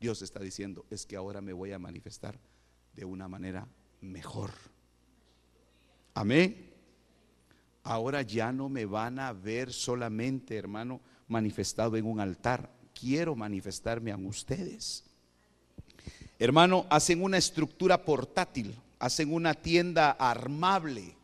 Dios 0.00 0.22
está 0.22 0.40
diciendo, 0.40 0.86
es 0.90 1.04
que 1.04 1.16
ahora 1.16 1.40
me 1.40 1.52
voy 1.52 1.72
a 1.72 1.78
manifestar 1.78 2.38
de 2.94 3.04
una 3.04 3.28
manera 3.28 3.66
mejor. 4.00 4.50
Amén. 6.14 6.70
Ahora 7.82 8.22
ya 8.22 8.52
no 8.52 8.68
me 8.68 8.84
van 8.84 9.18
a 9.18 9.32
ver 9.32 9.72
solamente, 9.72 10.56
hermano, 10.56 11.00
manifestado 11.28 11.96
en 11.96 12.06
un 12.06 12.20
altar. 12.20 12.70
Quiero 12.98 13.34
manifestarme 13.34 14.12
a 14.12 14.16
ustedes. 14.16 15.04
Hermano, 16.38 16.86
hacen 16.90 17.22
una 17.22 17.36
estructura 17.36 18.04
portátil, 18.04 18.74
hacen 18.98 19.32
una 19.32 19.54
tienda 19.54 20.10
armable, 20.12 21.16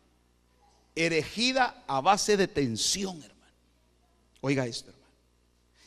erigida 0.95 1.85
a 1.87 2.01
base 2.01 2.37
de 2.37 2.49
tensión, 2.49 3.23
hermano. 3.23 3.55
Oiga 4.43 4.67
esto. 4.67 4.96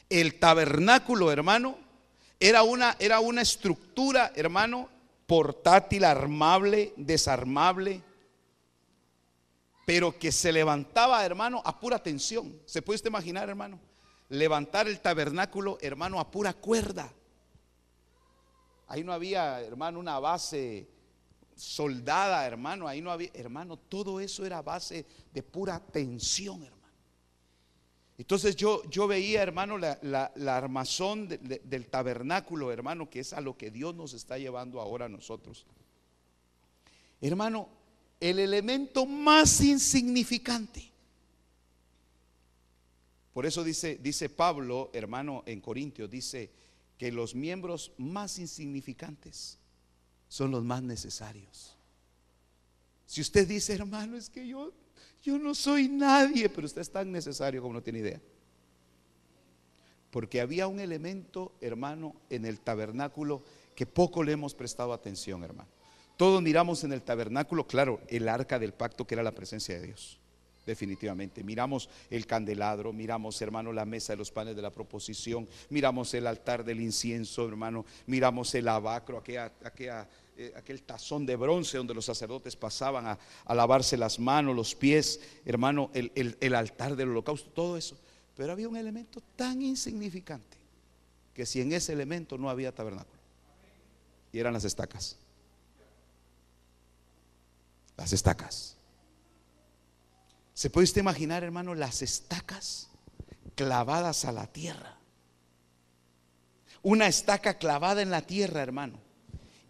El 0.10 0.40
tabernáculo, 0.40 1.32
hermano, 1.32 1.78
era 2.40 2.64
una, 2.64 2.96
era 3.00 3.20
una 3.20 3.42
estructura, 3.42 4.32
hermano, 4.36 4.90
portátil, 5.28 6.04
armable, 6.04 6.94
desarmable, 6.98 8.02
pero 9.86 10.18
que 10.18 10.32
se 10.32 10.52
levantaba, 10.52 11.24
hermano, 11.26 11.62
a 11.64 11.80
pura 11.80 12.02
tensión. 12.02 12.60
¿Se 12.66 12.82
puede 12.82 12.96
usted 12.96 13.10
imaginar, 13.10 13.50
hermano? 13.50 13.80
Levantar 14.30 14.88
el 14.88 15.00
tabernáculo, 15.00 15.78
hermano, 15.82 16.20
a 16.20 16.32
pura 16.32 16.54
cuerda. 16.54 17.12
Ahí 18.88 19.04
no 19.04 19.14
había, 19.14 19.62
hermano, 19.62 20.00
una 20.00 20.20
base 20.20 20.88
soldada, 21.56 22.46
hermano. 22.46 22.88
Ahí 22.88 23.02
no 23.02 23.12
había, 23.12 23.30
hermano, 23.34 23.78
todo 23.78 24.20
eso 24.20 24.46
era 24.46 24.62
base 24.62 25.06
de 25.32 25.44
pura 25.44 25.80
tensión, 25.80 26.64
hermano. 26.64 26.79
Entonces 28.20 28.58
yo, 28.58 28.84
yo 28.90 29.08
veía, 29.08 29.42
hermano, 29.42 29.78
la, 29.78 30.32
armazón 30.46 31.30
del 31.30 31.88
tabernáculo, 31.88 32.70
hermano, 32.70 33.10
que 33.10 33.22
es 33.22 33.32
a 33.32 33.40
lo 33.40 33.58
que 33.58 33.72
Dios 33.72 33.96
nos 33.96 34.14
está 34.14 34.38
llevando 34.38 34.82
ahora 34.82 35.06
a 35.06 35.10
nosotros. 35.10 35.66
Hermano, 37.22 37.70
el 38.20 38.40
elemento 38.40 39.06
más 39.06 39.62
insignificante. 39.62 40.92
Por 43.34 43.46
eso 43.46 43.64
dice, 43.64 43.98
dice 44.04 44.28
Pablo, 44.28 44.90
hermano, 44.92 45.44
en 45.46 45.62
Corintios, 45.62 46.10
dice 46.10 46.52
que 46.98 47.14
los 47.14 47.34
miembros 47.36 47.94
más 47.98 48.38
insignificantes 48.38 49.58
son 50.28 50.52
los 50.52 50.66
más 50.66 50.84
necesarios. 50.84 51.78
Si 53.06 53.22
usted 53.22 53.48
dice, 53.48 53.76
hermano, 53.76 54.18
es 54.18 54.30
que 54.30 54.46
yo, 54.46 54.74
yo 55.24 55.38
no 55.38 55.54
soy 55.54 55.88
nadie, 55.88 56.50
pero 56.50 56.66
usted 56.66 56.82
es 56.82 56.92
tan 56.92 57.12
necesario 57.12 57.62
como 57.62 57.74
no 57.74 57.84
tiene 57.84 58.00
idea. 58.00 58.22
Porque 60.12 60.42
había 60.42 60.68
un 60.68 60.80
elemento, 60.80 61.54
hermano, 61.62 62.16
en 62.30 62.46
el 62.46 62.60
tabernáculo 62.60 63.44
que 63.76 63.86
poco 63.86 64.24
le 64.24 64.32
hemos 64.32 64.54
prestado 64.54 64.92
atención, 64.94 65.44
hermano. 65.44 65.70
Todos 66.18 66.42
miramos 66.42 66.84
en 66.84 66.92
el 66.92 67.02
tabernáculo, 67.02 67.66
claro, 67.66 68.02
el 68.08 68.28
arca 68.28 68.60
del 68.60 68.74
pacto 68.74 69.08
que 69.08 69.16
era 69.16 69.24
la 69.24 69.32
presencia 69.32 69.80
de 69.80 69.88
Dios. 69.88 70.20
Definitivamente. 70.66 71.44
Miramos 71.44 71.90
el 72.10 72.28
candelabro, 72.28 72.92
miramos, 72.92 73.42
hermano, 73.42 73.72
la 73.72 73.86
mesa 73.86 74.14
de 74.14 74.18
los 74.18 74.30
panes 74.30 74.56
de 74.56 74.62
la 74.62 74.70
proposición, 74.70 75.48
miramos 75.70 76.14
el 76.14 76.28
altar 76.28 76.64
del 76.64 76.82
incienso, 76.82 77.48
hermano, 77.48 77.86
miramos 78.06 78.54
el 78.54 78.68
abacro, 78.68 79.24
eh, 80.40 80.54
aquel 80.56 80.84
tazón 80.84 81.26
de 81.26 81.36
bronce 81.36 81.78
donde 81.78 81.94
los 81.94 82.06
sacerdotes 82.06 82.56
pasaban 82.56 83.06
a, 83.08 83.54
lavarse 83.54 83.98
las 83.98 84.20
manos, 84.20 84.56
los 84.56 84.74
pies, 84.76 85.20
hermano, 85.46 85.92
el, 85.94 86.38
el 86.40 86.56
altar 86.56 86.96
del 86.96 87.10
holocausto, 87.10 87.50
todo 87.52 87.78
eso. 87.78 87.98
Pero 88.36 88.54
había 88.54 88.70
un 88.70 88.78
elemento 88.78 89.22
tan 89.36 89.62
insignificante 89.62 90.58
que 91.34 91.46
si 91.46 91.62
en 91.62 91.74
ese 91.74 91.94
elemento 91.94 92.38
no 92.38 92.50
había 92.50 92.74
tabernáculo, 92.74 93.20
y 94.32 94.40
eran 94.40 94.54
las 94.54 94.64
estacas 94.64 95.18
las 98.00 98.14
estacas. 98.14 98.78
¿Se 100.54 100.70
puede 100.70 100.86
usted 100.86 101.02
imaginar, 101.02 101.44
hermano, 101.44 101.76
las 101.76 102.02
estacas 102.02 102.88
clavadas 103.56 104.24
a 104.24 104.32
la 104.32 104.48
tierra? 104.48 104.98
Una 106.82 107.08
estaca 107.08 107.58
clavada 107.58 108.02
en 108.02 108.10
la 108.10 108.22
tierra, 108.22 108.62
hermano, 108.62 109.00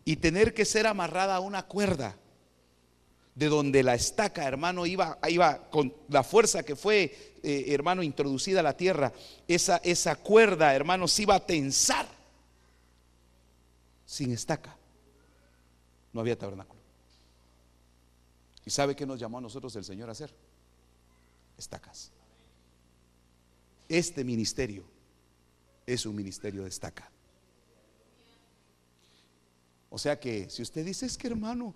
y 0.10 0.16
tener 0.16 0.56
que 0.56 0.66
ser 0.66 0.88
amarrada 0.88 1.36
a 1.36 1.40
una 1.40 1.68
cuerda 1.68 2.18
de 3.36 3.46
donde 3.46 3.84
la 3.84 3.94
estaca, 3.94 4.48
hermano, 4.48 4.88
iba, 4.88 5.20
iba 5.30 5.70
con 5.70 5.94
la 6.08 6.24
fuerza 6.24 6.64
que 6.64 6.76
fue, 6.76 7.36
eh, 7.44 7.66
hermano, 7.68 8.02
introducida 8.02 8.62
a 8.62 8.64
la 8.64 8.76
tierra, 8.76 9.14
esa, 9.48 9.78
esa 9.84 10.16
cuerda, 10.16 10.74
hermano, 10.74 11.08
se 11.08 11.22
iba 11.22 11.36
a 11.36 11.46
tensar 11.46 12.08
sin 14.04 14.32
estaca. 14.32 14.76
No 16.12 16.22
había 16.22 16.36
tabernáculo. 16.36 16.82
¿Y 18.66 18.72
sabe 18.72 18.96
qué 18.96 19.06
nos 19.06 19.20
llamó 19.20 19.38
a 19.38 19.42
nosotros 19.42 19.76
el 19.76 19.86
Señor 19.86 20.10
a 20.10 20.14
hacer? 20.14 20.34
Estacas. 21.56 22.10
Este 23.88 24.24
ministerio 24.24 24.86
es 25.86 26.08
un 26.08 26.16
ministerio 26.16 26.64
de 26.64 26.70
estaca. 26.70 27.12
O 29.90 29.98
sea 29.98 30.20
que 30.20 30.50
si 30.50 30.62
usted 30.62 30.86
dice, 30.86 31.06
es 31.06 31.18
que 31.18 31.28
hermano, 31.28 31.74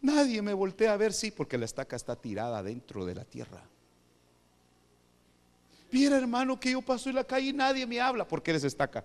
nadie 0.00 0.40
me 0.42 0.54
voltea 0.54 0.92
a 0.92 0.96
ver, 0.96 1.12
sí, 1.12 1.30
porque 1.30 1.58
la 1.58 1.64
estaca 1.64 1.96
está 1.96 2.16
tirada 2.16 2.62
dentro 2.62 3.04
de 3.04 3.14
la 3.14 3.24
tierra. 3.24 3.62
Mira 5.90 6.16
hermano 6.16 6.58
que 6.58 6.70
yo 6.70 6.80
paso 6.80 7.10
en 7.10 7.16
la 7.16 7.24
calle 7.24 7.48
y 7.48 7.52
nadie 7.52 7.86
me 7.86 8.00
habla 8.00 8.26
porque 8.26 8.52
eres 8.52 8.64
estaca. 8.64 9.04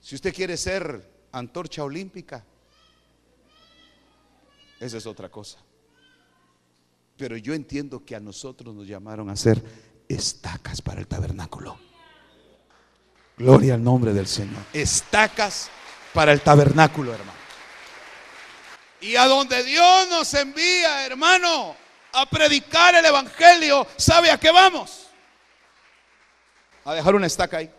Si 0.00 0.14
usted 0.14 0.34
quiere 0.34 0.56
ser 0.56 1.10
antorcha 1.32 1.82
olímpica, 1.82 2.44
esa 4.78 4.98
es 4.98 5.06
otra 5.06 5.30
cosa. 5.30 5.58
Pero 7.16 7.36
yo 7.36 7.54
entiendo 7.54 8.04
que 8.04 8.14
a 8.14 8.20
nosotros 8.20 8.74
nos 8.74 8.86
llamaron 8.86 9.30
a 9.30 9.36
ser 9.36 9.62
estacas 10.08 10.82
para 10.82 11.00
el 11.00 11.06
tabernáculo. 11.06 11.78
Gloria 13.36 13.74
al 13.74 13.82
nombre 13.82 14.12
del 14.12 14.26
Señor. 14.26 14.62
Estacas 14.72 15.68
para 16.12 16.32
el 16.32 16.40
tabernáculo, 16.40 17.12
hermano. 17.12 17.32
Y 19.00 19.16
a 19.16 19.26
donde 19.26 19.62
Dios 19.64 20.08
nos 20.08 20.32
envía, 20.34 21.04
hermano, 21.04 21.76
a 22.12 22.26
predicar 22.26 22.94
el 22.94 23.04
Evangelio, 23.04 23.86
¿sabe 23.96 24.30
a 24.30 24.38
qué 24.38 24.50
vamos? 24.50 25.08
A 26.84 26.94
dejar 26.94 27.14
una 27.14 27.26
estaca 27.26 27.58
ahí. 27.58 27.70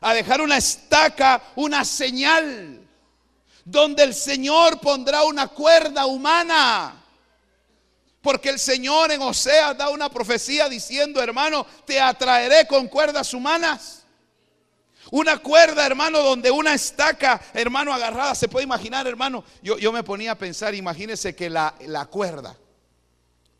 A 0.00 0.14
dejar 0.14 0.40
una 0.40 0.56
estaca, 0.56 1.42
una 1.56 1.84
señal 1.84 2.80
donde 3.64 4.04
el 4.04 4.14
Señor 4.14 4.78
pondrá 4.80 5.24
una 5.24 5.48
cuerda 5.48 6.06
humana. 6.06 7.03
Porque 8.24 8.48
el 8.48 8.58
Señor 8.58 9.12
en 9.12 9.20
Oseas 9.20 9.76
da 9.76 9.90
una 9.90 10.08
profecía 10.08 10.66
diciendo, 10.66 11.22
hermano, 11.22 11.66
te 11.84 12.00
atraeré 12.00 12.66
con 12.66 12.88
cuerdas 12.88 13.34
humanas. 13.34 14.04
Una 15.10 15.36
cuerda, 15.36 15.84
hermano, 15.84 16.22
donde 16.22 16.50
una 16.50 16.72
estaca, 16.72 17.38
hermano, 17.52 17.92
agarrada, 17.92 18.34
se 18.34 18.48
puede 18.48 18.64
imaginar, 18.64 19.06
hermano. 19.06 19.44
Yo, 19.62 19.76
yo 19.76 19.92
me 19.92 20.02
ponía 20.02 20.32
a 20.32 20.38
pensar, 20.38 20.74
imagínese 20.74 21.36
que 21.36 21.50
la, 21.50 21.74
la 21.86 22.06
cuerda. 22.06 22.56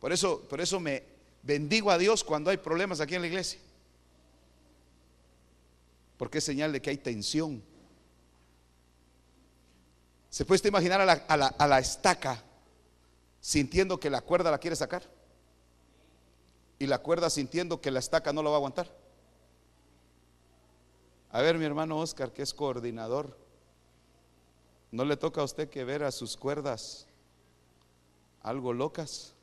Por 0.01 0.15
eso, 0.15 0.41
por 0.49 0.62
eso 0.62 0.81
me 0.81 1.03
bendigo 1.43 1.91
a 1.91 1.99
Dios 1.99 2.25
cuando 2.25 2.49
hay 2.51 2.57
problemas 2.57 3.01
aquí 3.01 3.15
en 3.15 3.21
la 3.21 3.29
iglesia. 3.29 3.61
Porque 6.17 6.39
es 6.39 6.45
señal 6.45 6.73
de 6.73 6.81
que 6.81 6.89
hay 6.89 6.97
tensión. 6.97 7.62
¿Se 10.31 10.47
puede 10.47 10.67
imaginar 10.67 11.03
a 11.03 11.67
la, 11.67 11.79
estaca 11.79 12.43
sintiendo 13.45 14.01
que 14.01 14.09
la 14.09 14.22
cuerda 14.22 14.51
la 14.51 14.57
quiere 14.57 14.74
sacar? 14.74 15.03
Y 16.78 16.86
la 16.86 17.01
cuerda 17.01 17.28
sintiendo 17.28 17.78
que 17.78 17.90
la 17.90 17.99
estaca 17.99 18.32
no 18.32 18.42
lo 18.42 18.49
va 18.49 18.57
a 18.57 18.59
aguantar. 18.59 18.90
A 21.30 21.42
ver, 21.42 21.59
mi 21.59 21.66
hermano 21.66 21.99
Oscar, 21.99 22.32
que 22.32 22.40
es 22.40 22.55
coordinador, 22.55 23.36
¿no 24.90 25.05
le 25.05 25.18
toca 25.18 25.42
a 25.42 25.45
usted 25.45 25.68
que 25.68 25.84
ver 25.84 26.05
a 26.05 26.11
sus 26.11 26.38
cuerdas 26.38 27.07
algo 28.42 28.72
locas? 28.72 29.34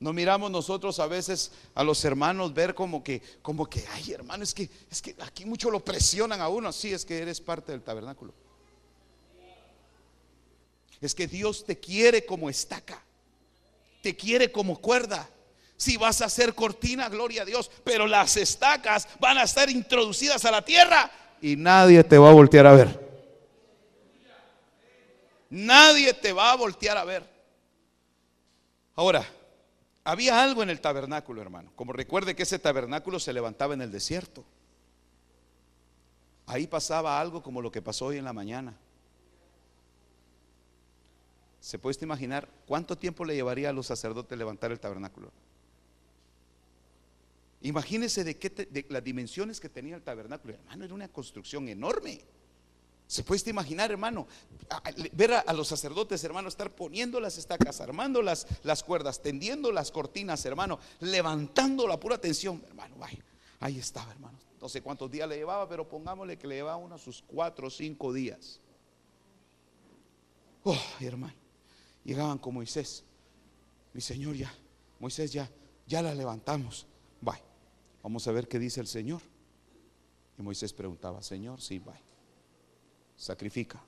No 0.00 0.12
miramos 0.12 0.50
nosotros 0.50 0.98
a 0.98 1.06
veces 1.06 1.52
a 1.76 1.84
los 1.84 2.04
hermanos 2.04 2.52
ver 2.54 2.74
como 2.74 3.04
que, 3.04 3.22
como 3.40 3.70
que, 3.70 3.86
ay 3.92 4.10
hermano, 4.10 4.42
es 4.42 4.52
que, 4.52 4.68
es 4.90 5.00
que 5.00 5.14
aquí 5.20 5.44
mucho 5.44 5.70
lo 5.70 5.78
presionan 5.84 6.40
a 6.40 6.48
uno. 6.48 6.72
Sí, 6.72 6.92
es 6.92 7.04
que 7.04 7.18
eres 7.22 7.40
parte 7.40 7.70
del 7.70 7.82
tabernáculo. 7.82 8.34
Es 11.00 11.14
que 11.14 11.26
Dios 11.26 11.64
te 11.64 11.78
quiere 11.78 12.24
como 12.24 12.50
estaca. 12.50 13.02
te 14.02 14.14
quiere 14.16 14.50
como 14.52 14.80
cuerda. 14.80 15.28
Si 15.76 15.96
vas 15.96 16.22
a 16.22 16.26
hacer 16.26 16.54
cortina, 16.54 17.08
gloria 17.08 17.42
a 17.42 17.44
Dios, 17.44 17.70
pero 17.84 18.06
las 18.06 18.36
estacas 18.36 19.08
van 19.20 19.38
a 19.38 19.42
estar 19.44 19.68
introducidas 19.70 20.44
a 20.44 20.50
la 20.50 20.64
tierra 20.64 21.10
y 21.40 21.56
nadie 21.56 22.02
te 22.04 22.18
va 22.18 22.30
a 22.30 22.32
voltear 22.32 22.66
a 22.66 22.72
ver. 22.72 23.08
Nadie 25.50 26.12
te 26.14 26.32
va 26.32 26.52
a 26.52 26.56
voltear 26.56 26.96
a 26.98 27.04
ver. 27.04 27.24
Ahora, 28.94 29.24
había 30.04 30.42
algo 30.42 30.62
en 30.62 30.70
el 30.70 30.80
tabernáculo, 30.80 31.40
hermano. 31.40 31.70
Como 31.76 31.92
recuerde 31.92 32.34
que 32.34 32.42
ese 32.42 32.58
tabernáculo 32.58 33.20
se 33.20 33.32
levantaba 33.32 33.74
en 33.74 33.82
el 33.82 33.92
desierto. 33.92 34.44
Ahí 36.46 36.66
pasaba 36.66 37.20
algo 37.20 37.42
como 37.42 37.62
lo 37.62 37.70
que 37.70 37.82
pasó 37.82 38.06
hoy 38.06 38.18
en 38.18 38.24
la 38.24 38.32
mañana. 38.32 38.74
¿Se 41.60 41.78
puede 41.78 41.98
imaginar 42.02 42.48
cuánto 42.66 42.96
tiempo 42.96 43.24
le 43.24 43.34
llevaría 43.34 43.70
a 43.70 43.72
los 43.72 43.86
sacerdotes 43.86 44.38
levantar 44.38 44.70
el 44.70 44.78
tabernáculo? 44.78 45.32
Imagínese 47.62 48.22
de, 48.22 48.36
qué 48.36 48.86
las 48.88 49.02
dimensiones 49.02 49.58
que 49.58 49.68
tenía 49.68 49.96
el 49.96 50.02
tabernáculo. 50.02 50.54
Hermano, 50.54 50.84
era 50.84 50.94
una 50.94 51.08
construcción 51.08 51.68
enorme. 51.68 52.20
¿Se 53.08 53.24
puede 53.24 53.50
imaginar, 53.50 53.90
hermano? 53.90 54.28
Ver 55.12 55.32
a, 55.32 55.52
los 55.52 55.66
sacerdotes, 55.66 56.22
hermano, 56.22 56.48
estar 56.48 56.70
poniendo 56.70 57.18
las 57.18 57.38
estacas, 57.38 57.80
armando 57.80 58.22
las, 58.22 58.46
las 58.62 58.84
cuerdas, 58.84 59.22
tendiendo 59.22 59.72
las 59.72 59.90
cortinas, 59.90 60.44
hermano, 60.44 60.78
levantando 61.00 61.88
la 61.88 61.98
pura 61.98 62.18
tensión, 62.18 62.62
hermano. 62.68 62.94
ahí 63.58 63.78
estaba, 63.78 64.12
hermano. 64.12 64.38
No 64.60 64.68
sé 64.68 64.82
cuántos 64.82 65.10
días 65.10 65.28
le 65.28 65.36
llevaba, 65.36 65.68
pero 65.68 65.88
pongámosle 65.88 66.36
que 66.36 66.46
le 66.46 66.56
llevaba 66.56 66.76
unos 66.76 67.00
sus 67.00 67.22
cuatro 67.26 67.68
o 67.68 67.70
cinco 67.70 68.12
días. 68.12 68.60
Oh, 70.64 70.78
hermano 71.00 71.47
llegaban 72.08 72.38
con 72.38 72.54
Moisés. 72.54 73.04
Mi 73.92 74.00
Señor 74.00 74.34
ya, 74.34 74.52
Moisés 74.98 75.30
ya, 75.30 75.48
ya 75.86 76.00
la 76.00 76.14
levantamos. 76.14 76.86
Vaya, 77.20 77.44
vamos 78.02 78.26
a 78.26 78.32
ver 78.32 78.48
qué 78.48 78.58
dice 78.58 78.80
el 78.80 78.86
Señor. 78.86 79.20
Y 80.38 80.42
Moisés 80.42 80.72
preguntaba, 80.72 81.22
Señor, 81.22 81.60
sí, 81.60 81.78
vaya. 81.78 82.00
Sacrifica. 83.16 83.80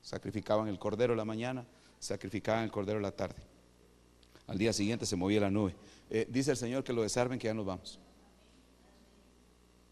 Sacrificaban 0.00 0.68
el 0.68 0.78
cordero 0.78 1.16
la 1.16 1.24
mañana, 1.24 1.66
sacrificaban 1.98 2.62
el 2.62 2.70
cordero 2.70 3.00
la 3.00 3.10
tarde. 3.10 3.42
Al 4.46 4.58
día 4.58 4.72
siguiente 4.72 5.04
se 5.04 5.16
movía 5.16 5.40
la 5.40 5.50
nube. 5.50 5.74
Eh, 6.08 6.28
dice 6.30 6.52
el 6.52 6.56
Señor 6.56 6.84
que 6.84 6.92
lo 6.92 7.02
desarmen, 7.02 7.36
que 7.36 7.48
ya 7.48 7.54
nos 7.54 7.66
vamos. 7.66 7.98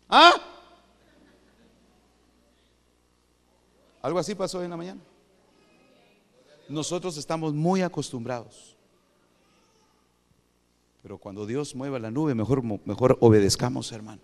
¿Ah? 0.08 0.34
Algo 4.00 4.18
así 4.20 4.36
pasó 4.36 4.58
hoy 4.58 4.66
en 4.66 4.70
la 4.70 4.76
mañana 4.76 5.00
nosotros 6.68 7.16
estamos 7.16 7.54
muy 7.54 7.82
acostumbrados. 7.82 8.76
Pero 11.02 11.18
cuando 11.18 11.44
Dios 11.44 11.74
mueva 11.74 11.98
la 11.98 12.10
nube, 12.10 12.34
mejor, 12.34 12.62
mejor 12.62 13.18
obedezcamos, 13.20 13.92
hermano. 13.92 14.22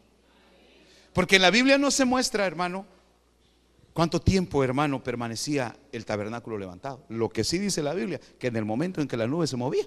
Porque 1.13 1.37
en 1.37 1.43
la 1.43 1.51
Biblia 1.51 1.77
no 1.77 1.91
se 1.91 2.05
muestra, 2.05 2.47
hermano, 2.47 2.87
cuánto 3.93 4.21
tiempo, 4.21 4.65
hermano, 4.65 5.03
permanecía 5.03 5.77
el 5.93 6.07
tabernáculo 6.07 6.57
levantado. 6.57 7.05
Lo 7.09 7.29
que 7.29 7.45
sí 7.45 7.59
dice 7.59 7.83
la 7.83 7.93
Biblia, 7.93 8.21
que 8.39 8.47
en 8.47 8.57
el 8.57 8.65
momento 8.65 9.03
en 9.03 9.09
que 9.09 9.17
la 9.17 9.27
nube 9.27 9.47
se 9.47 9.57
movía, 9.57 9.85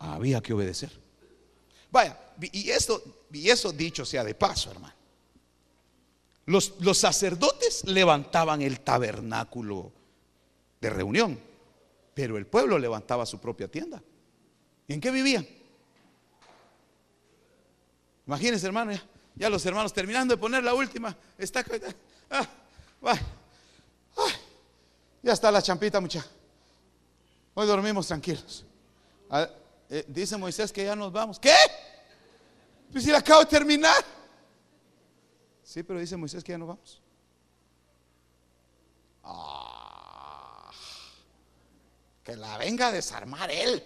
había 0.00 0.40
que 0.40 0.52
obedecer. 0.52 0.90
Vaya, 1.90 2.18
y 2.40 2.70
esto, 2.70 3.00
y 3.32 3.48
eso 3.48 3.72
dicho 3.72 4.04
sea 4.04 4.24
de 4.24 4.34
paso, 4.34 4.70
hermano. 4.70 4.94
Los, 6.46 6.74
los 6.80 6.98
sacerdotes 6.98 7.84
levantaban 7.86 8.62
el 8.62 8.80
tabernáculo 8.80 9.92
de 10.80 10.90
reunión. 10.90 11.38
Pero 12.14 12.36
el 12.36 12.46
pueblo 12.46 12.78
levantaba 12.78 13.24
su 13.26 13.38
propia 13.38 13.70
tienda. 13.70 14.02
¿Y 14.86 14.94
en 14.94 15.00
qué 15.00 15.10
vivían? 15.10 15.46
Imagínense, 18.26 18.66
hermano, 18.66 18.92
ya, 19.34 19.48
los 19.48 19.64
hermanos 19.64 19.92
terminando 19.92 20.34
de 20.34 20.40
poner 20.40 20.62
la 20.64 20.74
última 20.74 21.16
está 21.38 21.64
ah, 22.30 22.46
ya 25.22 25.32
está 25.32 25.50
la 25.50 25.62
champita, 25.62 26.00
mucha. 26.00 26.26
Hoy 27.54 27.66
dormimos 27.66 28.06
tranquilos. 28.06 28.64
Ah, 29.30 29.48
eh, 29.88 30.04
dice 30.08 30.36
Moisés 30.36 30.72
que 30.72 30.84
ya 30.84 30.94
nos 30.94 31.12
vamos. 31.12 31.38
¿Qué? 31.38 31.54
Pues 32.92 33.04
si 33.04 33.10
la 33.10 33.18
acabo 33.18 33.40
de 33.40 33.46
terminar. 33.46 34.04
Sí, 35.62 35.82
pero 35.82 36.00
dice 36.00 36.16
Moisés 36.16 36.42
que 36.42 36.52
ya 36.52 36.58
nos 36.58 36.68
vamos. 36.68 37.02
Ah 39.22 39.67
que 42.28 42.36
la 42.36 42.58
venga 42.58 42.88
a 42.88 42.92
desarmar 42.92 43.50
él. 43.50 43.82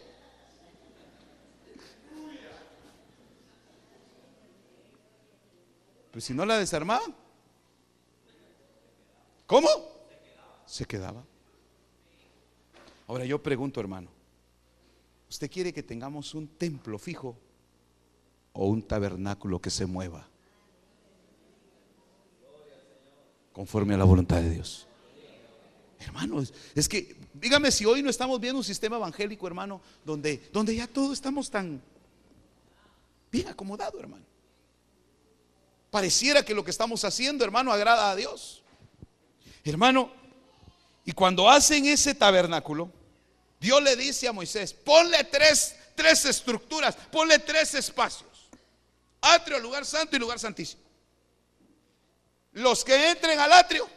Pues 6.10 6.24
si 6.24 6.34
no 6.34 6.44
la 6.44 6.58
desarmaba, 6.58 7.04
¿cómo? 9.46 9.68
Se 10.66 10.84
quedaba. 10.84 11.22
Ahora 13.06 13.24
yo 13.24 13.40
pregunto, 13.40 13.78
hermano, 13.78 14.10
¿usted 15.30 15.48
quiere 15.48 15.72
que 15.72 15.84
tengamos 15.84 16.34
un 16.34 16.48
templo 16.48 16.98
fijo 16.98 17.38
o 18.54 18.66
un 18.66 18.82
tabernáculo 18.82 19.60
que 19.60 19.70
se 19.70 19.86
mueva? 19.86 20.26
Conforme 23.52 23.94
a 23.94 23.98
la 23.98 24.04
voluntad 24.04 24.40
de 24.40 24.50
Dios. 24.50 24.88
Hermanos, 26.04 26.52
es 26.74 26.88
que, 26.88 27.16
dígame 27.34 27.70
si 27.70 27.84
hoy 27.84 28.02
no 28.02 28.10
estamos 28.10 28.40
viendo 28.40 28.58
un 28.58 28.64
sistema 28.64 28.96
evangélico, 28.96 29.46
hermano, 29.46 29.80
donde, 30.04 30.48
donde 30.52 30.74
ya 30.74 30.86
todos 30.86 31.12
estamos 31.12 31.50
tan 31.50 31.80
bien 33.30 33.48
acomodados, 33.48 34.00
hermano. 34.00 34.24
Pareciera 35.90 36.44
que 36.44 36.54
lo 36.54 36.64
que 36.64 36.70
estamos 36.70 37.04
haciendo, 37.04 37.44
hermano, 37.44 37.72
agrada 37.72 38.10
a 38.10 38.16
Dios. 38.16 38.62
Hermano, 39.64 40.10
y 41.04 41.12
cuando 41.12 41.48
hacen 41.48 41.86
ese 41.86 42.14
tabernáculo, 42.14 42.90
Dios 43.60 43.82
le 43.82 43.94
dice 43.96 44.26
a 44.26 44.32
Moisés, 44.32 44.72
ponle 44.72 45.22
tres, 45.24 45.76
tres 45.94 46.24
estructuras, 46.24 46.96
ponle 47.10 47.38
tres 47.38 47.74
espacios. 47.74 48.30
Atrio, 49.20 49.60
lugar 49.60 49.84
santo 49.84 50.16
y 50.16 50.18
lugar 50.18 50.38
santísimo. 50.38 50.82
Los 52.52 52.84
que 52.84 53.10
entren 53.10 53.38
al 53.38 53.52
atrio 53.52 53.88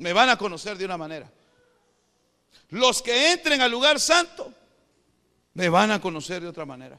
me 0.00 0.14
van 0.14 0.30
a 0.30 0.38
conocer 0.38 0.78
de 0.78 0.86
una 0.86 0.96
manera. 0.96 1.30
Los 2.70 3.02
que 3.02 3.32
entren 3.32 3.60
al 3.60 3.70
lugar 3.70 4.00
santo 4.00 4.52
me 5.54 5.68
van 5.68 5.90
a 5.90 6.00
conocer 6.00 6.40
de 6.42 6.48
otra 6.48 6.64
manera. 6.64 6.98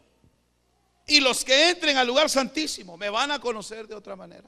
Y 1.08 1.20
los 1.20 1.44
que 1.44 1.70
entren 1.70 1.98
al 1.98 2.06
lugar 2.06 2.30
santísimo 2.30 2.98
me 2.98 3.10
van 3.10 3.32
a 3.32 3.40
conocer 3.40 3.88
de 3.88 3.96
otra 3.96 4.16
manera. 4.16 4.48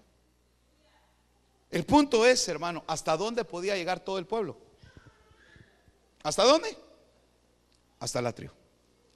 El 1.72 1.84
punto 1.84 2.28
es, 2.28 2.48
hermano, 2.48 2.84
¿hasta 2.86 3.18
dónde 3.18 3.44
podía 3.44 3.76
llegar 3.76 4.00
todo 4.00 4.20
el 4.20 4.28
pueblo? 4.28 4.56
¿Hasta 6.22 6.44
dónde? 6.44 6.78
Hasta 8.00 8.20
el 8.20 8.28
atrio. 8.28 8.54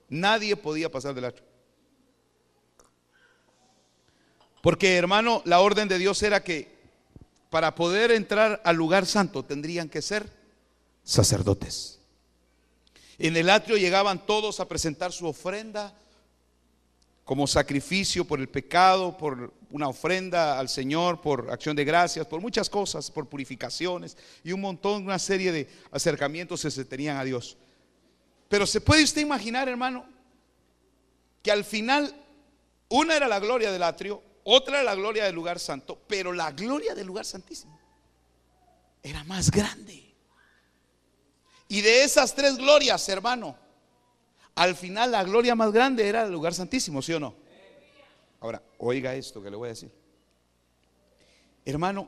Nadie 0.10 0.56
podía 0.56 0.90
pasar 0.90 1.14
del 1.14 1.26
atrio. 1.26 1.46
Porque, 4.64 4.98
hermano, 4.98 5.44
la 5.46 5.60
orden 5.60 5.88
de 5.88 6.00
Dios 6.00 6.24
era 6.24 6.44
que 6.44 6.77
para 7.50 7.76
poder 7.76 8.12
entrar 8.12 8.62
al 8.64 8.76
lugar 8.76 9.06
santo 9.06 9.44
tendrían 9.44 9.90
que 9.90 10.02
ser 10.02 10.30
sacerdotes. 11.04 12.00
En 13.18 13.36
el 13.36 13.50
atrio 13.50 13.78
llegaban 13.78 14.26
todos 14.26 14.60
a 14.60 14.68
presentar 14.68 15.12
su 15.12 15.26
ofrenda 15.26 15.94
como 17.24 17.46
sacrificio 17.46 18.26
por 18.26 18.40
el 18.40 18.48
pecado, 18.48 19.18
por 19.18 19.54
una 19.70 19.90
ofrenda 19.90 20.58
al 20.60 20.70
Señor, 20.70 21.20
por 21.20 21.52
acción 21.52 21.76
de 21.76 21.84
gracias, 21.84 22.26
por 22.26 22.40
muchas 22.40 22.70
cosas, 22.70 23.12
por 23.12 23.28
purificaciones 23.28 24.16
y 24.44 24.54
un 24.54 24.62
montón, 24.62 25.04
una 25.04 25.20
serie 25.20 25.52
de 25.52 25.68
acercamientos 25.92 26.62
que 26.62 26.72
se 26.72 26.86
tenían 26.86 27.18
a 27.18 27.24
Dios. 27.24 27.58
Pero 28.48 28.66
se 28.66 28.80
puede 28.80 29.04
usted 29.04 29.22
imaginar, 29.22 29.68
hermano, 29.68 30.06
que 31.42 31.52
al 31.52 31.66
final 31.66 32.16
una 32.88 33.18
era 33.18 33.28
la 33.28 33.40
gloria 33.40 33.72
del 33.72 33.84
atrio 33.84 34.22
otra 34.50 34.82
la 34.82 34.96
gloria 34.96 35.26
del 35.26 35.36
lugar 35.36 35.60
santo, 35.60 36.00
pero 36.08 36.32
la 36.32 36.52
gloria 36.52 36.96
del 36.96 37.06
lugar 37.06 37.26
santísimo 37.26 37.78
era 39.04 39.24
más 39.26 39.52
grande. 39.52 40.16
Y 41.68 41.82
de 41.82 42.04
esas 42.04 42.34
tres 42.34 42.56
glorias, 42.56 43.10
hermano, 43.10 43.58
al 44.56 44.74
final 44.76 45.12
la 45.12 45.26
gloria 45.26 45.54
más 45.54 45.74
grande 45.74 46.08
era 46.08 46.24
el 46.24 46.32
lugar 46.32 46.54
santísimo, 46.54 47.02
¿sí 47.02 47.12
o 47.12 47.20
no? 47.20 47.36
Ahora, 48.40 48.64
oiga 48.78 49.14
esto 49.16 49.44
que 49.44 49.52
le 49.52 49.58
voy 49.58 49.68
a 49.68 49.72
decir. 49.72 49.92
Hermano, 51.66 52.08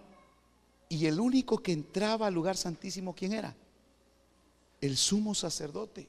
y 0.88 1.08
el 1.08 1.20
único 1.20 1.58
que 1.58 1.74
entraba 1.74 2.28
al 2.28 2.34
lugar 2.34 2.56
santísimo, 2.56 3.14
¿quién 3.14 3.34
era? 3.34 3.54
El 4.80 4.96
sumo 4.96 5.36
sacerdote. 5.36 6.08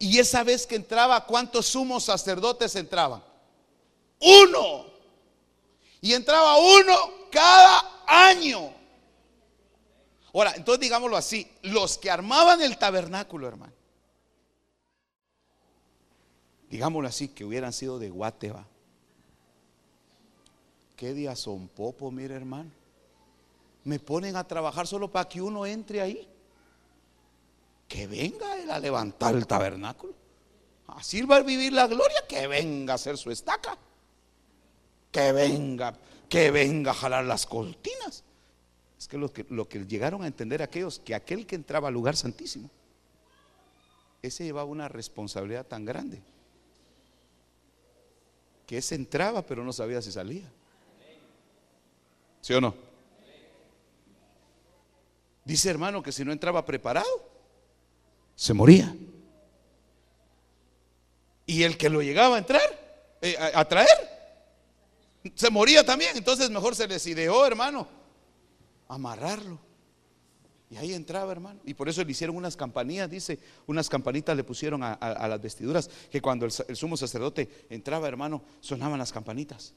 Y 0.00 0.18
esa 0.18 0.42
vez 0.42 0.66
que 0.66 0.74
entraba, 0.74 1.24
¿cuántos 1.26 1.66
sumos 1.66 2.02
sacerdotes 2.02 2.74
entraban? 2.74 3.22
Uno. 4.18 4.97
Y 6.00 6.12
entraba 6.12 6.56
uno 6.58 6.94
cada 7.30 8.04
año. 8.06 8.72
Ahora, 10.32 10.52
entonces 10.54 10.80
digámoslo 10.80 11.16
así, 11.16 11.50
los 11.62 11.98
que 11.98 12.10
armaban 12.10 12.60
el 12.62 12.78
tabernáculo, 12.78 13.48
hermano, 13.48 13.72
digámoslo 16.70 17.08
así, 17.08 17.28
que 17.28 17.44
hubieran 17.44 17.72
sido 17.72 17.98
de 17.98 18.10
Guateva. 18.10 18.66
¿Qué 20.96 21.14
día 21.14 21.34
son 21.36 21.68
popo, 21.68 22.10
mire 22.10 22.34
hermano? 22.34 22.70
Me 23.84 23.98
ponen 23.98 24.36
a 24.36 24.46
trabajar 24.46 24.86
solo 24.86 25.10
para 25.10 25.28
que 25.28 25.40
uno 25.40 25.64
entre 25.64 26.00
ahí. 26.00 26.28
Que 27.86 28.06
venga 28.06 28.60
él 28.60 28.70
a 28.70 28.78
levantar 28.78 29.34
el 29.34 29.46
tabernáculo. 29.46 30.12
Así 30.88 31.22
va 31.22 31.36
a 31.36 31.42
vivir 31.42 31.72
la 31.72 31.86
gloria, 31.86 32.26
que 32.28 32.46
venga 32.46 32.94
a 32.94 32.96
hacer 32.96 33.16
su 33.16 33.30
estaca. 33.30 33.78
Que 35.10 35.32
venga, 35.32 35.96
que 36.28 36.50
venga 36.50 36.90
a 36.90 36.94
jalar 36.94 37.24
las 37.24 37.46
cortinas. 37.46 38.24
Es 38.98 39.06
que 39.06 39.16
lo, 39.16 39.32
que 39.32 39.46
lo 39.48 39.68
que 39.68 39.86
llegaron 39.86 40.22
a 40.22 40.26
entender 40.26 40.62
aquellos, 40.62 40.98
que 40.98 41.14
aquel 41.14 41.46
que 41.46 41.54
entraba 41.54 41.88
al 41.88 41.94
lugar 41.94 42.16
santísimo, 42.16 42.68
ese 44.22 44.44
llevaba 44.44 44.68
una 44.68 44.88
responsabilidad 44.88 45.64
tan 45.64 45.84
grande, 45.84 46.20
que 48.66 48.78
ese 48.78 48.96
entraba 48.96 49.46
pero 49.46 49.62
no 49.62 49.72
sabía 49.72 50.02
si 50.02 50.10
salía. 50.10 50.50
¿Sí 52.40 52.52
o 52.54 52.60
no? 52.60 52.74
Dice 55.44 55.70
hermano 55.70 56.02
que 56.02 56.12
si 56.12 56.24
no 56.24 56.32
entraba 56.32 56.64
preparado, 56.66 57.06
se 58.34 58.52
moría. 58.52 58.94
Y 61.46 61.62
el 61.62 61.78
que 61.78 61.88
lo 61.88 62.02
llegaba 62.02 62.36
a 62.36 62.38
entrar, 62.38 63.16
eh, 63.22 63.36
a, 63.38 63.60
a 63.60 63.64
traer, 63.66 64.17
se 65.34 65.50
moría 65.50 65.84
también. 65.84 66.16
Entonces 66.16 66.50
mejor 66.50 66.74
se 66.74 66.86
les 66.86 67.06
ideó, 67.06 67.46
hermano, 67.46 67.88
amarrarlo. 68.88 69.58
Y 70.70 70.76
ahí 70.76 70.92
entraba, 70.92 71.32
hermano. 71.32 71.60
Y 71.64 71.74
por 71.74 71.88
eso 71.88 72.04
le 72.04 72.10
hicieron 72.10 72.36
unas 72.36 72.56
campanillas, 72.56 73.08
dice, 73.08 73.38
unas 73.66 73.88
campanitas 73.88 74.36
le 74.36 74.44
pusieron 74.44 74.82
a, 74.82 75.28
las 75.28 75.40
vestiduras, 75.40 75.88
que 76.10 76.20
cuando 76.20 76.44
el, 76.44 76.76
sumo 76.76 76.96
sacerdote 76.96 77.66
entraba, 77.70 78.06
hermano, 78.06 78.42
sonaban 78.60 78.98
las 78.98 79.12
campanitas. 79.12 79.72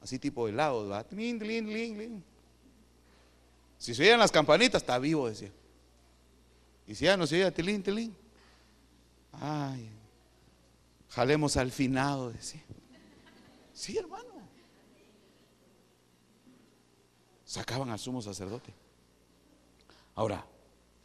Así 0.00 0.18
tipo 0.18 0.46
de 0.46 0.52
lado, 0.52 0.88
¿verdad? 0.88 1.06
Tlin, 1.06 1.38
tlin, 1.38 1.66
tlin. 1.66 2.24
Si 3.78 3.94
se 3.94 4.02
oían 4.02 4.18
las 4.18 4.32
campanitas, 4.32 4.82
está 4.82 4.98
vivo, 4.98 5.28
decía. 5.28 5.52
Y 6.86 6.94
si 6.94 7.04
ya 7.04 7.16
no 7.16 7.26
se 7.26 7.36
oía 7.36 7.52
tilín, 7.52 7.82
tilín. 7.82 8.16
Ay, 9.32 9.90
jalemos 11.10 11.56
al 11.56 11.70
finado, 11.70 12.32
decía. 12.32 12.62
Sí, 13.72 13.98
hermano. 13.98 14.35
Sacaban 17.56 17.88
al 17.88 17.98
sumo 17.98 18.20
sacerdote. 18.20 18.70
Ahora, 20.14 20.44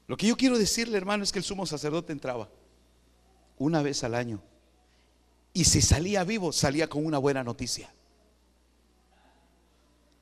lo 0.05 0.17
que 0.17 0.27
yo 0.27 0.35
quiero 0.35 0.57
decirle, 0.57 0.97
hermano, 0.97 1.23
es 1.23 1.31
que 1.31 1.39
el 1.39 1.45
sumo 1.45 1.65
sacerdote 1.65 2.11
entraba 2.11 2.49
una 3.57 3.81
vez 3.81 4.03
al 4.03 4.15
año. 4.15 4.41
Y 5.53 5.63
si 5.63 5.81
salía 5.81 6.25
vivo, 6.25 6.51
salía 6.51 6.89
con 6.89 7.05
una 7.05 7.19
buena 7.19 7.41
noticia. 7.41 7.89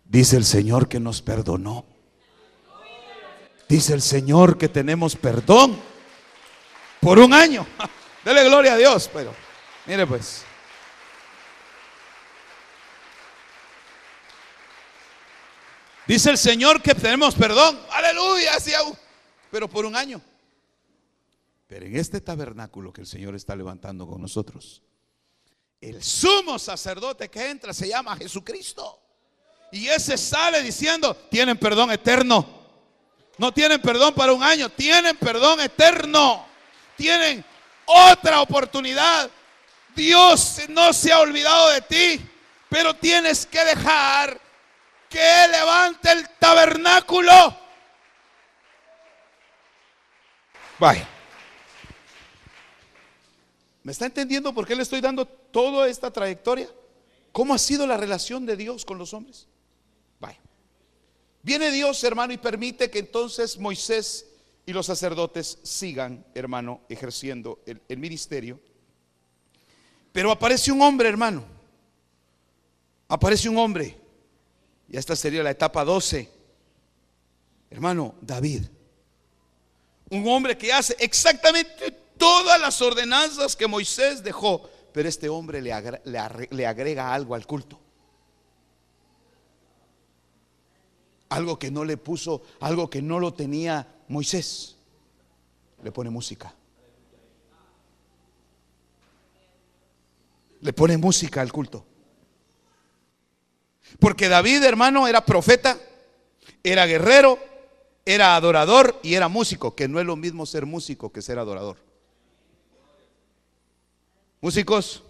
Dice 0.06 0.38
el 0.38 0.46
Señor 0.46 0.88
que 0.88 1.00
nos 1.00 1.24
perdonó. 1.24 1.84
Dice 3.68 3.96
el 3.96 4.02
Señor 4.04 4.60
que 4.60 4.70
tenemos 4.70 5.16
perdón 5.16 5.80
por 7.02 7.18
un 7.18 7.34
año. 7.34 7.66
Dele 8.24 8.44
gloria 8.44 8.74
a 8.74 8.78
Dios, 8.78 9.10
pero 9.12 9.34
mire 9.88 10.06
pues. 10.06 10.46
Dice 16.10 16.32
el 16.32 16.40
Señor 16.40 16.82
que 16.82 16.96
tenemos 16.96 17.36
perdón. 17.36 17.80
Aleluya, 17.92 18.54
pero 19.52 19.70
por 19.70 19.86
un 19.86 19.96
año. 19.96 20.20
Pero 21.68 21.86
en 21.86 21.96
este 21.96 22.20
tabernáculo 22.20 22.92
que 22.92 23.02
el 23.02 23.06
Señor 23.06 23.36
está 23.36 23.56
levantando 23.56 24.08
con 24.08 24.20
nosotros, 24.20 24.82
el 25.80 26.02
sumo 26.02 26.58
sacerdote 26.58 27.30
que 27.30 27.52
entra 27.52 27.76
se 27.76 27.90
llama 27.90 28.18
Jesucristo. 28.18 29.00
Y 29.72 29.88
ese 29.88 30.18
sale 30.18 30.64
diciendo, 30.64 31.16
tienen 31.30 31.60
perdón 31.60 31.92
eterno. 31.92 32.58
No 33.38 33.54
tienen 33.54 33.80
perdón 33.80 34.16
para 34.16 34.34
un 34.34 34.42
año, 34.42 34.68
tienen 34.68 35.16
perdón 35.16 35.60
eterno. 35.60 36.44
Tienen 36.98 37.46
otra 37.86 38.42
oportunidad. 38.42 39.30
Dios 39.96 40.62
no 40.70 40.92
se 40.92 41.14
ha 41.14 41.20
olvidado 41.20 41.70
de 41.70 41.82
ti, 41.82 42.30
pero 42.68 42.96
tienes 42.96 43.46
que 43.46 43.64
dejar 43.64 44.49
que 45.10 45.48
levante 45.52 46.12
el 46.12 46.30
tabernáculo. 46.40 47.58
Vaya. 50.80 51.08
¿Me 53.84 53.92
está 53.92 54.06
entendiendo 54.06 54.54
por 54.54 54.68
qué 54.68 54.76
le 54.76 54.84
estoy 54.84 55.02
dando 55.02 55.26
toda 55.26 55.88
esta 55.88 56.12
trayectoria? 56.12 56.70
¿Cómo 57.32 57.54
ha 57.54 57.58
sido 57.58 57.88
la 57.88 57.98
relación 57.98 58.46
de 58.46 58.56
Dios 58.56 58.86
con 58.86 58.98
los 58.98 59.14
hombres? 59.14 59.48
Vaya. 60.20 60.40
Viene 61.42 61.72
Dios, 61.72 62.04
hermano, 62.04 62.34
y 62.34 62.38
permite 62.38 62.90
que 62.90 63.00
entonces 63.00 63.58
Moisés 63.58 64.28
y 64.66 64.74
los 64.74 64.86
sacerdotes 64.86 65.58
sigan, 65.64 66.26
hermano, 66.36 66.82
ejerciendo 66.90 67.62
el, 67.66 67.82
el 67.90 67.98
ministerio. 67.98 68.60
Pero 70.12 70.32
aparece 70.32 70.72
un 70.72 70.82
hombre, 70.82 71.10
hermano. 71.10 71.44
Aparece 73.08 73.50
un 73.50 73.58
hombre. 73.58 73.98
Y 74.90 74.98
esta 74.98 75.16
sería 75.16 75.44
la 75.44 75.52
etapa 75.52 75.86
12. 75.86 76.30
Hermano, 77.70 78.16
David. 78.22 78.66
Un 80.10 80.28
hombre 80.28 80.58
que 80.58 80.74
hace 80.74 80.96
exactamente 81.00 81.92
todas 82.18 82.60
las 82.60 82.82
ordenanzas 82.82 83.56
que 83.56 83.68
Moisés 83.68 84.24
dejó. 84.24 84.68
Pero 84.92 85.08
este 85.08 85.30
hombre 85.30 85.62
le 85.62 85.72
agrega, 85.72 86.02
le 86.50 86.66
agrega 86.66 87.14
algo 87.14 87.36
al 87.36 87.46
culto. 87.46 87.80
Algo 91.30 91.60
que 91.60 91.70
no 91.70 91.86
le 91.86 91.98
puso, 91.98 92.42
algo 92.60 92.90
que 92.90 93.04
no 93.04 93.20
lo 93.20 93.36
tenía 93.36 93.88
Moisés. 94.08 94.78
Le 95.84 95.92
pone 95.92 96.10
música. 96.10 96.56
Le 100.62 100.74
pone 100.74 100.98
música 100.98 101.42
al 101.42 101.52
culto. 101.52 101.86
Porque 103.98 104.30
David, 104.30 104.64
hermano, 104.64 105.08
era 105.08 105.26
profeta, 105.26 105.80
era 106.64 106.86
guerrero, 106.86 107.40
era 108.06 108.36
adorador 108.36 109.00
y 109.04 109.14
era 109.14 109.28
músico, 109.28 109.76
que 109.76 109.88
no 109.88 110.00
es 110.00 110.06
lo 110.06 110.16
mismo 110.16 110.46
ser 110.46 110.66
músico 110.66 111.12
que 111.12 111.22
ser 111.22 111.40
adorador. 111.40 111.78
Músicos, 114.42 115.04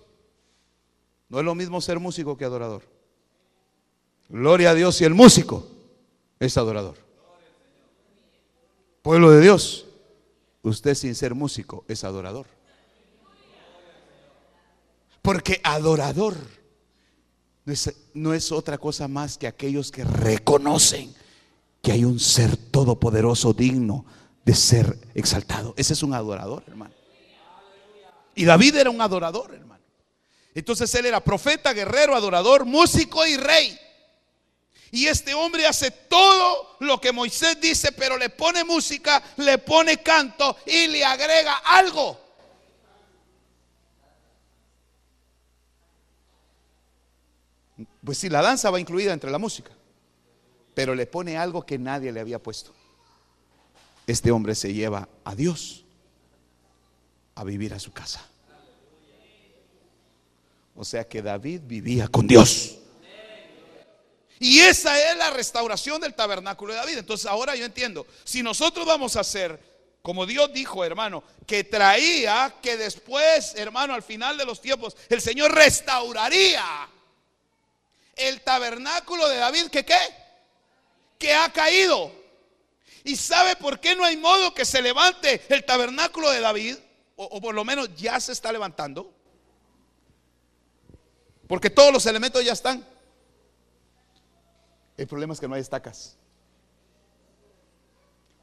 no 1.29 1.39
es 1.39 1.45
lo 1.45 1.55
mismo 1.55 1.81
ser 1.81 1.99
músico 1.99 2.37
que 2.37 2.45
adorador. 2.45 2.83
Gloria 4.27 4.71
a 4.71 4.75
Dios 4.75 4.99
y 5.01 5.05
el 5.05 5.13
músico 5.13 5.67
es 6.39 6.57
adorador. 6.57 6.97
Pueblo 9.01 9.31
de 9.31 9.41
Dios, 9.41 9.85
usted 10.61 10.93
sin 10.95 11.15
ser 11.15 11.35
músico 11.35 11.85
es 11.87 12.03
adorador. 12.03 12.47
Porque 15.21 15.61
adorador 15.63 16.35
no 18.13 18.33
es, 18.33 18.51
otra 18.51 18.77
cosa 18.77 19.07
más 19.07 19.37
que 19.37 19.47
aquellos 19.47 19.91
que 19.91 20.03
reconocen 20.03 21.13
que 21.81 21.91
hay 21.91 22.03
un 22.03 22.19
ser 22.19 22.57
todopoderoso 22.57 23.53
digno 23.53 24.05
de 24.45 24.55
ser 24.55 24.97
exaltado. 25.15 25.73
Ese 25.77 25.93
es 25.93 26.03
un 26.03 26.13
adorador, 26.13 26.63
hermano. 26.67 26.93
Y 28.35 28.45
David 28.45 28.75
era 28.75 28.89
un 28.89 29.01
adorador, 29.01 29.53
hermano. 29.53 29.83
Entonces 30.53 30.93
él 30.95 31.05
era 31.05 31.23
profeta, 31.23 31.73
guerrero, 31.73 32.15
adorador, 32.15 32.65
músico 32.65 33.25
y 33.25 33.37
rey. 33.37 33.77
Y 34.91 35.05
este 35.05 35.33
hombre 35.33 35.67
hace 35.67 35.91
todo 35.91 36.77
lo 36.79 36.99
que 36.99 37.11
Moisés 37.11 37.59
dice, 37.61 37.91
pero 37.91 38.17
le 38.17 38.29
pone 38.29 38.63
música, 38.63 39.21
le 39.37 39.59
pone 39.59 40.01
canto 40.01 40.57
y 40.65 40.87
le 40.87 41.05
agrega 41.05 41.57
algo. 41.57 42.28
Pues 48.09 48.17
sí, 48.17 48.27
la 48.27 48.41
danza 48.41 48.71
va 48.71 48.79
incluida 48.79 49.13
entre 49.13 49.29
la 49.29 49.37
música, 49.37 49.69
pero 50.73 50.95
le 50.95 51.05
pone 51.05 51.37
algo 51.37 51.63
que 51.63 51.77
nadie 51.77 52.11
le 52.11 52.19
había 52.19 52.39
puesto. 52.39 52.73
Este 54.07 54.31
hombre 54.31 54.55
se 54.55 54.73
lleva 54.73 55.07
a 55.23 55.35
Dios 55.35 55.85
a 57.35 57.43
vivir 57.43 57.71
a 57.71 57.79
su 57.79 57.93
casa. 57.93 58.27
O 60.75 60.83
sea 60.83 61.07
que 61.07 61.21
David 61.21 61.61
vivía 61.65 62.07
con 62.07 62.25
Dios. 62.25 62.79
Y 64.39 64.57
esa 64.57 65.11
es 65.11 65.15
la 65.15 65.29
restauración 65.29 66.01
del 66.01 66.15
tabernáculo 66.15 66.73
de 66.73 66.79
David. 66.79 66.97
Entonces 66.97 67.27
ahora 67.27 67.55
yo 67.55 67.63
entiendo, 67.63 68.07
si 68.23 68.41
nosotros 68.41 68.87
vamos 68.87 69.17
a 69.17 69.19
hacer, 69.19 69.59
como 70.01 70.25
Dios 70.25 70.51
dijo, 70.51 70.83
hermano, 70.83 71.23
que 71.45 71.63
traía, 71.63 72.55
que 72.59 72.75
después, 72.75 73.53
hermano, 73.53 73.93
al 73.93 74.01
final 74.01 74.35
de 74.35 74.45
los 74.45 74.59
tiempos, 74.59 74.97
el 75.09 75.21
Señor 75.21 75.53
restauraría 75.53 76.89
el 78.19 78.41
tabernáculo 78.41 79.27
de 79.27 79.37
David, 79.37 79.67
que 79.67 79.85
qué? 79.85 79.97
Que 81.17 81.33
ha 81.33 81.51
caído. 81.51 82.11
¿Y 83.03 83.15
sabe 83.15 83.55
por 83.55 83.79
qué 83.79 83.95
no 83.95 84.03
hay 84.03 84.17
modo 84.17 84.53
que 84.53 84.65
se 84.65 84.81
levante 84.81 85.41
el 85.49 85.65
tabernáculo 85.65 86.29
de 86.29 86.41
David? 86.41 86.77
O, 87.15 87.41
por 87.41 87.55
lo 87.55 87.65
menos 87.65 87.93
ya 87.95 88.19
se 88.19 88.31
está 88.31 88.51
levantando. 88.51 89.11
Porque 91.47 91.69
todos 91.69 91.91
los 91.91 92.05
elementos 92.05 92.43
ya 92.43 92.53
están. 92.53 92.85
El 94.95 95.07
problema 95.07 95.33
es 95.33 95.39
que 95.39 95.47
no 95.47 95.55
hay 95.55 95.61
estacas. 95.61 96.17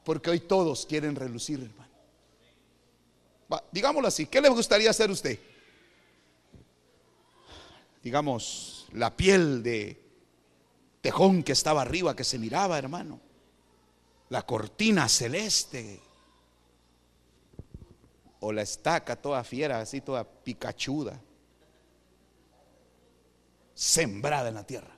Porque 0.04 0.30
hoy 0.30 0.40
todos 0.40 0.86
quieren 0.86 1.14
relucir, 1.14 1.60
hermano. 1.60 1.90
digámoslo 3.70 4.08
así, 4.08 4.26
¿qué 4.26 4.40
le 4.40 4.48
gustaría 4.48 4.90
hacer 4.90 5.10
usted? 5.10 5.38
Digamos, 8.02 8.75
la 8.96 9.14
piel 9.14 9.62
de 9.62 10.02
tejón 11.02 11.42
que 11.42 11.52
estaba 11.52 11.82
arriba, 11.82 12.16
que 12.16 12.24
se 12.24 12.38
miraba, 12.38 12.78
hermano. 12.78 13.20
La 14.30 14.42
cortina 14.42 15.08
celeste. 15.08 16.00
O 18.40 18.52
la 18.52 18.62
estaca 18.62 19.16
toda 19.16 19.44
fiera, 19.44 19.80
así 19.80 20.00
toda 20.00 20.24
picachuda. 20.24 21.20
Sembrada 23.74 24.48
en 24.48 24.54
la 24.54 24.64
tierra. 24.64 24.96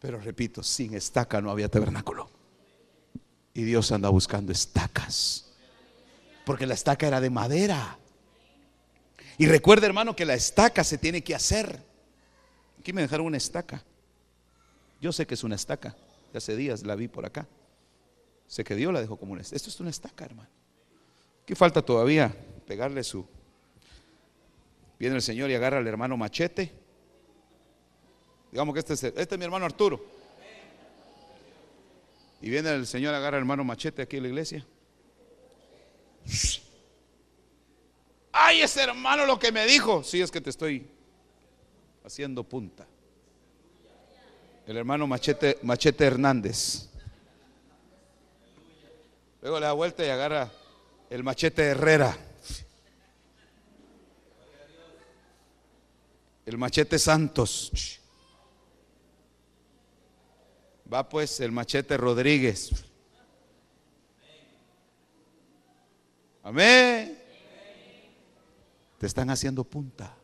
Pero 0.00 0.18
repito, 0.18 0.62
sin 0.62 0.94
estaca 0.94 1.42
no 1.42 1.50
había 1.50 1.68
tabernáculo. 1.68 2.30
Y 3.52 3.64
Dios 3.64 3.92
anda 3.92 4.08
buscando 4.08 4.50
estacas. 4.50 5.52
Porque 6.46 6.66
la 6.66 6.74
estaca 6.74 7.06
era 7.06 7.20
de 7.20 7.30
madera. 7.30 7.98
Y 9.36 9.46
recuerda, 9.46 9.86
hermano, 9.86 10.16
que 10.16 10.24
la 10.24 10.34
estaca 10.34 10.84
se 10.84 10.96
tiene 10.96 11.22
que 11.22 11.34
hacer. 11.34 11.93
Aquí 12.84 12.92
me 12.92 13.00
dejaron 13.00 13.24
una 13.24 13.38
estaca. 13.38 13.82
Yo 15.00 15.10
sé 15.10 15.26
que 15.26 15.32
es 15.32 15.42
una 15.42 15.54
estaca. 15.54 15.96
hace 16.34 16.54
días 16.54 16.84
la 16.84 16.94
vi 16.94 17.08
por 17.08 17.24
acá. 17.24 17.48
Sé 18.46 18.62
que 18.62 18.74
Dios 18.74 18.92
la 18.92 19.00
dejó 19.00 19.16
como 19.16 19.32
una 19.32 19.40
estaca. 19.40 19.56
Esto 19.56 19.70
es 19.70 19.80
una 19.80 19.88
estaca, 19.88 20.26
hermano. 20.26 20.50
¿Qué 21.46 21.56
falta 21.56 21.80
todavía? 21.80 22.36
Pegarle 22.66 23.02
su. 23.02 23.26
Viene 24.98 25.16
el 25.16 25.22
Señor 25.22 25.50
y 25.50 25.54
agarra 25.54 25.78
al 25.78 25.86
hermano 25.86 26.18
machete 26.18 26.72
Digamos 28.52 28.74
que 28.74 28.80
este 28.80 28.92
es, 28.92 29.04
este 29.04 29.34
es 29.34 29.38
mi 29.38 29.46
hermano 29.46 29.64
Arturo. 29.64 30.04
Y 32.42 32.50
viene 32.50 32.68
el 32.68 32.86
Señor, 32.86 33.14
agarra 33.14 33.38
al 33.38 33.44
hermano 33.44 33.64
machete 33.64 34.02
aquí 34.02 34.18
en 34.18 34.24
la 34.24 34.28
iglesia. 34.28 34.66
Ay, 38.30 38.60
ese 38.60 38.82
hermano 38.82 39.24
lo 39.24 39.38
que 39.38 39.50
me 39.50 39.64
dijo. 39.64 40.04
Sí, 40.04 40.20
es 40.20 40.30
que 40.30 40.42
te 40.42 40.50
estoy 40.50 40.86
haciendo 42.04 42.44
punta. 42.44 42.86
El 44.66 44.76
hermano 44.76 45.06
Machete, 45.06 45.58
Machete 45.62 46.04
Hernández. 46.04 46.88
Luego 49.42 49.58
le 49.58 49.66
da 49.66 49.72
vuelta 49.72 50.04
y 50.06 50.08
agarra 50.08 50.50
el 51.10 51.22
Machete 51.22 51.62
Herrera. 51.64 52.16
El 56.46 56.58
Machete 56.58 56.98
Santos. 56.98 58.00
Va 60.92 61.08
pues 61.08 61.40
el 61.40 61.50
machete 61.50 61.96
Rodríguez. 61.96 62.70
Amén. 66.42 67.18
Te 68.98 69.06
están 69.06 69.30
haciendo 69.30 69.64
punta. 69.64 70.14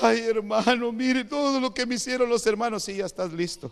Ay, 0.00 0.20
hermano, 0.20 0.90
mire 0.92 1.24
todo 1.24 1.60
lo 1.60 1.72
que 1.74 1.84
me 1.86 1.96
hicieron 1.96 2.28
los 2.28 2.46
hermanos. 2.46 2.84
Sí, 2.84 2.96
ya 2.96 3.06
estás 3.06 3.32
listo. 3.32 3.70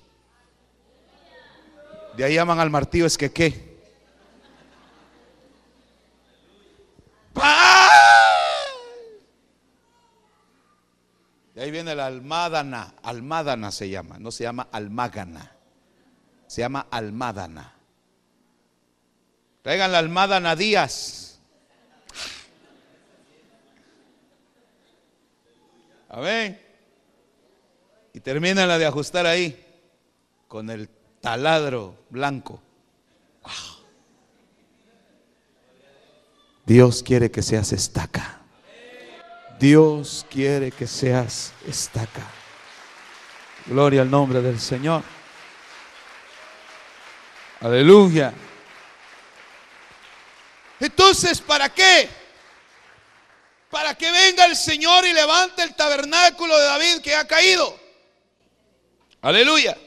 De 2.17 2.25
ahí 2.25 2.35
llaman 2.35 2.59
al 2.59 2.71
martillo, 2.71 3.07
es 3.07 3.17
que 3.17 3.31
qué. 3.31 3.71
ahí 11.61 11.71
viene 11.71 11.95
la 11.95 12.07
almádana. 12.07 12.95
Almádana 13.03 13.71
se 13.71 13.89
llama, 13.89 14.19
no 14.19 14.31
se 14.31 14.45
llama 14.45 14.69
almágana. 14.73 15.53
Se 16.47 16.63
llama 16.63 16.87
almádana. 16.91 17.75
Traigan 19.63 19.93
la 19.93 19.99
almádana 19.99 20.57
Díaz. 20.57 21.30
Amén. 26.11 26.61
Y 28.13 28.21
termina 28.21 28.67
la 28.67 28.79
de 28.79 28.87
ajustar 28.87 29.27
ahí 29.27 29.65
con 30.49 30.69
el 30.69 30.89
taladro 31.21 31.97
blanco. 32.11 32.61
Dios 36.67 37.05
quiere 37.05 37.31
que 37.31 37.43
seas 37.43 37.73
estaca. 37.73 38.41
Dios 39.61 40.27
quiere 40.29 40.73
que 40.73 40.89
seas 40.89 41.53
estaca. 41.67 42.27
Gloria 43.67 44.03
al 44.03 44.11
nombre 44.11 44.43
del 44.43 44.59
Señor. 44.59 45.05
Aleluya. 47.61 48.33
Entonces, 50.81 51.41
¿para 51.41 51.69
qué? 51.69 52.20
Para 53.71 53.95
que 53.95 54.11
venga 54.11 54.47
el 54.47 54.57
Señor 54.57 55.07
y 55.07 55.13
levante 55.13 55.63
el 55.63 55.75
tabernáculo 55.75 56.59
de 56.59 56.65
David 56.65 57.01
que 57.03 57.15
ha 57.15 57.27
caído. 57.27 57.79
Aleluya. 59.23 59.79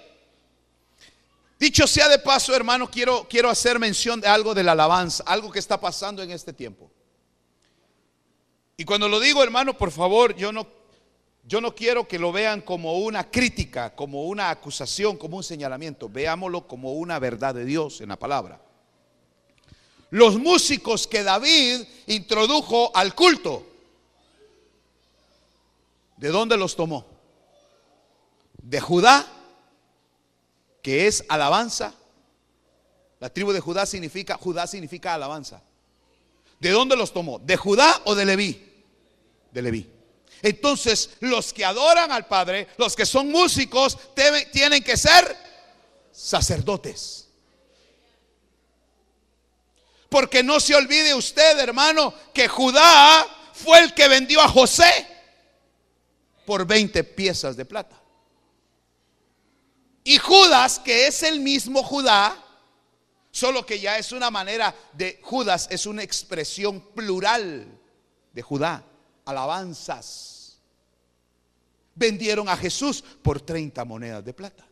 Dicho 1.60 1.88
sea 1.88 2.10
de 2.10 2.20
paso, 2.20 2.56
hermano, 2.56 2.90
quiero, 2.90 3.28
quiero 3.30 3.50
hacer 3.50 3.80
mención 3.80 4.20
de 4.20 4.28
algo 4.28 4.54
de 4.54 4.64
la 4.64 4.74
alabanza, 4.74 5.24
algo 5.26 5.52
que 5.52 5.60
está 5.60 5.80
pasando 5.80 6.22
en 6.22 6.32
este 6.32 6.54
tiempo. 6.54 6.92
Y 8.76 8.86
cuando 8.86 9.08
lo 9.08 9.20
digo, 9.20 9.44
hermano, 9.44 9.78
por 9.78 9.92
favor, 9.92 10.36
yo 10.36 10.52
no, 10.52 10.68
yo 11.46 11.62
no 11.62 11.76
quiero 11.76 12.08
que 12.08 12.20
lo 12.20 12.32
vean 12.32 12.62
como 12.62 13.00
una 13.00 13.30
crítica, 13.30 13.96
como 13.96 14.26
una 14.26 14.50
acusación, 14.50 15.18
como 15.18 15.38
un 15.38 15.44
señalamiento. 15.44 16.10
Veámoslo 16.10 16.68
como 16.68 16.94
una 16.94 17.20
verdad 17.20 17.54
de 17.54 17.66
Dios 17.66 18.02
en 18.02 18.10
la 18.10 18.18
palabra. 18.18 18.62
Los 20.10 20.38
músicos 20.38 21.08
que 21.08 21.24
David 21.24 21.82
introdujo 22.08 22.92
al 22.96 23.16
culto, 23.16 23.73
¿de 26.24 26.30
dónde 26.30 26.56
los 26.56 26.78
tomó? 26.78 27.06
De 28.54 28.80
Judá, 28.80 29.28
que 30.82 31.06
es 31.06 31.26
alabanza. 31.28 31.94
La 33.20 33.30
tribu 33.30 33.52
de 33.52 33.60
Judá 33.60 33.86
significa, 33.86 34.38
Judá 34.38 34.66
significa 34.66 35.14
alabanza. 35.14 35.62
¿De 36.62 36.70
dónde 36.70 36.96
los 36.96 37.12
tomó? 37.12 37.40
¿De 37.40 37.58
Judá 37.58 38.04
o 38.06 38.16
de 38.16 38.24
Leví? 38.24 38.86
De 39.52 39.62
Leví. 39.62 39.92
Entonces, 40.42 41.10
los 41.20 41.52
que 41.52 41.66
adoran 41.66 42.10
al 42.10 42.26
Padre, 42.26 42.70
los 42.78 42.96
que 42.96 43.06
son 43.06 43.30
músicos, 43.30 43.98
tienen 44.54 44.82
que 44.82 44.96
ser 44.96 45.38
sacerdotes. 46.14 47.28
Porque 50.08 50.42
no 50.42 50.62
se 50.62 50.74
olvide 50.74 51.14
usted, 51.14 51.60
hermano, 51.60 52.14
que 52.34 52.48
Judá 52.48 53.28
fue 53.52 53.80
el 53.80 53.94
que 53.94 54.08
vendió 54.08 54.40
a 54.40 54.48
José 54.48 55.13
por 56.46 56.66
20 56.66 57.04
piezas 57.04 57.56
de 57.56 57.66
plata. 57.66 58.00
Y 60.04 60.18
Judas, 60.18 60.80
que 60.80 61.08
es 61.08 61.24
el 61.24 61.40
mismo 61.40 61.82
Judá, 61.84 62.44
Solo 63.34 63.66
que 63.66 63.80
ya 63.80 63.98
es 63.98 64.12
una 64.12 64.30
manera 64.30 64.76
de 64.94 65.20
Judas, 65.24 65.68
es 65.72 65.88
una 65.88 66.04
expresión 66.04 66.80
plural 66.94 67.66
de 68.32 68.42
Judá. 68.44 68.86
Alabanzas. 69.26 70.60
Vendieron 71.96 72.48
a 72.48 72.56
Jesús 72.56 73.04
por 73.24 73.42
30 73.42 73.84
monedas 73.86 74.24
de 74.24 74.34
plata. 74.36 74.68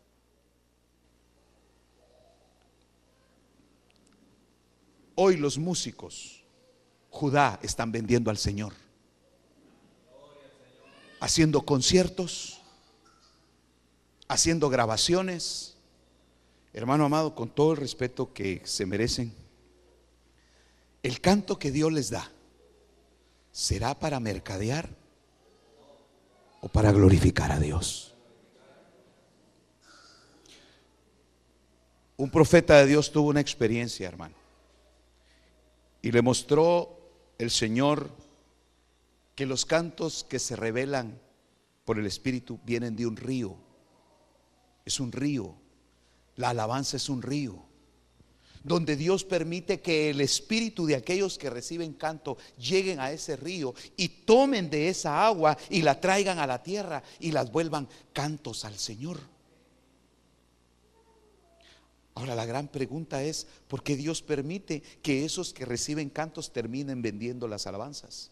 Hoy 5.16 5.38
los 5.38 5.58
músicos, 5.58 6.44
Judá, 7.10 7.58
están 7.62 7.90
vendiendo 7.90 8.30
al 8.30 8.38
Señor. 8.38 8.74
Haciendo 11.22 11.62
conciertos, 11.62 12.60
haciendo 14.28 14.68
grabaciones 14.68 15.72
Hermano 16.72 17.04
amado, 17.04 17.34
con 17.34 17.50
todo 17.50 17.72
el 17.72 17.78
respeto 17.78 18.32
que 18.32 18.62
se 18.64 18.86
merecen, 18.86 19.32
el 21.02 21.20
canto 21.20 21.58
que 21.58 21.70
Dios 21.70 21.92
les 21.92 22.08
da, 22.08 22.30
¿será 23.50 23.98
para 23.98 24.20
mercadear 24.20 24.88
o 26.62 26.68
para 26.68 26.90
glorificar 26.92 27.52
a 27.52 27.58
Dios? 27.58 28.14
Un 32.16 32.30
profeta 32.30 32.78
de 32.78 32.86
Dios 32.86 33.12
tuvo 33.12 33.28
una 33.28 33.40
experiencia, 33.40 34.08
hermano, 34.08 34.36
y 36.00 36.10
le 36.10 36.22
mostró 36.22 36.98
el 37.36 37.50
Señor 37.50 38.08
que 39.34 39.46
los 39.46 39.64
cantos 39.66 40.24
que 40.24 40.38
se 40.38 40.56
revelan 40.56 41.20
por 41.84 41.98
el 41.98 42.06
Espíritu 42.06 42.60
vienen 42.64 42.96
de 42.96 43.06
un 43.06 43.16
río. 43.16 43.56
Es 44.84 45.00
un 45.00 45.12
río 45.12 45.62
la 46.36 46.50
alabanza 46.50 46.96
es 46.96 47.08
un 47.08 47.22
río. 47.22 47.70
donde 48.64 48.94
Dios 48.94 49.24
permite 49.24 49.80
que 49.80 50.10
el 50.10 50.20
espíritu 50.20 50.86
de 50.86 50.94
aquellos 50.94 51.36
que 51.36 51.50
reciben 51.50 51.94
canto 51.94 52.38
lleguen 52.56 53.00
a 53.00 53.10
ese 53.10 53.34
río 53.34 53.74
y 53.96 54.08
tomen 54.08 54.70
de 54.70 54.88
esa 54.88 55.26
agua 55.26 55.58
y 55.68 55.82
la 55.82 56.00
traigan 56.00 56.38
a 56.38 56.46
la 56.46 56.62
tierra 56.62 57.02
y 57.18 57.32
las 57.32 57.50
vuelvan 57.50 57.88
cantos 58.12 58.64
al 58.64 58.78
Señor. 58.78 59.18
Ahora 62.14 62.36
la 62.36 62.46
gran 62.46 62.68
pregunta 62.68 63.24
es, 63.24 63.48
¿por 63.66 63.82
qué 63.82 63.96
Dios 63.96 64.22
permite 64.22 64.80
que 65.02 65.24
esos 65.24 65.52
que 65.52 65.64
reciben 65.64 66.08
cantos 66.08 66.52
terminen 66.52 67.02
vendiendo 67.02 67.48
las 67.48 67.66
alabanzas? 67.66 68.30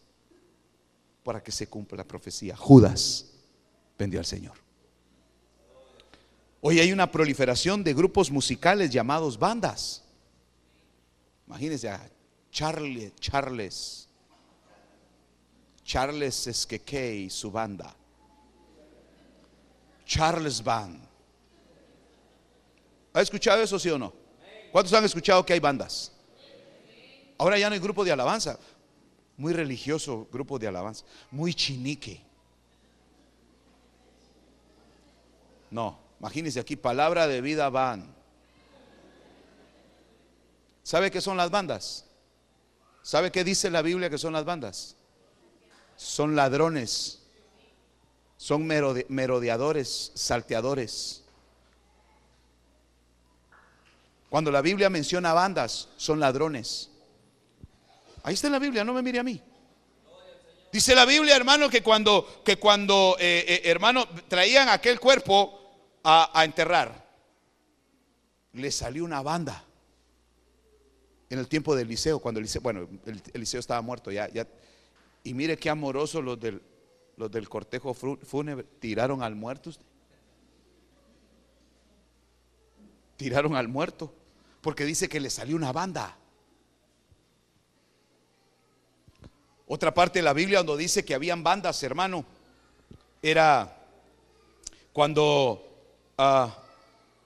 Para 1.22 1.42
que 1.42 1.52
se 1.52 1.68
cumpla 1.68 1.98
la 1.98 2.04
profecía. 2.04 2.56
Judas 2.56 3.26
vendió 3.98 4.18
al 4.18 4.26
Señor. 4.26 4.56
Hoy 6.62 6.78
hay 6.78 6.92
una 6.92 7.10
proliferación 7.10 7.82
de 7.82 7.94
grupos 7.94 8.30
musicales 8.30 8.90
llamados 8.90 9.38
bandas. 9.38 10.04
Imagínense 11.46 11.88
a 11.88 12.10
Charlie, 12.50 13.12
Charles, 13.18 14.08
Charles 15.84 16.46
Esqueque 16.46 17.16
y 17.16 17.30
su 17.30 17.50
banda. 17.50 17.94
Charles 20.04 20.62
Band. 20.62 21.00
¿Ha 23.12 23.20
escuchado 23.20 23.62
eso, 23.62 23.78
sí 23.78 23.88
o 23.88 23.98
no? 23.98 24.12
¿Cuántos 24.70 24.92
han 24.92 25.04
escuchado 25.04 25.44
que 25.44 25.52
hay 25.52 25.60
bandas? 25.60 26.12
Ahora 27.38 27.58
ya 27.58 27.68
no 27.68 27.74
hay 27.74 27.80
grupo 27.80 28.04
de 28.04 28.12
alabanza. 28.12 28.58
Muy 29.40 29.54
religioso 29.54 30.28
grupo 30.30 30.58
de 30.58 30.68
alabanza. 30.68 31.06
Muy 31.30 31.54
chinique. 31.54 32.20
No, 35.70 35.98
imagínense 36.18 36.60
aquí, 36.60 36.76
palabra 36.76 37.26
de 37.26 37.40
vida 37.40 37.70
van. 37.70 38.14
¿Sabe 40.82 41.10
qué 41.10 41.22
son 41.22 41.38
las 41.38 41.50
bandas? 41.50 42.04
¿Sabe 43.00 43.32
qué 43.32 43.42
dice 43.42 43.70
la 43.70 43.80
Biblia 43.80 44.10
que 44.10 44.18
son 44.18 44.34
las 44.34 44.44
bandas? 44.44 44.94
Son 45.96 46.36
ladrones, 46.36 47.22
son 48.36 48.66
merodeadores, 48.66 50.12
salteadores. 50.14 51.24
Cuando 54.28 54.50
la 54.50 54.60
Biblia 54.60 54.90
menciona 54.90 55.32
bandas, 55.32 55.88
son 55.96 56.20
ladrones. 56.20 56.89
Ahí 58.22 58.34
está 58.34 58.48
en 58.48 58.52
la 58.52 58.58
Biblia, 58.58 58.84
no 58.84 58.92
me 58.92 59.02
mire 59.02 59.18
a 59.18 59.22
mí. 59.22 59.40
Dice 60.72 60.94
la 60.94 61.04
Biblia, 61.04 61.34
hermano, 61.34 61.68
que 61.68 61.82
cuando, 61.82 62.42
que 62.44 62.56
cuando 62.58 63.16
eh, 63.18 63.44
eh, 63.46 63.62
hermano, 63.64 64.06
traían 64.28 64.68
aquel 64.68 65.00
cuerpo 65.00 65.58
a, 66.04 66.44
enterrar, 66.44 67.08
le 68.52 68.70
salió 68.70 69.04
una 69.04 69.20
banda. 69.20 69.64
En 71.28 71.38
el 71.38 71.48
tiempo 71.48 71.74
del 71.74 71.88
liceo, 71.88 72.20
cuando 72.20 72.38
el 72.38 72.44
liceo, 72.44 72.60
bueno, 72.60 72.88
estaba 73.34 73.82
muerto 73.82 74.10
ya, 74.12 74.28
ya. 74.28 74.46
Y 75.24 75.34
mire 75.34 75.56
qué 75.56 75.70
amorosos 75.70 76.24
los 76.24 76.38
del, 76.38 76.62
los 77.16 77.30
del 77.30 77.48
cortejo 77.48 77.92
fúnebre 77.94 78.64
tiraron 78.78 79.22
al 79.22 79.34
muerto. 79.34 79.70
Tiraron 83.16 83.56
al 83.56 83.68
muerto. 83.68 84.14
Porque 84.60 84.84
dice 84.84 85.08
que 85.08 85.20
le 85.20 85.30
salió 85.30 85.56
una 85.56 85.72
banda. 85.72 86.16
Otra 89.72 89.94
parte 89.94 90.18
de 90.18 90.24
la 90.24 90.32
Biblia 90.32 90.64
donde 90.64 90.82
dice 90.82 91.04
que 91.04 91.14
habían 91.14 91.44
bandas, 91.44 91.80
hermano, 91.84 92.24
era 93.22 93.86
cuando 94.92 95.62
ah, 96.18 96.58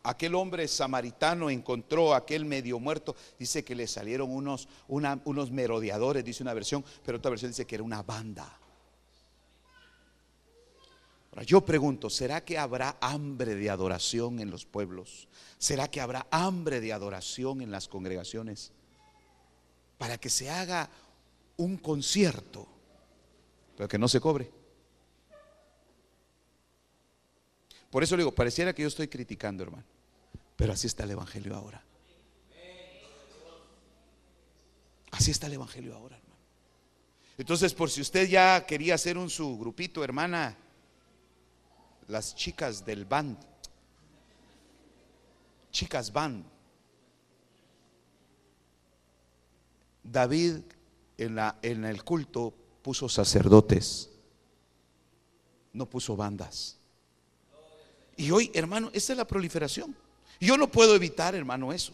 aquel 0.02 0.34
hombre 0.34 0.68
samaritano 0.68 1.48
encontró 1.48 2.12
a 2.12 2.18
aquel 2.18 2.44
medio 2.44 2.78
muerto, 2.78 3.16
dice 3.38 3.64
que 3.64 3.74
le 3.74 3.86
salieron 3.86 4.30
unos, 4.30 4.68
unos 4.88 5.50
merodeadores, 5.52 6.22
dice 6.22 6.42
una 6.42 6.52
versión, 6.52 6.84
pero 7.02 7.16
otra 7.16 7.30
versión 7.30 7.50
dice 7.50 7.66
que 7.66 7.76
era 7.76 7.84
una 7.84 8.02
banda. 8.02 8.60
Ahora 11.30 11.44
yo 11.44 11.64
pregunto, 11.64 12.10
¿será 12.10 12.44
que 12.44 12.58
habrá 12.58 12.98
hambre 13.00 13.54
de 13.54 13.70
adoración 13.70 14.38
en 14.38 14.50
los 14.50 14.66
pueblos? 14.66 15.28
¿Será 15.56 15.90
que 15.90 16.02
habrá 16.02 16.26
hambre 16.30 16.82
de 16.82 16.92
adoración 16.92 17.62
en 17.62 17.70
las 17.70 17.88
congregaciones? 17.88 18.70
Para 19.96 20.18
que 20.18 20.28
se 20.28 20.50
haga 20.50 20.90
un 21.56 21.76
concierto, 21.76 22.66
pero 23.76 23.88
que 23.88 23.98
no 23.98 24.08
se 24.08 24.20
cobre. 24.20 24.50
Por 27.90 28.02
eso 28.02 28.16
le 28.16 28.22
digo, 28.22 28.34
pareciera 28.34 28.74
que 28.74 28.82
yo 28.82 28.88
estoy 28.88 29.08
criticando, 29.08 29.62
hermano, 29.62 29.84
pero 30.56 30.72
así 30.72 30.86
está 30.86 31.04
el 31.04 31.12
Evangelio 31.12 31.54
ahora. 31.54 31.82
Así 35.12 35.30
está 35.30 35.46
el 35.46 35.52
Evangelio 35.52 35.94
ahora, 35.94 36.16
hermano. 36.16 36.34
Entonces, 37.38 37.72
por 37.72 37.90
si 37.90 38.00
usted 38.00 38.28
ya 38.28 38.66
quería 38.66 38.96
hacer 38.96 39.16
un 39.16 39.30
su 39.30 39.56
grupito, 39.58 40.02
hermana, 40.02 40.56
las 42.08 42.34
chicas 42.34 42.84
del 42.84 43.04
band, 43.04 43.38
chicas 45.70 46.12
band, 46.12 46.44
David 50.02 50.62
en, 51.18 51.34
la, 51.34 51.58
en 51.62 51.84
el 51.84 52.04
culto 52.04 52.54
puso 52.82 53.08
sacerdotes, 53.08 54.10
no 55.72 55.88
puso 55.88 56.16
bandas. 56.16 56.78
Y 58.16 58.30
hoy, 58.30 58.50
hermano, 58.54 58.90
esta 58.92 59.12
es 59.12 59.16
la 59.16 59.26
proliferación. 59.26 59.96
Yo 60.40 60.56
no 60.56 60.70
puedo 60.70 60.94
evitar, 60.94 61.34
hermano, 61.34 61.72
eso. 61.72 61.92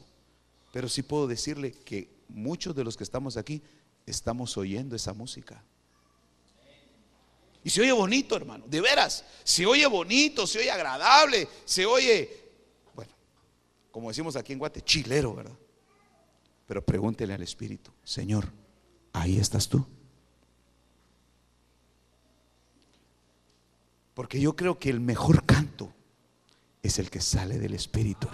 Pero 0.72 0.88
sí 0.88 1.02
puedo 1.02 1.26
decirle 1.26 1.72
que 1.72 2.08
muchos 2.28 2.74
de 2.74 2.84
los 2.84 2.96
que 2.96 3.04
estamos 3.04 3.36
aquí 3.36 3.62
estamos 4.06 4.56
oyendo 4.56 4.96
esa 4.96 5.12
música. 5.12 5.62
Y 7.62 7.70
se 7.70 7.82
oye 7.82 7.92
bonito, 7.92 8.36
hermano, 8.36 8.64
de 8.66 8.80
veras. 8.80 9.24
Se 9.44 9.66
oye 9.66 9.86
bonito, 9.86 10.46
se 10.46 10.58
oye 10.60 10.70
agradable, 10.70 11.46
se 11.64 11.84
oye, 11.84 12.30
bueno, 12.94 13.12
como 13.90 14.08
decimos 14.08 14.36
aquí 14.36 14.52
en 14.52 14.58
Guate, 14.58 14.82
chilero, 14.82 15.34
¿verdad? 15.34 15.56
Pero 16.66 16.84
pregúntele 16.84 17.34
al 17.34 17.42
Espíritu, 17.42 17.90
Señor, 18.02 18.50
ahí 19.12 19.38
estás 19.38 19.68
tú. 19.68 19.86
Porque 24.14 24.40
yo 24.40 24.54
creo 24.54 24.78
que 24.78 24.90
el 24.90 25.00
mejor 25.00 25.44
canto 25.44 25.92
es 26.82 26.98
el 26.98 27.10
que 27.10 27.20
sale 27.20 27.58
del 27.58 27.74
Espíritu. 27.74 28.28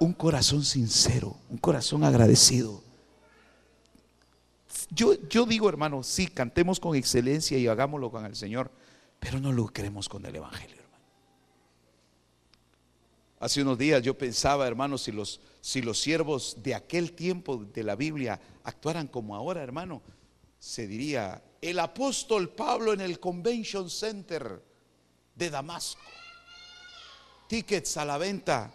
Un 0.00 0.12
corazón 0.12 0.64
sincero, 0.64 1.36
un 1.50 1.58
corazón 1.58 2.04
agradecido. 2.04 2.82
Yo, 4.90 5.14
yo 5.28 5.44
digo, 5.44 5.68
hermano, 5.68 6.02
sí, 6.02 6.28
cantemos 6.28 6.80
con 6.80 6.96
excelencia 6.96 7.58
y 7.58 7.66
hagámoslo 7.66 8.10
con 8.10 8.24
el 8.24 8.36
Señor, 8.36 8.70
pero 9.18 9.40
no 9.40 9.52
lo 9.52 9.66
creemos 9.66 10.08
con 10.08 10.24
el 10.24 10.36
Evangelio. 10.36 10.77
Hace 13.40 13.62
unos 13.62 13.78
días 13.78 14.02
yo 14.02 14.18
pensaba, 14.18 14.66
hermano, 14.66 14.98
si 14.98 15.12
los, 15.12 15.40
si 15.60 15.80
los 15.80 16.00
siervos 16.00 16.56
de 16.62 16.74
aquel 16.74 17.12
tiempo 17.12 17.56
de 17.56 17.84
la 17.84 17.94
Biblia 17.94 18.40
actuaran 18.64 19.06
como 19.06 19.36
ahora, 19.36 19.62
hermano, 19.62 20.02
se 20.58 20.88
diría, 20.88 21.42
el 21.62 21.78
apóstol 21.78 22.50
Pablo 22.50 22.92
en 22.92 23.00
el 23.00 23.20
Convention 23.20 23.88
Center 23.90 24.62
de 25.36 25.50
Damasco, 25.50 26.02
tickets 27.46 27.96
a 27.96 28.04
la 28.04 28.18
venta 28.18 28.72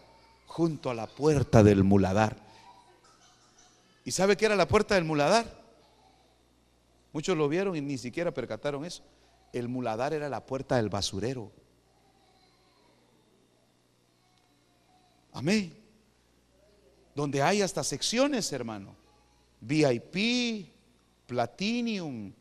junto 0.47 0.89
a 0.89 0.93
la 0.93 1.07
puerta 1.07 1.61
del 1.61 1.83
muladar. 1.83 2.37
¿Y 4.05 4.11
sabe 4.11 4.37
qué 4.37 4.45
era 4.45 4.55
la 4.55 4.67
puerta 4.67 4.95
del 4.95 5.03
muladar? 5.03 5.45
Muchos 7.11 7.37
lo 7.37 7.49
vieron 7.49 7.75
y 7.75 7.81
ni 7.81 7.97
siquiera 7.97 8.33
percataron 8.33 8.85
eso. 8.85 9.03
El 9.51 9.67
muladar 9.67 10.13
era 10.13 10.29
la 10.29 10.45
puerta 10.45 10.77
del 10.77 10.89
basurero. 10.89 11.51
Amén. 15.33 15.75
Donde 17.15 17.41
hay 17.41 17.61
hasta 17.61 17.83
secciones, 17.83 18.51
hermano. 18.51 18.95
VIP, 19.59 20.67
Platinum. 21.27 22.33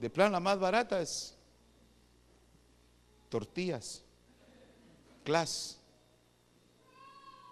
De 0.00 0.10
plan, 0.10 0.32
la 0.32 0.40
más 0.40 0.58
barata 0.58 1.00
es 1.00 1.36
tortillas, 3.28 4.02
class, 5.24 5.78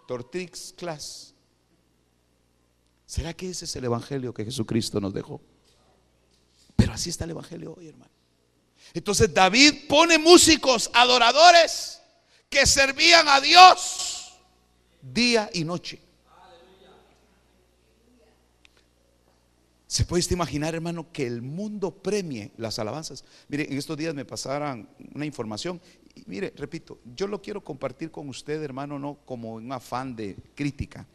tortix 0.07 0.75
class. 0.77 1.33
¿Será 3.07 3.33
que 3.33 3.49
ese 3.49 3.65
es 3.65 3.77
el 3.77 3.85
Evangelio 3.85 4.35
que 4.35 4.45
Jesucristo 4.45 5.01
nos 5.01 5.15
dejó? 5.15 5.41
Pero 6.77 6.93
así 6.93 7.11
está 7.11 7.25
el 7.25 7.31
Evangelio 7.31 7.75
hoy, 7.77 7.89
hermano. 7.89 8.11
Entonces 8.93 9.33
David 9.33 9.87
pone 9.89 10.19
músicos, 10.19 10.91
adoradores, 10.93 12.00
que 12.51 12.67
servían 12.67 13.29
a 13.29 13.41
Dios 13.41 14.33
día 15.01 15.49
y 15.55 15.65
noche. 15.65 16.01
¿Se 19.87 20.05
puede 20.05 20.23
imaginar, 20.31 20.75
hermano, 20.75 21.11
que 21.13 21.27
el 21.27 21.43
mundo 21.43 21.91
premie 21.93 22.53
las 22.57 22.79
alabanzas? 22.79 23.25
Mire, 23.49 23.71
en 23.71 23.79
estos 23.79 23.97
días 23.97 24.15
me 24.15 24.25
pasaron 24.25 24.89
una 25.15 25.27
información. 25.27 25.81
Y 26.15 26.23
mire, 26.27 26.53
repito, 26.57 26.99
yo 27.17 27.27
lo 27.27 27.41
quiero 27.41 27.63
compartir 27.63 28.11
con 28.11 28.29
usted, 28.29 28.63
hermano, 28.63 28.99
no 28.99 29.19
como 29.25 29.55
un 29.55 29.73
afán 29.73 30.15
de 30.15 30.37
crítica, 30.55 31.07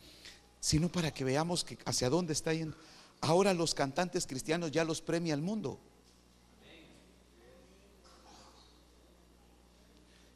sino 0.60 0.90
para 0.90 1.14
que 1.14 1.24
veamos 1.24 1.64
que 1.64 1.78
hacia 1.86 2.10
dónde 2.10 2.34
está 2.34 2.54
yendo. 2.54 2.76
Ahora 3.22 3.54
los 3.54 3.74
cantantes 3.74 4.28
cristianos 4.28 4.72
ya 4.72 4.84
los 4.84 5.02
premia 5.02 5.34
el 5.34 5.42
mundo. 5.42 5.80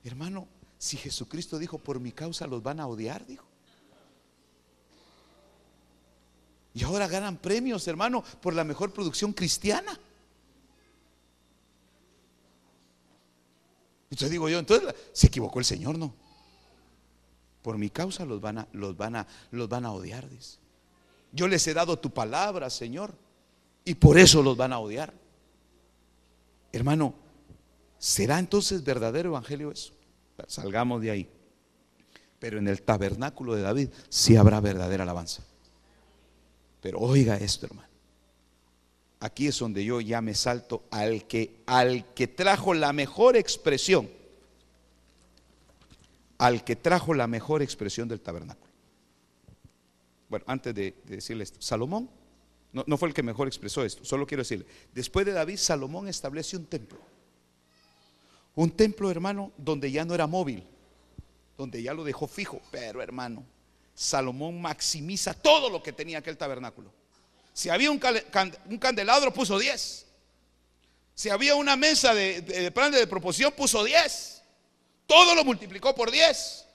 Hermano, 0.03 0.47
si 0.79 0.95
Jesucristo 0.95 1.59
dijo, 1.59 1.77
por 1.77 1.99
mi 1.99 2.13
causa 2.13 2.47
los 2.47 2.63
van 2.63 2.79
a 2.79 2.87
odiar, 2.87 3.25
dijo. 3.27 3.45
Y 6.73 6.83
ahora 6.83 7.07
ganan 7.09 7.35
premios, 7.35 7.85
hermano, 7.89 8.23
por 8.41 8.53
la 8.53 8.63
mejor 8.63 8.93
producción 8.93 9.33
cristiana. 9.33 9.99
Entonces 14.09 14.31
digo 14.31 14.47
yo, 14.47 14.57
entonces 14.57 14.95
se 15.11 15.27
equivocó 15.27 15.59
el 15.59 15.65
Señor, 15.65 15.97
¿no? 15.97 16.13
Por 17.61 17.77
mi 17.77 17.89
causa 17.89 18.23
los 18.23 18.39
van 18.39 18.59
a, 18.59 18.67
los 18.71 18.95
van 18.95 19.17
a, 19.17 19.27
los 19.51 19.67
van 19.67 19.85
a 19.85 19.91
odiar, 19.91 20.29
dice. 20.29 20.59
Yo 21.33 21.49
les 21.49 21.67
he 21.67 21.73
dado 21.73 21.99
tu 21.99 22.09
palabra, 22.11 22.69
Señor, 22.69 23.13
y 23.83 23.95
por 23.95 24.17
eso 24.17 24.41
los 24.41 24.55
van 24.55 24.71
a 24.71 24.79
odiar. 24.79 25.13
Hermano, 26.71 27.13
¿será 27.97 28.39
entonces 28.39 28.81
verdadero 28.81 29.29
evangelio 29.29 29.71
eso? 29.71 29.98
Salgamos 30.47 31.01
de 31.01 31.11
ahí. 31.11 31.29
Pero 32.39 32.57
en 32.57 32.67
el 32.67 32.81
tabernáculo 32.81 33.55
de 33.55 33.61
David 33.61 33.89
sí 34.09 34.35
habrá 34.35 34.61
verdadera 34.61 35.03
alabanza. 35.03 35.43
Pero 36.81 36.99
oiga 36.99 37.35
esto, 37.37 37.65
hermano. 37.65 37.89
Aquí 39.19 39.47
es 39.47 39.59
donde 39.59 39.83
yo 39.83 39.99
ya 39.99 40.21
me 40.21 40.33
salto 40.33 40.83
al 40.91 41.27
que 41.27 41.61
al 41.65 42.13
que 42.13 42.27
trajo 42.27 42.73
la 42.73 42.93
mejor 42.93 43.35
expresión. 43.35 44.09
Al 46.37 46.63
que 46.63 46.77
trajo 46.77 47.13
la 47.13 47.27
mejor 47.27 47.61
expresión 47.61 48.07
del 48.07 48.21
tabernáculo. 48.21 48.71
Bueno, 50.29 50.45
antes 50.47 50.73
de, 50.73 50.95
decirle 51.05 51.43
esto, 51.43 51.61
Salomón 51.61 52.09
no, 52.71 52.83
no, 52.87 52.97
fue 52.97 53.09
el 53.09 53.15
que 53.15 53.23
mejor 53.23 53.47
expresó 53.47 53.83
esto, 53.83 54.05
solo 54.05 54.27
quiero 54.27 54.41
decirle, 54.41 54.65
después 54.93 55.25
de 55.25 55.31
David, 55.31 55.57
Salomón 55.57 56.07
establece 56.07 56.55
un 56.55 56.65
templo. 56.65 56.99
Un 58.59 58.71
templo, 58.71 59.09
hermano, 59.09 59.53
donde 59.55 59.89
ya 59.89 60.03
no 60.03 60.13
era 60.13 60.27
móvil, 60.27 60.67
donde 61.57 61.81
ya 61.81 61.93
lo 61.93 62.03
dejó 62.03 62.27
fijo, 62.27 62.59
pero 62.69 63.01
hermano, 63.01 63.45
Salomón 63.95 64.61
maximiza 64.61 65.33
todo 65.33 65.69
lo 65.69 65.81
que 65.81 65.93
tenía 65.93 66.17
aquel 66.17 66.37
tabernáculo. 66.37 66.91
Si 67.53 67.69
había 67.69 67.89
un, 67.89 67.97
candelabro, 67.97 69.33
puso 69.33 69.57
10. 69.57 70.05
Si 71.15 71.29
había 71.29 71.55
una 71.55 71.77
mesa 71.77 72.13
de, 72.13 72.41
de, 72.41 72.69
plan 72.71 72.91
de 72.91 73.07
proporción, 73.07 73.53
puso 73.53 73.81
10. 73.81 74.43
Todo 75.07 75.35
lo 75.35 75.45
multiplicó 75.45 75.95
por 75.95 76.11
10. 76.11 76.65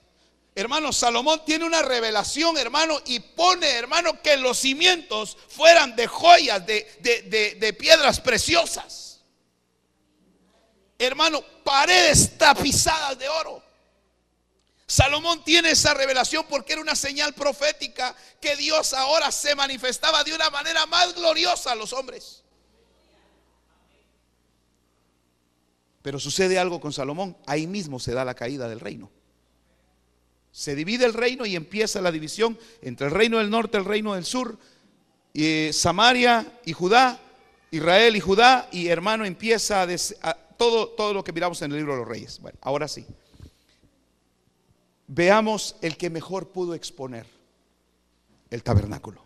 Hermano, 0.55 0.91
Salomón 0.91 1.43
tiene 1.45 1.65
una 1.65 1.83
revelación, 1.83 2.57
hermano, 2.57 2.99
y 3.05 3.19
pone, 3.19 3.69
hermano, 3.69 4.23
que 4.23 4.37
los 4.37 4.57
cimientos 4.57 5.37
fueran 5.49 5.95
de 5.95 6.07
joyas, 6.07 6.65
de, 6.65 7.55
de 7.59 7.73
piedras 7.73 8.19
preciosas. 8.19 9.04
Hermano, 10.97 11.41
paredes 11.63 12.37
tapizadas 12.37 13.17
de 13.19 13.27
oro. 13.27 13.61
Salomón 14.87 15.43
tiene 15.43 15.71
esa 15.71 15.93
revelación 15.93 16.45
porque 16.47 16.73
era 16.73 16.81
una 16.81 16.95
señal 16.95 17.33
profética 17.33 18.15
que 18.39 18.55
Dios 18.55 18.93
ahora 18.93 19.31
se 19.31 19.55
manifestaba 19.55 20.23
de 20.23 20.33
una 20.33 20.49
manera 20.49 20.85
más 20.85 21.15
gloriosa 21.15 21.71
a 21.71 21.75
los 21.75 21.91
hombres. 21.91 22.43
Pero 26.03 26.19
sucede 26.19 26.59
algo 26.59 26.79
con 26.79 26.93
Salomón, 26.93 27.35
ahí 27.47 27.65
mismo 27.65 27.99
se 27.99 28.13
da 28.13 28.23
la 28.23 28.35
caída 28.35 28.69
del 28.69 28.79
reino. 28.79 29.09
Se 30.51 30.75
divide 30.75 31.05
el 31.05 31.13
reino 31.13 31.47
y 31.47 31.55
empieza 31.55 31.99
la 31.99 32.11
división 32.11 32.59
entre 32.83 33.07
el 33.07 33.13
reino 33.13 33.39
del 33.39 33.49
norte 33.49 33.77
el 33.77 33.85
reino 33.85 34.13
del 34.13 34.23
sur, 34.23 34.59
y 35.33 35.73
Samaria 35.73 36.59
y 36.63 36.73
Judá, 36.73 37.19
Israel 37.71 38.15
y 38.15 38.19
Judá, 38.19 38.69
y 38.71 38.87
hermano 38.87 39.25
empieza 39.25 39.81
a, 39.81 39.87
todo, 40.57 40.89
todo 40.89 41.13
lo 41.13 41.23
que 41.23 41.33
miramos 41.33 41.61
en 41.61 41.71
el 41.71 41.77
libro 41.77 41.93
de 41.93 41.99
los 41.99 42.07
reyes. 42.07 42.39
Bueno, 42.39 42.57
ahora 42.61 42.87
sí 42.87 43.05
veamos 45.07 45.75
el 45.81 45.97
que 45.97 46.09
mejor 46.09 46.49
pudo 46.49 46.73
exponer 46.73 47.27
el 48.49 48.63
tabernáculo. 48.63 49.23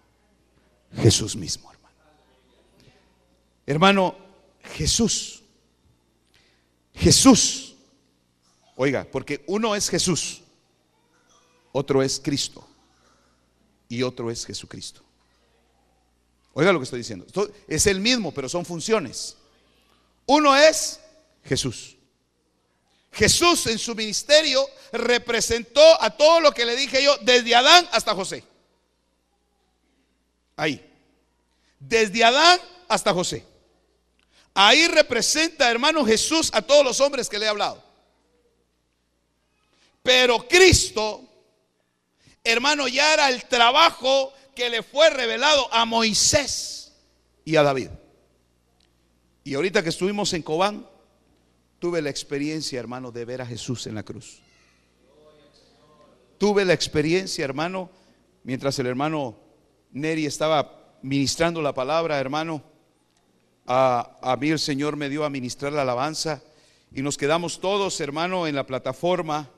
Jesús 0.96 1.36
mismo, 1.36 1.72
hermano. 1.72 1.96
Hermano, 3.66 4.16
Jesús. 4.76 5.44
Jesús. 6.94 7.76
Oiga, 8.76 9.08
porque 9.12 9.44
uno 9.48 9.76
es 9.76 9.90
Jesús, 9.90 10.42
otro 11.74 12.02
es 12.02 12.20
Cristo 12.20 12.66
y 13.90 14.04
otro 14.04 14.32
es 14.32 14.46
Jesucristo. 14.46 15.04
Oiga 16.54 16.72
lo 16.72 16.80
que 16.80 16.86
estoy 16.86 17.00
diciendo. 17.00 17.26
es 17.68 17.88
el 17.88 18.00
mismo, 18.00 18.34
pero 18.34 18.48
son 18.48 18.66
funciones. 18.66 19.38
Uno 20.26 20.56
es 20.56 21.00
Jesús. 21.50 21.98
Jesús 23.12 23.66
en 23.66 23.80
su 23.80 23.96
ministerio 23.96 24.66
representó 24.92 25.82
a 26.02 26.12
todo 26.12 26.40
lo 26.40 26.52
que 26.52 26.66
le 26.66 26.76
dije 26.76 27.04
yo, 27.04 27.18
desde 27.18 27.56
Adán 27.56 27.90
hasta 27.92 28.14
José. 28.14 28.44
Ahí. 30.56 30.86
Desde 31.80 32.24
Adán 32.24 32.60
hasta 32.88 33.14
José. 33.14 33.44
Ahí 34.54 34.88
representa, 34.88 35.72
hermano 35.72 36.06
Jesús, 36.06 36.52
a 36.54 36.62
todos 36.62 36.86
los 36.86 37.00
hombres 37.00 37.28
que 37.28 37.40
le 37.40 37.46
he 37.46 37.50
hablado. 37.50 37.84
Pero 40.04 40.48
Cristo, 40.48 41.24
hermano, 42.44 42.88
ya 42.88 43.14
era 43.14 43.30
el 43.30 43.46
trabajo 43.46 44.34
que 44.56 44.70
le 44.70 44.84
fue 44.84 45.10
revelado 45.10 45.74
a 45.74 45.86
Moisés 45.86 46.94
y 47.44 47.56
a 47.56 47.64
David. 47.64 47.90
Y 49.44 49.56
ahorita 49.56 49.82
que 49.82 49.90
estuvimos 49.90 50.34
en 50.34 50.44
Cobán, 50.44 50.88
Tuve 51.80 52.02
la 52.02 52.10
experiencia, 52.10 52.78
hermano, 52.78 53.10
de 53.10 53.24
ver 53.24 53.42
a 53.42 53.46
Jesús 53.46 53.88
en 53.88 53.96
la 53.96 54.04
cruz. 54.04 54.42
Tuve 56.38 56.66
la 56.66 56.74
experiencia, 56.74 57.46
hermano, 57.46 57.90
mientras 58.44 58.78
el 58.80 58.88
hermano 58.88 59.38
Neri 59.92 60.26
estaba 60.26 60.98
ministrando 61.02 61.62
la 61.62 61.74
palabra, 61.74 62.20
hermano, 62.20 62.62
a, 63.66 64.18
a 64.22 64.36
mí 64.36 64.50
el 64.50 64.60
Señor 64.60 64.98
me 64.98 65.08
dio 65.08 65.24
a 65.24 65.30
ministrar 65.30 65.72
la 65.72 65.84
alabanza 65.84 66.42
y 66.94 67.02
nos 67.02 67.18
quedamos 67.18 67.62
todos, 67.62 68.00
hermano, 68.02 68.46
en 68.46 68.56
la 68.56 68.66
plataforma 68.66 69.50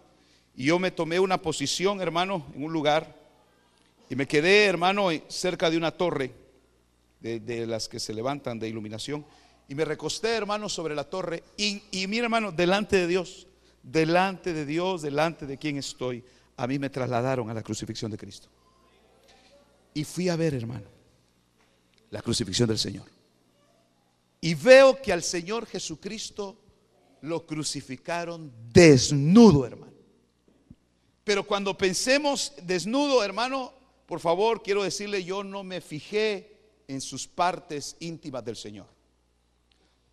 y 0.55 0.65
yo 0.65 0.77
me 0.77 0.91
tomé 0.91 1.19
una 1.19 1.41
posición, 1.41 2.01
hermano, 2.01 2.45
en 2.55 2.63
un 2.63 2.73
lugar 2.73 3.15
y 4.09 4.15
me 4.15 4.27
quedé, 4.27 4.65
hermano, 4.65 5.09
cerca 5.27 5.71
de 5.71 5.77
una 5.77 5.91
torre 5.91 6.33
de, 7.19 7.39
de 7.39 7.65
las 7.65 7.87
que 7.89 7.99
se 7.99 8.13
levantan 8.13 8.59
de 8.59 8.67
iluminación 8.67 9.25
y 9.67 9.75
me 9.75 9.85
recosté, 9.85 10.29
hermano, 10.35 10.67
sobre 10.69 10.95
la 10.95 11.03
torre. 11.03 11.43
Y, 11.57 11.81
y 11.91 12.07
mira, 12.07 12.25
hermano, 12.25 12.51
delante 12.51 12.97
de 12.97 13.07
Dios, 13.07 13.47
delante 13.83 14.53
de 14.53 14.65
Dios, 14.65 15.01
delante 15.01 15.45
de 15.45 15.57
quien 15.57 15.77
estoy, 15.77 16.23
a 16.57 16.67
mí 16.67 16.77
me 16.77 16.89
trasladaron 16.89 17.49
a 17.49 17.53
la 17.53 17.63
crucifixión 17.63 18.11
de 18.11 18.17
Cristo. 18.17 18.47
Y 19.93 20.03
fui 20.03 20.29
a 20.29 20.35
ver, 20.35 20.53
hermano, 20.53 20.87
la 22.09 22.21
crucifixión 22.21 22.67
del 22.67 22.77
Señor. 22.77 23.05
Y 24.39 24.53
veo 24.53 25.01
que 25.01 25.13
al 25.13 25.23
Señor 25.23 25.65
Jesucristo 25.65 26.57
lo 27.21 27.45
crucificaron 27.45 28.51
desnudo, 28.71 29.65
hermano. 29.65 29.93
Pero 31.23 31.45
cuando 31.45 31.77
pensemos 31.77 32.53
desnudo, 32.63 33.23
hermano, 33.23 33.73
por 34.05 34.19
favor, 34.19 34.63
quiero 34.63 34.83
decirle, 34.83 35.23
yo 35.23 35.43
no 35.43 35.63
me 35.63 35.79
fijé 35.79 36.57
en 36.87 36.99
sus 36.99 37.27
partes 37.27 37.95
íntimas 37.99 38.43
del 38.43 38.55
Señor. 38.55 38.87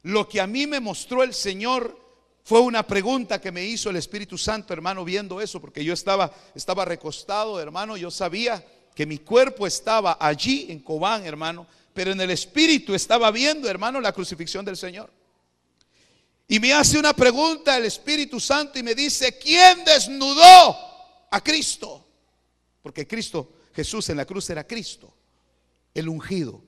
Lo 0.03 0.29
que 0.29 0.41
a 0.41 0.47
mí 0.47 0.67
me 0.67 0.81
mostró 0.81 1.23
el 1.23 1.35
Señor 1.35 1.99
fue 2.45 2.61
una 2.61 2.87
pregunta 2.87 3.41
que 3.41 3.53
me 3.53 3.65
hizo 3.65 3.91
el 3.91 3.97
Espíritu 3.97 4.39
Santo, 4.39 4.73
hermano, 4.73 5.05
viendo 5.05 5.41
eso, 5.41 5.61
porque 5.61 5.85
yo 5.85 5.93
estaba, 5.93 6.33
estaba 6.55 6.85
recostado, 6.85 7.61
hermano, 7.61 7.97
yo 7.97 8.11
sabía 8.11 8.65
que 8.95 9.05
mi 9.05 9.19
cuerpo 9.19 9.67
estaba 9.67 10.17
allí 10.19 10.67
en 10.71 10.81
Cobán, 10.81 11.27
hermano, 11.27 11.67
pero 11.93 12.13
en 12.13 12.21
el 12.21 12.31
Espíritu 12.31 12.95
estaba 12.95 13.31
viendo, 13.31 13.69
hermano, 13.69 14.01
la 14.01 14.13
crucifixión 14.13 14.65
del 14.65 14.77
Señor. 14.77 15.13
Y 16.49 16.59
me 16.59 16.73
hace 16.73 16.99
una 16.99 17.13
pregunta 17.13 17.77
el 17.77 17.85
Espíritu 17.85 18.41
Santo 18.41 18.79
y 18.79 18.83
me 18.83 18.95
dice, 18.95 19.37
¿quién 19.39 19.85
desnudó 19.85 20.75
a 21.31 21.41
Cristo? 21.43 22.07
Porque 22.83 23.07
Cristo, 23.07 23.53
Jesús 23.75 24.09
en 24.09 24.17
la 24.17 24.25
cruz 24.25 24.49
era 24.49 24.67
Cristo, 24.67 25.13
el 25.93 26.09
ungido, 26.09 26.63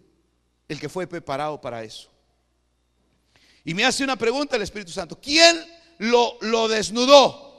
el 0.69 0.79
que 0.79 0.91
fue 0.91 1.07
preparado 1.07 1.59
para 1.59 1.83
eso. 1.83 2.11
Y 3.65 3.75
me 3.75 3.85
hace 3.85 4.05
una 4.05 4.17
pregunta 4.17 4.57
el 4.57 4.63
Espíritu 4.63 4.91
Santo. 4.91 5.21
¿Quién 5.21 5.57
lo, 5.99 6.39
lo 6.41 6.69
desnudó? 6.69 7.51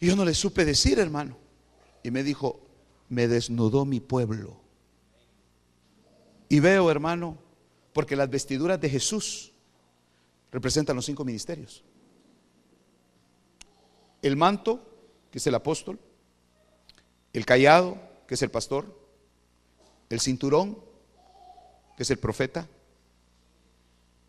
Y 0.00 0.06
yo 0.06 0.16
no 0.16 0.24
le 0.24 0.34
supe 0.34 0.64
decir, 0.64 0.98
hermano. 0.98 1.36
Y 2.02 2.10
me 2.10 2.22
dijo, 2.22 2.60
me 3.08 3.26
desnudó 3.26 3.84
mi 3.84 4.00
pueblo. 4.00 4.60
Y 6.48 6.60
veo, 6.60 6.90
hermano, 6.90 7.38
porque 7.92 8.16
las 8.16 8.30
vestiduras 8.30 8.80
de 8.80 8.88
Jesús 8.88 9.52
representan 10.50 10.96
los 10.96 11.04
cinco 11.04 11.24
ministerios. 11.24 11.84
El 14.22 14.36
manto, 14.36 14.80
que 15.30 15.38
es 15.38 15.46
el 15.46 15.54
apóstol, 15.54 15.98
el 17.32 17.44
callado, 17.44 17.98
que 18.26 18.34
es 18.34 18.42
el 18.42 18.50
pastor, 18.50 18.98
el 20.08 20.20
cinturón, 20.20 20.78
que 21.96 22.02
es 22.02 22.10
el 22.10 22.18
profeta, 22.18 22.68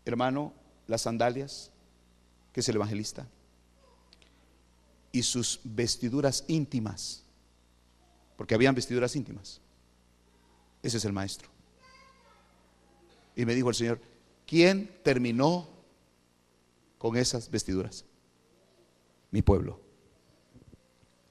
hermano, 0.04 0.52
las 0.86 1.02
sandalias, 1.02 1.70
que 2.52 2.60
es 2.60 2.68
el 2.68 2.76
evangelista, 2.76 3.26
y 5.12 5.22
sus 5.22 5.60
vestiduras 5.64 6.44
íntimas, 6.48 7.22
porque 8.36 8.54
habían 8.54 8.74
vestiduras 8.74 9.14
íntimas. 9.16 9.60
Ese 10.82 10.96
es 10.96 11.04
el 11.04 11.12
maestro. 11.12 11.48
Y 13.36 13.44
me 13.44 13.54
dijo 13.54 13.68
el 13.68 13.74
Señor, 13.74 14.00
¿quién 14.46 14.90
terminó 15.02 15.68
con 16.98 17.16
esas 17.16 17.50
vestiduras? 17.50 18.04
Mi 19.30 19.42
pueblo. 19.42 19.80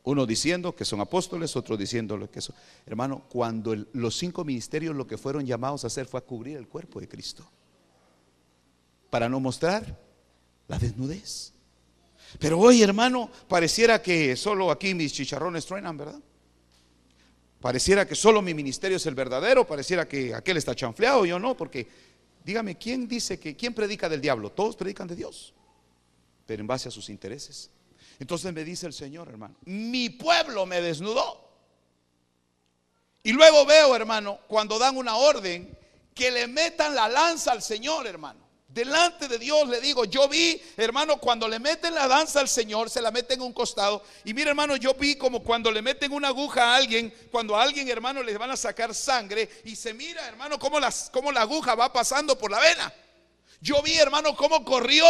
Uno 0.04 0.26
diciendo 0.26 0.76
que 0.76 0.86
son 0.86 1.02
apóstoles, 1.02 1.56
otro 1.56 1.78
diciendo 1.78 2.18
lo 2.18 2.32
que 2.32 2.42
son. 2.42 2.56
Hermano, 2.86 3.24
cuando 3.30 3.76
los 3.94 4.18
cinco 4.18 4.44
ministerios 4.44 4.96
lo 4.96 5.06
que 5.06 5.18
fueron 5.18 5.46
llamados 5.46 5.84
a 5.84 5.88
hacer 5.88 6.08
fue 6.08 6.20
a 6.20 6.24
cubrir 6.24 6.58
el 6.58 6.68
cuerpo 6.68 7.00
de 7.00 7.08
Cristo. 7.08 7.48
Para 9.10 9.30
no 9.30 9.40
mostrar 9.40 9.98
la 10.68 10.78
desnudez. 10.78 11.54
Pero 12.38 12.60
hoy, 12.60 12.84
hermano, 12.84 13.30
pareciera 13.48 14.02
que 14.02 14.36
solo 14.36 14.70
aquí 14.70 14.94
mis 14.94 15.14
chicharrones 15.14 15.66
truenan, 15.66 15.98
¿verdad? 15.98 16.20
Pareciera 17.60 18.08
que 18.08 18.16
solo 18.16 18.42
mi 18.42 18.54
ministerio 18.54 18.98
es 18.98 19.06
el 19.06 19.16
verdadero, 19.16 19.66
pareciera 19.66 20.08
que 20.08 20.34
aquel 20.34 20.58
está 20.58 20.76
chanfleado, 20.76 21.26
yo 21.26 21.40
no, 21.40 21.58
porque 21.58 21.88
dígame, 22.44 22.78
¿quién 22.78 23.08
dice 23.08 23.40
que, 23.40 23.56
quién 23.56 23.74
predica 23.74 24.08
del 24.08 24.22
diablo? 24.22 24.52
Todos 24.52 24.76
predican 24.76 25.08
de 25.08 25.16
Dios, 25.16 25.54
pero 26.46 26.62
en 26.62 26.68
base 26.68 26.88
a 26.88 26.92
sus 26.92 27.10
intereses. 27.10 27.70
Entonces 28.20 28.54
me 28.54 28.64
dice 28.64 28.86
el 28.86 28.94
Señor, 28.94 29.28
hermano, 29.28 29.56
mi 29.66 30.10
pueblo 30.10 30.66
me 30.66 30.82
desnudó. 30.82 31.50
Y 33.24 33.34
luego 33.34 33.66
veo, 33.66 33.96
hermano, 33.96 34.40
cuando 34.48 34.80
dan 34.80 34.96
una 34.96 35.18
orden, 35.18 35.78
que 36.14 36.32
le 36.32 36.48
metan 36.48 36.96
la 36.96 37.10
lanza 37.10 37.52
al 37.52 37.62
Señor, 37.62 38.08
hermano. 38.08 38.40
Delante 38.70 39.28
de 39.28 39.40
Dios 39.40 39.68
le 39.68 39.82
digo, 39.82 40.06
yo 40.06 40.30
vi, 40.30 40.62
hermano, 40.78 41.18
cuando 41.18 41.48
le 41.48 41.58
meten 41.58 41.96
la 41.96 42.08
danza 42.08 42.40
al 42.40 42.48
Señor, 42.48 42.88
se 42.92 43.02
la 43.02 43.10
meten 43.10 43.40
en 43.40 43.48
un 43.48 43.52
costado. 43.52 44.04
Y 44.24 44.34
mira, 44.36 44.52
hermano, 44.52 44.76
yo 44.76 44.94
vi 44.94 45.16
como 45.16 45.44
cuando 45.44 45.72
le 45.72 45.82
meten 45.82 46.14
una 46.14 46.28
aguja 46.28 46.66
a 46.66 46.76
alguien, 46.76 47.12
cuando 47.32 47.58
a 47.58 47.64
alguien, 47.64 47.90
hermano, 47.90 48.22
le 48.22 48.38
van 48.38 48.52
a 48.52 48.56
sacar 48.56 48.94
sangre. 48.94 49.50
Y 49.66 49.76
se 49.76 49.92
mira, 49.92 50.24
hermano, 50.28 50.60
cómo, 50.60 50.78
cómo 51.12 51.32
la 51.32 51.42
aguja 51.42 51.74
va 51.74 51.92
pasando 51.92 52.38
por 52.38 52.52
la 52.52 52.60
vena. 52.60 52.94
Yo 53.60 53.82
vi, 53.82 53.96
hermano, 53.96 54.36
cómo 54.36 54.64
corrió 54.64 55.04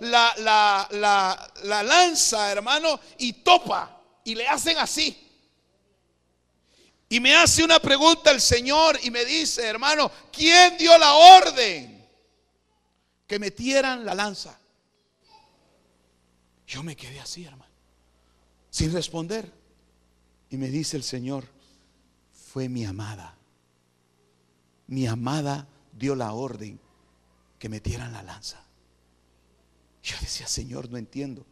la, 0.00 0.32
la, 0.38 0.88
la, 0.92 1.52
la 1.64 1.82
lanza, 1.82 2.50
hermano, 2.50 2.98
y 3.18 3.34
topa. 3.34 4.00
Y 4.24 4.34
le 4.34 4.48
hacen 4.48 4.78
así. 4.78 5.18
Y 7.10 7.20
me 7.20 7.34
hace 7.34 7.62
una 7.62 7.78
pregunta 7.78 8.30
el 8.30 8.40
Señor 8.40 8.98
y 9.02 9.10
me 9.10 9.26
dice, 9.26 9.66
hermano, 9.66 10.10
¿quién 10.32 10.78
dio 10.78 10.96
la 10.96 11.12
orden? 11.12 11.91
Que 13.32 13.38
metieran 13.38 14.04
la 14.04 14.14
lanza. 14.14 14.58
Yo 16.66 16.82
me 16.82 16.94
quedé 16.94 17.18
así, 17.18 17.46
hermano, 17.46 17.72
sin 18.68 18.92
responder. 18.92 19.50
Y 20.50 20.58
me 20.58 20.68
dice 20.68 20.98
el 20.98 21.02
Señor, 21.02 21.46
fue 22.34 22.68
mi 22.68 22.84
amada. 22.84 23.34
Mi 24.86 25.06
amada 25.06 25.66
dio 25.98 26.14
la 26.14 26.34
orden 26.34 26.78
que 27.58 27.70
metieran 27.70 28.12
la 28.12 28.22
lanza. 28.22 28.62
Yo 30.02 30.14
decía, 30.20 30.46
Señor, 30.46 30.90
no 30.90 30.98
entiendo. 30.98 31.46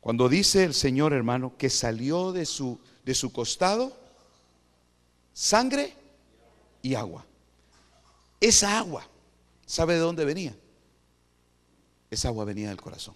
Cuando 0.00 0.28
dice 0.28 0.64
el 0.64 0.74
Señor, 0.74 1.12
hermano, 1.12 1.56
que 1.56 1.70
salió 1.70 2.32
de 2.32 2.46
su, 2.46 2.80
de 3.04 3.14
su 3.14 3.32
costado 3.32 3.96
sangre 5.32 5.94
y 6.82 6.96
agua. 6.96 7.24
Esa 8.40 8.76
agua, 8.76 9.06
¿sabe 9.66 9.94
de 9.94 10.00
dónde 10.00 10.24
venía? 10.24 10.56
Esa 12.10 12.28
agua 12.28 12.44
venía 12.44 12.68
del 12.68 12.80
corazón. 12.80 13.14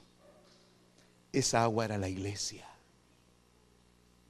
Esa 1.32 1.62
agua 1.62 1.84
era 1.84 1.98
la 1.98 2.08
iglesia. 2.08 2.66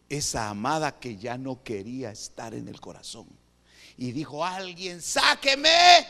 Esa 0.08 0.48
amada 0.48 0.98
que 0.98 1.16
ya 1.16 1.38
no 1.38 1.62
quería 1.62 2.10
estar 2.10 2.54
en 2.54 2.68
el 2.68 2.80
corazón. 2.80 3.26
Y 3.96 4.12
dijo, 4.12 4.44
alguien, 4.44 5.02
sáqueme. 5.02 6.06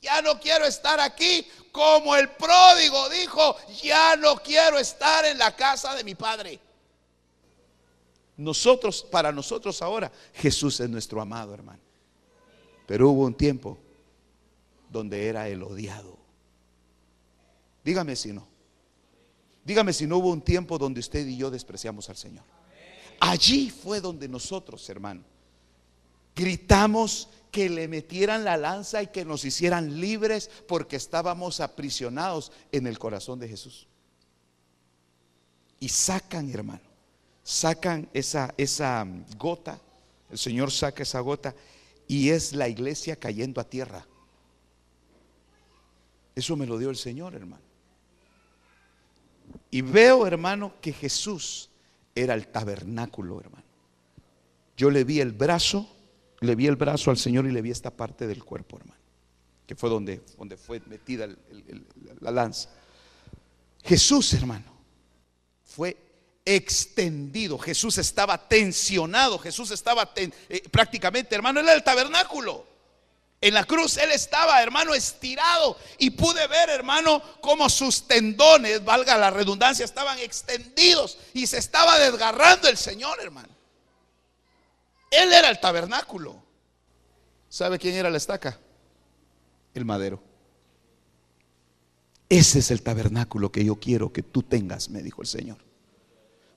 Ya 0.00 0.20
no 0.22 0.38
quiero 0.40 0.64
estar 0.64 1.00
aquí. 1.00 1.46
Como 1.70 2.14
el 2.16 2.28
pródigo 2.30 3.08
dijo, 3.08 3.56
ya 3.82 4.16
no 4.16 4.36
quiero 4.36 4.78
estar 4.78 5.24
en 5.24 5.38
la 5.38 5.54
casa 5.54 5.94
de 5.94 6.04
mi 6.04 6.14
padre. 6.14 6.60
Nosotros, 8.36 9.02
para 9.02 9.30
nosotros 9.30 9.80
ahora, 9.82 10.10
Jesús 10.34 10.80
es 10.80 10.88
nuestro 10.88 11.20
amado 11.20 11.54
hermano. 11.54 11.80
Pero 12.86 13.10
hubo 13.10 13.24
un 13.24 13.34
tiempo 13.34 13.78
donde 14.90 15.28
era 15.28 15.48
el 15.48 15.62
odiado. 15.62 16.21
Dígame 17.84 18.16
si 18.16 18.32
no. 18.32 18.46
Dígame 19.64 19.92
si 19.92 20.06
no 20.06 20.18
hubo 20.18 20.30
un 20.30 20.42
tiempo 20.42 20.78
donde 20.78 21.00
usted 21.00 21.26
y 21.26 21.36
yo 21.36 21.50
despreciamos 21.50 22.08
al 22.08 22.16
Señor. 22.16 22.44
Allí 23.20 23.70
fue 23.70 24.00
donde 24.00 24.28
nosotros, 24.28 24.88
hermano, 24.88 25.22
gritamos 26.34 27.28
que 27.52 27.68
le 27.68 27.86
metieran 27.86 28.44
la 28.44 28.56
lanza 28.56 29.02
y 29.02 29.08
que 29.08 29.24
nos 29.24 29.44
hicieran 29.44 30.00
libres 30.00 30.50
porque 30.66 30.96
estábamos 30.96 31.60
aprisionados 31.60 32.50
en 32.72 32.86
el 32.86 32.98
corazón 32.98 33.38
de 33.38 33.48
Jesús. 33.48 33.86
Y 35.78 35.88
sacan, 35.88 36.50
hermano, 36.50 36.82
sacan 37.44 38.08
esa, 38.12 38.54
esa 38.56 39.06
gota, 39.36 39.78
el 40.30 40.38
Señor 40.38 40.72
saca 40.72 41.02
esa 41.02 41.20
gota 41.20 41.54
y 42.08 42.30
es 42.30 42.54
la 42.54 42.68
iglesia 42.68 43.16
cayendo 43.16 43.60
a 43.60 43.64
tierra. 43.64 44.06
Eso 46.34 46.56
me 46.56 46.66
lo 46.66 46.78
dio 46.78 46.90
el 46.90 46.96
Señor, 46.96 47.34
hermano. 47.34 47.71
Y 49.70 49.82
veo, 49.82 50.26
hermano, 50.26 50.74
que 50.80 50.92
Jesús 50.92 51.70
era 52.14 52.34
el 52.34 52.48
tabernáculo, 52.48 53.40
hermano. 53.40 53.64
Yo 54.76 54.90
le 54.90 55.04
vi 55.04 55.20
el 55.20 55.32
brazo, 55.32 55.88
le 56.40 56.54
vi 56.54 56.66
el 56.66 56.76
brazo 56.76 57.10
al 57.10 57.18
Señor 57.18 57.46
y 57.46 57.52
le 57.52 57.62
vi 57.62 57.70
esta 57.70 57.90
parte 57.90 58.26
del 58.26 58.44
cuerpo, 58.44 58.78
hermano, 58.78 59.00
que 59.66 59.74
fue 59.74 59.88
donde, 59.88 60.22
donde 60.38 60.56
fue 60.56 60.80
metida 60.86 61.28
la 62.20 62.30
lanza. 62.30 62.70
Jesús, 63.82 64.32
hermano, 64.34 64.72
fue 65.64 65.96
extendido. 66.44 67.58
Jesús 67.58 67.98
estaba 67.98 68.48
tensionado. 68.48 69.38
Jesús 69.38 69.70
estaba 69.70 70.12
eh, 70.16 70.62
prácticamente, 70.70 71.34
hermano, 71.34 71.60
era 71.60 71.74
el 71.74 71.82
tabernáculo. 71.82 72.71
En 73.42 73.54
la 73.54 73.64
cruz 73.64 73.96
él 73.96 74.12
estaba, 74.12 74.62
hermano, 74.62 74.94
estirado 74.94 75.76
y 75.98 76.10
pude 76.10 76.46
ver, 76.46 76.70
hermano, 76.70 77.20
cómo 77.40 77.68
sus 77.68 78.06
tendones, 78.06 78.84
valga 78.84 79.18
la 79.18 79.30
redundancia, 79.30 79.84
estaban 79.84 80.16
extendidos 80.20 81.18
y 81.34 81.48
se 81.48 81.58
estaba 81.58 81.98
desgarrando 81.98 82.68
el 82.68 82.76
Señor, 82.76 83.18
hermano. 83.20 83.48
Él 85.10 85.32
era 85.32 85.50
el 85.50 85.58
tabernáculo. 85.58 86.40
¿Sabe 87.48 87.80
quién 87.80 87.96
era 87.96 88.10
la 88.10 88.16
estaca? 88.16 88.60
El 89.74 89.84
madero. 89.84 90.22
Ese 92.28 92.60
es 92.60 92.70
el 92.70 92.80
tabernáculo 92.82 93.50
que 93.50 93.64
yo 93.64 93.74
quiero 93.74 94.12
que 94.12 94.22
tú 94.22 94.44
tengas, 94.44 94.88
me 94.88 95.02
dijo 95.02 95.20
el 95.20 95.26
Señor. 95.26 95.58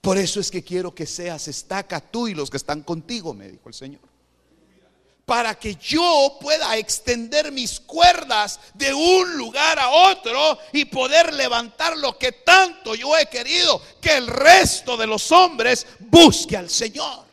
Por 0.01 0.19
eso 0.19 0.39
es 0.39 0.51
que 0.51 0.63
quiero 0.63 0.93
que 0.93 1.07
seas 1.07 1.47
estaca 1.47 1.99
tú 1.99 2.27
y 2.27 2.35
los 2.35 2.51
que 2.51 2.57
están 2.57 2.83
contigo, 2.83 3.33
me 3.33 3.49
dijo 3.49 3.69
el 3.69 3.73
Señor 3.73 4.14
para 5.25 5.55
que 5.55 5.75
yo 5.75 6.37
pueda 6.39 6.77
extender 6.77 7.51
mis 7.51 7.79
cuerdas 7.79 8.59
de 8.75 8.93
un 8.93 9.35
lugar 9.35 9.79
a 9.79 9.89
otro 9.89 10.59
y 10.71 10.85
poder 10.85 11.33
levantar 11.33 11.97
lo 11.97 12.17
que 12.17 12.31
tanto 12.31 12.93
yo 12.93 13.17
he 13.17 13.25
querido, 13.25 13.81
que 13.99 14.15
el 14.15 14.27
resto 14.27 14.95
de 14.95 15.07
los 15.07 15.31
hombres 15.31 15.87
busque 15.99 16.55
al 16.55 16.69
Señor. 16.69 17.25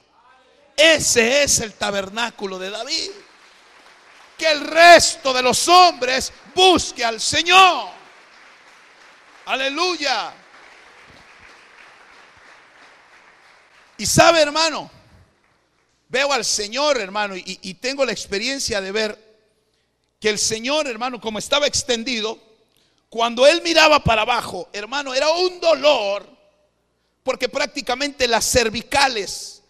Ese 0.75 1.43
es 1.43 1.61
el 1.61 1.75
tabernáculo 1.75 2.59
de 2.59 2.71
David. 2.71 3.11
Que 4.39 4.51
el 4.51 4.67
resto 4.67 5.33
de 5.35 5.43
los 5.43 5.69
hombres 5.69 6.33
busque 6.55 7.05
al 7.05 7.21
Señor. 7.21 7.91
Aleluya. 9.45 10.33
Y 13.99 14.07
sabe, 14.07 14.41
hermano, 14.41 14.91
Veo 16.13 16.31
al 16.31 16.45
Señor, 16.45 17.01
hermano, 17.01 17.35
y, 17.35 17.75
tengo 17.81 18.05
la 18.05 18.13
experiencia 18.13 18.83
de 18.83 18.93
ver 18.93 19.19
que 20.21 20.29
el 20.29 20.39
Señor, 20.39 20.87
hermano, 20.87 21.19
como 21.19 21.39
estaba 21.39 21.67
extendido, 21.67 22.39
cuando 23.09 23.47
él 23.47 23.63
miraba 23.63 24.05
para 24.05 24.21
abajo, 24.21 24.69
hermano, 24.75 25.15
era 25.15 25.31
un 25.31 25.59
dolor, 25.59 26.29
porque 27.23 27.49
prácticamente 27.49 28.29
las 28.29 28.45
cervicales 28.45 29.63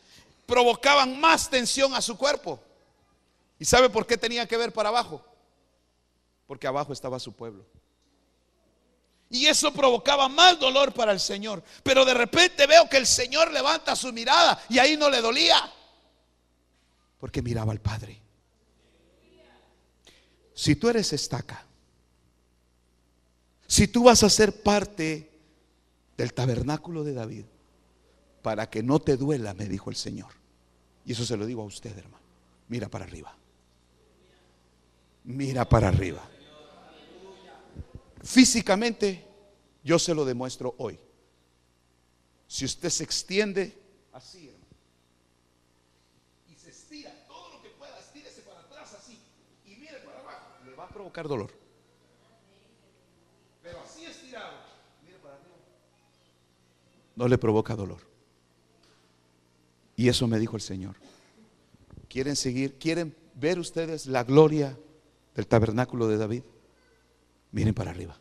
provocaban 0.45 1.21
más 1.21 1.49
tensión 1.49 1.95
a 1.95 2.03
su 2.03 2.19
cuerpo. 2.19 2.59
¿Y 3.61 3.65
sabe 3.65 3.89
por 3.89 4.05
qué 4.05 4.17
tenía 4.17 4.45
que 4.49 4.57
ver 4.57 4.73
para 4.73 4.89
abajo? 4.89 5.25
Porque 6.49 6.67
abajo 6.67 6.93
estaba 6.93 7.21
su 7.21 7.33
pueblo. 7.33 7.65
Y 9.31 9.47
eso 9.47 9.73
provocaba 9.73 10.29
más 10.29 10.59
dolor 10.59 10.93
para 10.93 11.13
el 11.13 11.21
Señor. 11.21 11.63
Pero 11.85 12.05
de 12.05 12.15
repente 12.15 12.67
veo 12.67 12.89
que 12.89 12.97
el 12.97 13.07
Señor 13.07 13.53
levanta 13.53 13.95
su 13.95 14.13
mirada 14.13 14.61
y 14.69 14.81
ahí 14.81 14.97
no 14.97 15.09
le 15.09 15.21
dolía. 15.21 15.73
Porque 17.23 17.41
miraba 17.41 17.71
al 17.71 17.81
Padre. 17.81 18.21
Si 20.53 20.75
tú 20.75 20.89
eres 20.89 21.13
estaca, 21.13 21.65
si 23.69 23.87
tú 23.87 24.03
vas 24.03 24.25
a 24.25 24.29
ser 24.29 24.61
parte 24.65 25.31
del 26.17 26.35
tabernáculo 26.35 27.05
de 27.05 27.13
David, 27.13 27.45
para 28.43 28.69
que 28.69 28.83
no 28.83 28.99
te 28.99 29.17
duela, 29.17 29.55
me 29.55 29.69
dijo 29.69 29.89
el 29.89 29.95
Señor. 29.95 30.33
Y 31.07 31.13
eso 31.13 31.25
se 31.25 31.37
lo 31.37 31.47
digo 31.47 31.63
a 31.63 31.67
usted, 31.67 31.97
hermano. 31.97 32.25
Mira 32.67 32.89
para 32.89 33.05
arriba. 33.05 33.39
Mira 35.23 35.69
para 35.69 35.87
arriba. 35.87 36.29
Físicamente, 38.25 39.25
yo 39.85 39.97
se 40.01 40.13
lo 40.13 40.25
demuestro 40.25 40.75
hoy. 40.77 40.99
Si 42.49 42.65
usted 42.65 42.91
se 42.91 43.05
extiende 43.05 43.81
provocar 51.13 51.29
dolor. 51.29 51.51
Pero 53.63 53.79
así 53.81 54.05
estirado, 54.05 54.53
para 55.23 55.35
arriba, 55.35 55.57
no 57.17 57.29
le 57.29 57.39
provoca 57.39 57.77
dolor. 57.77 58.01
Y 59.95 60.09
eso 60.09 60.27
me 60.27 60.39
dijo 60.39 60.57
el 60.57 60.63
Señor. 60.63 60.97
¿Quieren 62.09 62.35
seguir? 62.35 62.79
¿Quieren 62.79 63.15
ver 63.35 63.59
ustedes 63.59 64.07
la 64.07 64.25
gloria 64.25 64.77
del 65.35 65.47
tabernáculo 65.47 66.09
de 66.09 66.17
David? 66.17 66.43
Miren 67.53 67.75
para 67.75 67.91
arriba. 67.91 68.19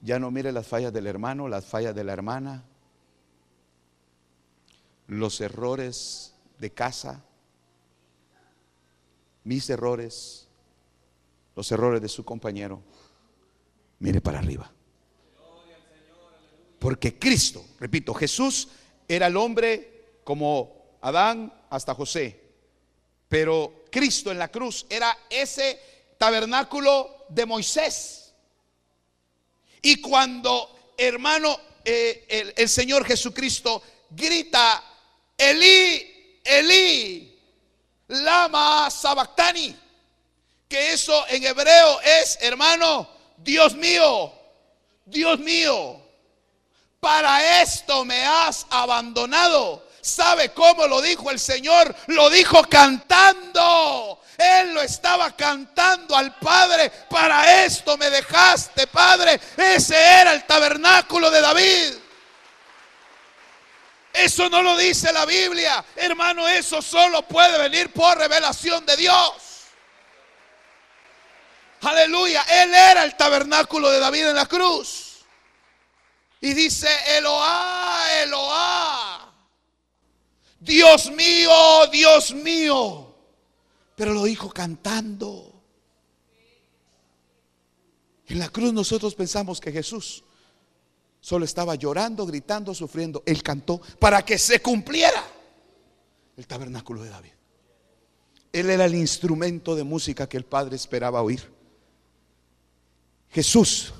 Ya 0.00 0.20
no 0.20 0.30
mire 0.30 0.52
las 0.52 0.68
fallas 0.68 0.92
del 0.92 1.08
hermano, 1.08 1.48
las 1.48 1.66
fallas 1.66 1.94
de 1.94 2.04
la 2.04 2.12
hermana, 2.12 2.62
los 5.08 5.40
errores 5.40 6.34
de 6.58 6.70
casa, 6.70 7.24
mis 9.46 9.70
errores, 9.70 10.48
los 11.54 11.70
errores 11.70 12.02
de 12.02 12.08
su 12.08 12.24
compañero. 12.24 12.82
Mire 14.00 14.20
para 14.20 14.40
arriba. 14.40 14.70
Porque 16.80 17.16
Cristo, 17.16 17.64
repito, 17.78 18.12
Jesús 18.12 18.68
era 19.06 19.28
el 19.28 19.36
hombre 19.36 20.18
como 20.24 20.98
Adán 21.00 21.52
hasta 21.70 21.94
José. 21.94 22.40
Pero 23.28 23.84
Cristo 23.90 24.32
en 24.32 24.38
la 24.38 24.48
cruz 24.48 24.84
era 24.90 25.16
ese 25.30 25.80
tabernáculo 26.18 27.26
de 27.28 27.46
Moisés. 27.46 28.34
Y 29.80 30.00
cuando, 30.00 30.92
hermano, 30.98 31.56
eh, 31.84 32.26
el, 32.28 32.52
el 32.56 32.68
Señor 32.68 33.04
Jesucristo 33.04 33.80
grita, 34.10 34.82
Elí, 35.38 36.40
Elí, 36.42 37.35
lama 38.08 38.90
sabactani, 38.90 39.76
que 40.68 40.92
eso 40.92 41.26
en 41.28 41.44
hebreo 41.44 42.00
es, 42.00 42.38
hermano, 42.40 43.08
Dios 43.36 43.74
mío, 43.74 44.32
Dios 45.04 45.38
mío, 45.38 46.00
para 47.00 47.62
esto 47.62 48.04
me 48.04 48.24
has 48.24 48.66
abandonado. 48.70 49.86
¿Sabe 50.00 50.50
cómo 50.50 50.86
lo 50.86 51.02
dijo 51.02 51.30
el 51.30 51.40
Señor? 51.40 51.94
Lo 52.06 52.30
dijo 52.30 52.62
cantando. 52.64 54.20
Él 54.38 54.74
lo 54.74 54.82
estaba 54.82 55.34
cantando 55.34 56.14
al 56.14 56.38
Padre. 56.38 56.90
Para 57.10 57.64
esto 57.64 57.96
me 57.96 58.08
dejaste, 58.10 58.86
Padre. 58.86 59.40
Ese 59.56 59.96
era 59.96 60.32
el 60.32 60.44
tabernáculo 60.44 61.30
de 61.30 61.40
David. 61.40 61.94
Eso 64.16 64.48
no 64.48 64.62
lo 64.62 64.76
dice 64.76 65.12
la 65.12 65.26
Biblia. 65.26 65.84
Hermano, 65.94 66.48
eso 66.48 66.80
solo 66.80 67.22
puede 67.22 67.58
venir 67.58 67.92
por 67.92 68.16
revelación 68.16 68.84
de 68.86 68.96
Dios. 68.96 69.32
Aleluya. 71.82 72.42
Él 72.48 72.74
era 72.74 73.04
el 73.04 73.16
tabernáculo 73.16 73.90
de 73.90 74.00
David 74.00 74.28
en 74.28 74.36
la 74.36 74.46
cruz. 74.46 75.18
Y 76.40 76.54
dice, 76.54 76.88
Eloá, 77.18 78.22
Eloá. 78.22 79.32
Dios 80.60 81.10
mío, 81.10 81.86
Dios 81.92 82.32
mío. 82.32 83.14
Pero 83.94 84.14
lo 84.14 84.24
dijo 84.24 84.50
cantando. 84.50 85.52
En 88.28 88.38
la 88.38 88.48
cruz 88.48 88.72
nosotros 88.72 89.14
pensamos 89.14 89.60
que 89.60 89.72
Jesús 89.72 90.24
solo 91.26 91.44
estaba 91.44 91.74
llorando, 91.74 92.24
gritando, 92.24 92.72
sufriendo. 92.72 93.24
Él 93.26 93.42
cantó 93.42 93.80
para 93.98 94.24
que 94.24 94.38
se 94.38 94.60
cumpliera 94.60 95.26
el 96.36 96.46
tabernáculo 96.46 97.02
de 97.02 97.10
David. 97.10 97.32
Él 98.52 98.70
era 98.70 98.84
el 98.84 98.94
instrumento 98.94 99.74
de 99.74 99.82
música 99.82 100.28
que 100.28 100.36
el 100.36 100.44
Padre 100.44 100.76
esperaba 100.76 101.22
oír. 101.22 101.42
Jesús, 103.30 103.92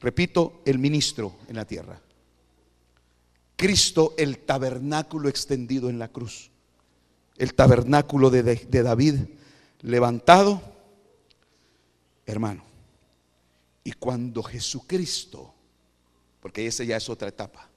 repito, 0.00 0.60
el 0.66 0.78
ministro 0.78 1.36
en 1.48 1.56
la 1.56 1.64
tierra. 1.64 1.98
Cristo, 3.56 4.12
el 4.18 4.40
tabernáculo 4.40 5.30
extendido 5.30 5.88
en 5.88 5.98
la 5.98 6.08
cruz. 6.08 6.50
El 7.38 7.54
tabernáculo 7.54 8.28
de, 8.28 8.42
de 8.42 8.82
David 8.82 9.14
levantado, 9.80 10.60
hermano. 12.26 12.64
Y 13.82 13.92
cuando 13.92 14.42
Jesucristo, 14.42 15.55
porque 16.46 16.64
esa 16.64 16.84
ya 16.84 16.96
es 16.96 17.08
otra 17.08 17.26
etapa, 17.26 17.68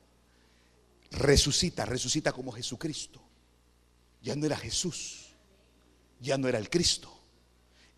resucita, 1.09 1.85
resucita 1.85 2.31
como 2.31 2.51
Jesucristo. 2.51 3.19
Ya 4.21 4.35
no 4.35 4.45
era 4.45 4.55
Jesús, 4.55 5.29
ya 6.19 6.37
no 6.37 6.47
era 6.47 6.59
el 6.59 6.69
Cristo, 6.69 7.11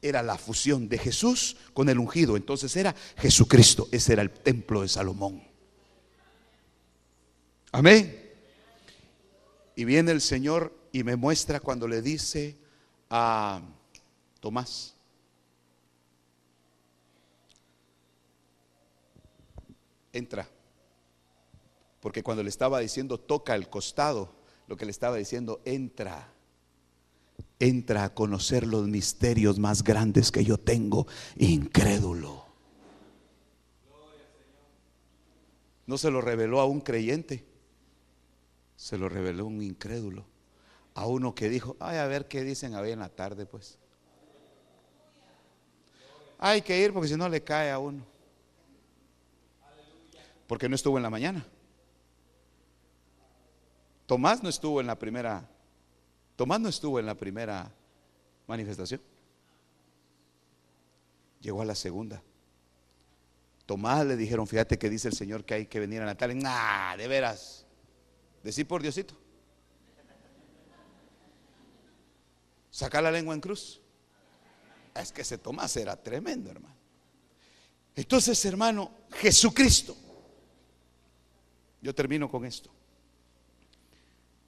era 0.01 0.23
la 0.23 0.37
fusión 0.37 0.87
de 0.87 0.97
Jesús 0.97 1.57
con 1.73 1.89
el 1.89 1.99
ungido. 1.99 2.37
Entonces 2.37 2.73
era 2.77 2.95
Jesucristo, 3.17 3.89
ese 3.91 4.13
era 4.13 4.21
el 4.21 4.31
templo 4.31 4.81
de 4.81 4.87
Salomón. 4.87 5.43
Amén. 7.73 8.31
Y 9.75 9.83
viene 9.83 10.13
el 10.13 10.21
Señor 10.21 10.73
y 10.93 11.03
me 11.03 11.17
muestra 11.17 11.59
cuando 11.59 11.85
le 11.85 12.01
dice 12.01 12.55
a 13.09 13.61
Tomás, 14.39 14.95
entra. 20.13 20.47
Porque 22.01 22.23
cuando 22.23 22.43
le 22.43 22.49
estaba 22.49 22.79
diciendo 22.79 23.19
toca 23.19 23.55
el 23.55 23.69
costado, 23.69 24.33
lo 24.67 24.75
que 24.75 24.85
le 24.85 24.91
estaba 24.91 25.15
diciendo, 25.15 25.61
entra. 25.63 26.33
Entra 27.59 28.05
a 28.05 28.13
conocer 28.13 28.65
los 28.65 28.87
misterios 28.87 29.59
más 29.59 29.83
grandes 29.83 30.31
que 30.31 30.43
yo 30.43 30.57
tengo, 30.57 31.07
incrédulo. 31.37 32.45
No 35.85 35.97
se 35.97 36.09
lo 36.09 36.21
reveló 36.21 36.59
a 36.59 36.65
un 36.65 36.81
creyente, 36.81 37.45
se 38.75 38.97
lo 38.97 39.07
reveló 39.07 39.43
a 39.43 39.47
un 39.47 39.61
incrédulo. 39.61 40.25
A 40.95 41.05
uno 41.05 41.35
que 41.35 41.49
dijo, 41.49 41.77
ay, 41.79 41.97
a 41.97 42.07
ver 42.07 42.27
qué 42.27 42.43
dicen 42.43 42.73
hoy 42.75 42.91
en 42.91 42.99
la 42.99 43.09
tarde, 43.09 43.45
pues. 43.45 43.77
Hay 46.39 46.63
que 46.63 46.81
ir 46.81 46.91
porque 46.91 47.09
si 47.09 47.15
no 47.15 47.29
le 47.29 47.43
cae 47.43 47.69
a 47.69 47.77
uno. 47.77 48.03
Porque 50.47 50.67
no 50.67 50.75
estuvo 50.75 50.97
en 50.97 51.03
la 51.03 51.09
mañana. 51.09 51.45
Tomás 54.11 54.43
no 54.43 54.49
estuvo 54.49 54.81
en 54.81 54.87
la 54.87 54.99
primera. 54.99 55.47
Tomás 56.35 56.59
no 56.59 56.67
estuvo 56.67 56.99
en 56.99 57.05
la 57.05 57.15
primera 57.15 57.71
manifestación. 58.45 59.01
Llegó 61.39 61.61
a 61.61 61.65
la 61.65 61.75
segunda. 61.75 62.21
Tomás 63.65 64.05
le 64.05 64.17
dijeron, 64.17 64.45
fíjate 64.47 64.77
que 64.77 64.89
dice 64.89 65.07
el 65.07 65.13
Señor 65.13 65.45
que 65.45 65.53
hay 65.53 65.65
que 65.65 65.79
venir 65.79 66.01
a 66.01 66.05
Natal. 66.05 66.37
Nah, 66.37 66.97
de 66.97 67.07
veras. 67.07 67.65
Decir 68.43 68.67
por 68.67 68.81
Diosito. 68.81 69.15
Sacar 72.69 73.03
la 73.03 73.11
lengua 73.11 73.33
en 73.33 73.39
cruz. 73.39 73.79
Es 74.93 75.13
que 75.13 75.21
ese 75.21 75.37
Tomás 75.37 75.77
era 75.77 75.95
tremendo, 75.95 76.51
hermano. 76.51 76.75
Entonces, 77.95 78.43
hermano, 78.43 78.91
Jesucristo. 79.13 79.95
Yo 81.81 81.95
termino 81.95 82.29
con 82.29 82.43
esto. 82.43 82.80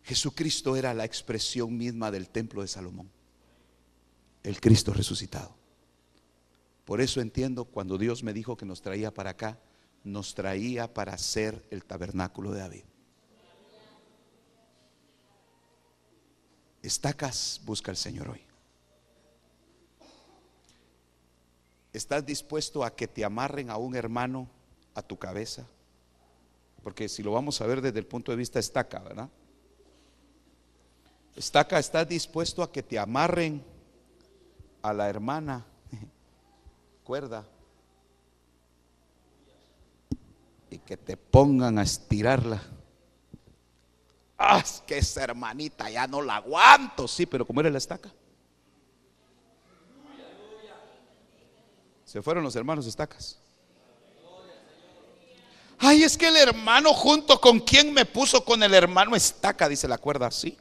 Jesucristo 0.04 0.76
era 0.76 0.94
la 0.94 1.06
expresión 1.06 1.78
misma 1.78 2.12
del 2.12 2.30
templo 2.30 2.62
de 2.62 2.68
Salomón. 2.68 3.10
El 4.44 4.60
Cristo 4.60 4.94
resucitado. 4.94 5.56
Por 6.86 7.00
eso 7.00 7.22
entiendo 7.22 7.64
cuando 7.66 7.98
Dios 7.98 8.24
me 8.24 8.34
dijo 8.34 8.58
que 8.58 8.66
nos 8.66 8.82
traía 8.82 9.14
para 9.14 9.32
acá, 9.32 9.58
nos 10.04 10.36
traía 10.36 10.94
para 10.94 11.14
hacer 11.14 11.66
el 11.72 11.86
tabernáculo 11.86 12.52
de 12.52 12.60
David. 12.60 12.84
Estacas 16.82 17.62
busca 17.64 17.92
al 17.92 17.98
Señor 17.98 18.30
hoy. 18.30 18.42
¿Estás 21.94 22.26
dispuesto 22.26 22.84
a 22.84 22.94
que 22.94 23.08
te 23.08 23.24
amarren 23.24 23.70
a 23.70 23.78
un 23.78 23.96
hermano 23.96 24.50
a 24.94 25.02
tu 25.02 25.18
cabeza? 25.18 25.66
Porque 26.84 27.08
si 27.08 27.24
lo 27.24 27.32
vamos 27.32 27.62
a 27.62 27.68
ver 27.68 27.80
desde 27.80 28.00
el 28.00 28.06
punto 28.06 28.32
de 28.32 28.38
vista 28.38 28.60
estaca, 28.60 29.00
¿verdad? 29.00 29.30
Estaca, 31.36 31.80
¿estás 31.80 32.08
dispuesto 32.08 32.62
a 32.62 32.72
que 32.72 32.84
te 32.84 33.00
amarren 33.00 33.64
a 34.82 34.94
la 34.94 35.10
hermana? 35.10 35.66
Cuerda. 37.04 37.46
Y 40.70 40.78
que 40.80 40.98
te 40.98 41.18
pongan 41.18 41.80
a 41.80 41.84
estirarla. 41.84 42.62
Ah, 44.38 44.64
que 44.86 44.98
esa 44.98 45.24
hermanita 45.24 45.90
ya 45.90 46.06
no 46.06 46.22
la 46.22 46.38
aguanto. 46.38 47.08
Sí, 47.08 47.26
pero 47.26 47.46
¿cómo 47.46 47.62
era 47.62 47.70
la 47.70 47.78
estaca? 47.78 48.12
Se 52.04 52.22
fueron 52.22 52.44
los 52.44 52.56
hermanos 52.56 52.86
estacas. 52.86 53.40
Ay, 55.80 56.04
es 56.04 56.18
que 56.18 56.28
el 56.28 56.38
hermano 56.38 56.94
junto 56.94 57.42
con 57.42 57.60
quien 57.60 57.92
me 57.92 58.06
puso 58.06 58.46
con 58.46 58.62
el 58.62 58.74
hermano 58.74 59.16
estaca, 59.16 59.68
dice 59.68 59.88
la 59.88 59.98
cuerda 59.98 60.28
así. 60.28 60.58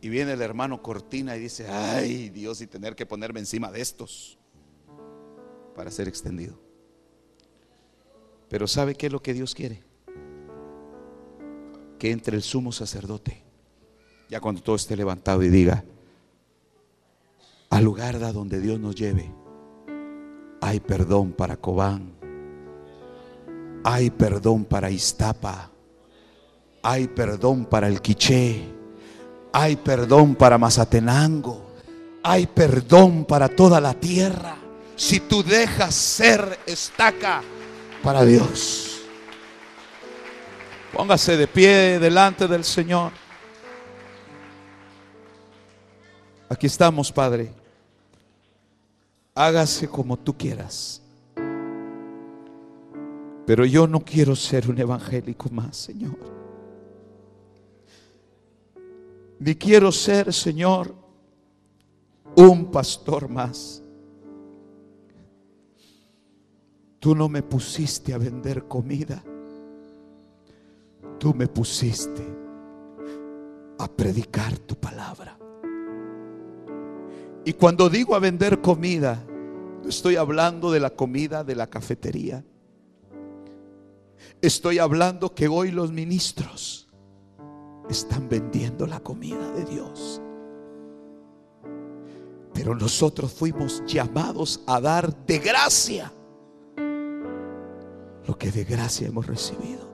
Y 0.00 0.08
viene 0.08 0.32
el 0.32 0.42
hermano 0.42 0.80
Cortina 0.80 1.36
y 1.36 1.40
dice, 1.40 1.66
ay 1.68 2.28
Dios, 2.28 2.60
y 2.60 2.66
tener 2.66 2.94
que 2.94 3.06
ponerme 3.06 3.40
encima 3.40 3.70
de 3.72 3.80
estos 3.80 4.38
para 5.74 5.90
ser 5.90 6.06
extendido. 6.06 6.58
Pero 8.48 8.66
¿sabe 8.66 8.94
qué 8.94 9.06
es 9.06 9.12
lo 9.12 9.20
que 9.20 9.34
Dios 9.34 9.54
quiere? 9.54 9.82
Que 11.98 12.12
entre 12.12 12.36
el 12.36 12.42
sumo 12.42 12.70
sacerdote, 12.70 13.42
ya 14.28 14.40
cuando 14.40 14.62
todo 14.62 14.76
esté 14.76 14.96
levantado 14.96 15.42
y 15.42 15.48
diga, 15.48 15.84
al 17.70 17.84
lugar 17.84 18.16
a 18.16 18.32
donde 18.32 18.60
Dios 18.60 18.78
nos 18.78 18.94
lleve, 18.94 19.32
hay 20.60 20.78
perdón 20.80 21.32
para 21.32 21.56
Cobán, 21.56 22.12
hay 23.84 24.10
perdón 24.10 24.64
para 24.64 24.90
Iztapa, 24.90 25.72
hay 26.82 27.08
perdón 27.08 27.66
para 27.66 27.88
el 27.88 28.00
Quiché 28.00 28.77
hay 29.60 29.74
perdón 29.74 30.36
para 30.36 30.56
Mazatenango. 30.56 31.66
Hay 32.22 32.46
perdón 32.46 33.24
para 33.24 33.48
toda 33.48 33.80
la 33.80 33.92
tierra. 33.92 34.56
Si 34.94 35.18
tú 35.18 35.42
dejas 35.42 35.94
ser 35.94 36.60
estaca 36.64 37.42
para 38.02 38.24
Dios. 38.24 39.00
Póngase 40.92 41.36
de 41.36 41.48
pie 41.48 41.98
delante 41.98 42.46
del 42.46 42.62
Señor. 42.62 43.10
Aquí 46.48 46.66
estamos, 46.68 47.10
Padre. 47.10 47.52
Hágase 49.34 49.88
como 49.88 50.16
tú 50.16 50.36
quieras. 50.36 51.02
Pero 53.44 53.64
yo 53.64 53.88
no 53.88 54.00
quiero 54.00 54.36
ser 54.36 54.70
un 54.70 54.78
evangélico 54.78 55.48
más, 55.50 55.76
Señor. 55.76 56.37
Ni 59.40 59.54
quiero 59.54 59.92
ser, 59.92 60.32
Señor, 60.32 60.94
un 62.34 62.70
pastor 62.70 63.28
más. 63.28 63.82
Tú 66.98 67.14
no 67.14 67.28
me 67.28 67.42
pusiste 67.42 68.12
a 68.12 68.18
vender 68.18 68.64
comida. 68.64 69.22
Tú 71.18 71.34
me 71.34 71.46
pusiste 71.46 72.24
a 73.78 73.88
predicar 73.88 74.58
tu 74.58 74.74
palabra. 74.74 75.38
Y 77.44 77.52
cuando 77.52 77.88
digo 77.88 78.14
a 78.14 78.18
vender 78.18 78.60
comida, 78.60 79.24
no 79.82 79.88
estoy 79.88 80.16
hablando 80.16 80.72
de 80.72 80.80
la 80.80 80.90
comida 80.90 81.44
de 81.44 81.54
la 81.54 81.68
cafetería. 81.68 82.44
Estoy 84.42 84.78
hablando 84.78 85.34
que 85.34 85.48
hoy 85.48 85.70
los 85.70 85.92
ministros 85.92 86.87
están 87.88 88.28
vendiendo 88.28 88.86
la 88.86 89.00
comida 89.00 89.50
de 89.52 89.64
Dios. 89.64 90.20
Pero 92.52 92.74
nosotros 92.74 93.32
fuimos 93.32 93.82
llamados 93.86 94.60
a 94.66 94.80
dar 94.80 95.14
de 95.26 95.38
gracia 95.38 96.12
lo 98.26 98.36
que 98.36 98.50
de 98.50 98.64
gracia 98.64 99.08
hemos 99.08 99.26
recibido. 99.26 99.88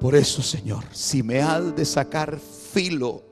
Por 0.00 0.16
eso, 0.16 0.42
Señor, 0.42 0.84
si 0.90 1.22
me 1.22 1.40
has 1.40 1.76
de 1.76 1.84
sacar 1.84 2.36
filo, 2.40 3.22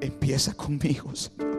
empieza 0.00 0.54
conmigo, 0.54 1.14
Señor. 1.14 1.49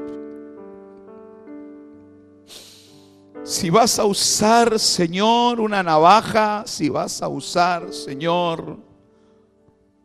Si 3.61 3.69
vas 3.69 3.99
a 3.99 4.05
usar, 4.05 4.79
Señor, 4.79 5.59
una 5.59 5.83
navaja, 5.83 6.63
si 6.65 6.89
vas 6.89 7.21
a 7.21 7.27
usar, 7.27 7.93
Señor, 7.93 8.79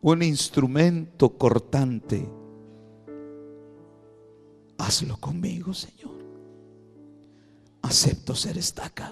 un 0.02 0.22
instrumento 0.22 1.30
cortante, 1.38 2.28
hazlo 4.76 5.16
conmigo, 5.16 5.72
Señor. 5.72 6.18
Acepto 7.80 8.34
ser 8.34 8.58
estaca. 8.58 9.10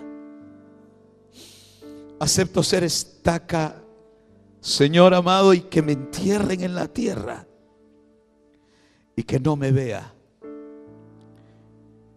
Acepto 2.21 2.63
ser 2.63 2.85
estaca, 2.85 3.83
Señor 4.61 5.15
amado, 5.15 5.55
y 5.55 5.63
que 5.63 5.81
me 5.81 5.93
entierren 5.93 6.61
en 6.61 6.75
la 6.75 6.89
tierra 6.89 7.49
y 9.17 9.23
que 9.23 9.41
no 9.41 9.57
me 9.57 9.73
vea 9.73 10.14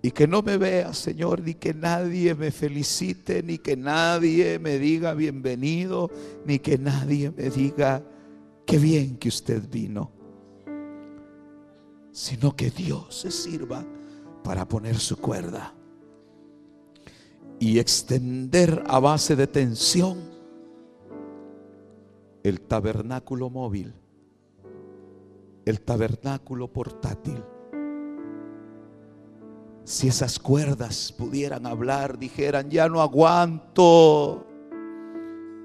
y 0.07 0.11
que 0.11 0.25
no 0.25 0.41
me 0.41 0.55
vea, 0.55 0.93
Señor, 0.93 1.41
ni 1.41 1.55
que 1.55 1.73
nadie 1.73 2.33
me 2.33 2.49
felicite, 2.51 3.43
ni 3.43 3.57
que 3.57 3.75
nadie 3.75 4.57
me 4.57 4.79
diga 4.79 5.13
bienvenido, 5.13 6.09
ni 6.45 6.59
que 6.59 6.77
nadie 6.77 7.29
me 7.31 7.49
diga 7.49 8.01
qué 8.65 8.77
bien 8.77 9.17
que 9.17 9.27
usted 9.27 9.69
vino. 9.69 10.09
Sino 12.13 12.55
que 12.55 12.71
Dios 12.71 13.15
se 13.15 13.31
sirva 13.31 13.85
para 14.45 14.65
poner 14.65 14.97
su 14.97 15.17
cuerda 15.17 15.73
y 17.59 17.77
extender 17.77 18.85
a 18.87 19.01
base 19.01 19.35
de 19.35 19.47
tensión 19.47 20.19
el 22.43 22.61
tabernáculo 22.61 23.49
móvil, 23.49 23.93
el 25.65 25.81
tabernáculo 25.81 26.71
portátil 26.71 27.43
si 29.87 30.09
esas 30.09 30.37
cuerdas 30.37 31.13
pudieran 31.17 31.65
hablar, 31.65 32.19
dijeran, 32.19 32.69
ya 32.69 32.89
no 32.89 33.01
aguanto, 33.01 34.45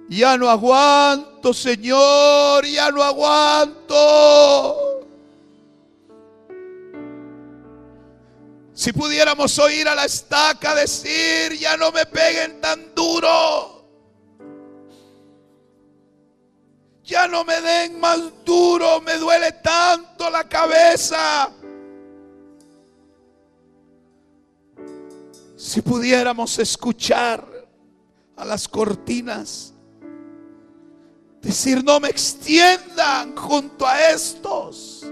ya 0.09 0.39
no 0.39 0.49
aguanto, 0.49 1.53
Señor, 1.53 2.65
ya 2.65 2.93
no 2.93 3.03
aguanto. 3.03 5.01
Si 8.73 8.93
pudiéramos 8.93 9.59
oír 9.59 9.89
a 9.89 9.97
la 9.97 10.05
estaca 10.05 10.77
decir, 10.77 11.59
ya 11.59 11.77
no 11.77 11.91
me 11.91 12.07
peguen 12.07 12.61
tan 12.61 12.95
duro. 12.95 13.83
Ya 17.03 17.27
no 17.27 17.43
me 17.43 17.61
den 17.61 17.99
más 17.99 18.21
duro, 18.45 19.01
me 19.01 19.17
duele 19.17 19.51
tanto 19.51 20.31
la 20.31 20.49
cabeza. 20.49 21.53
Si 25.63 25.81
pudiéramos 25.81 26.59
escuchar 26.59 27.47
a 28.35 28.45
las 28.45 28.67
cortinas, 28.67 29.73
decir, 31.41 31.85
no 31.85 32.01
me 32.01 32.09
extiendan 32.09 33.37
junto 33.37 33.87
a 33.87 34.11
estos. 34.11 35.07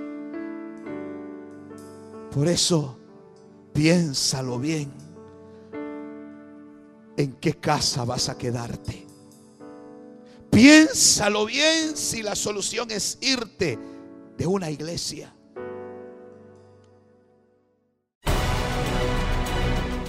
Por 2.32 2.48
eso, 2.48 2.98
piénsalo 3.72 4.59
bien 4.59 4.93
en 7.16 7.32
qué 7.35 7.55
casa 7.55 8.05
vas 8.05 8.28
a 8.28 8.36
quedarte. 8.36 9.06
Piénsalo 10.51 11.47
bien 11.47 11.97
si 11.97 12.24
la 12.24 12.35
solución 12.35 12.90
es 12.90 13.18
irte 13.20 13.78
de 14.36 14.47
una 14.48 14.68
iglesia. 14.68 15.32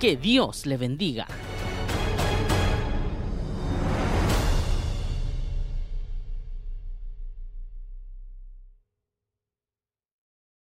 Que 0.00 0.16
Dios 0.16 0.66
le 0.66 0.76
bendiga. 0.76 1.26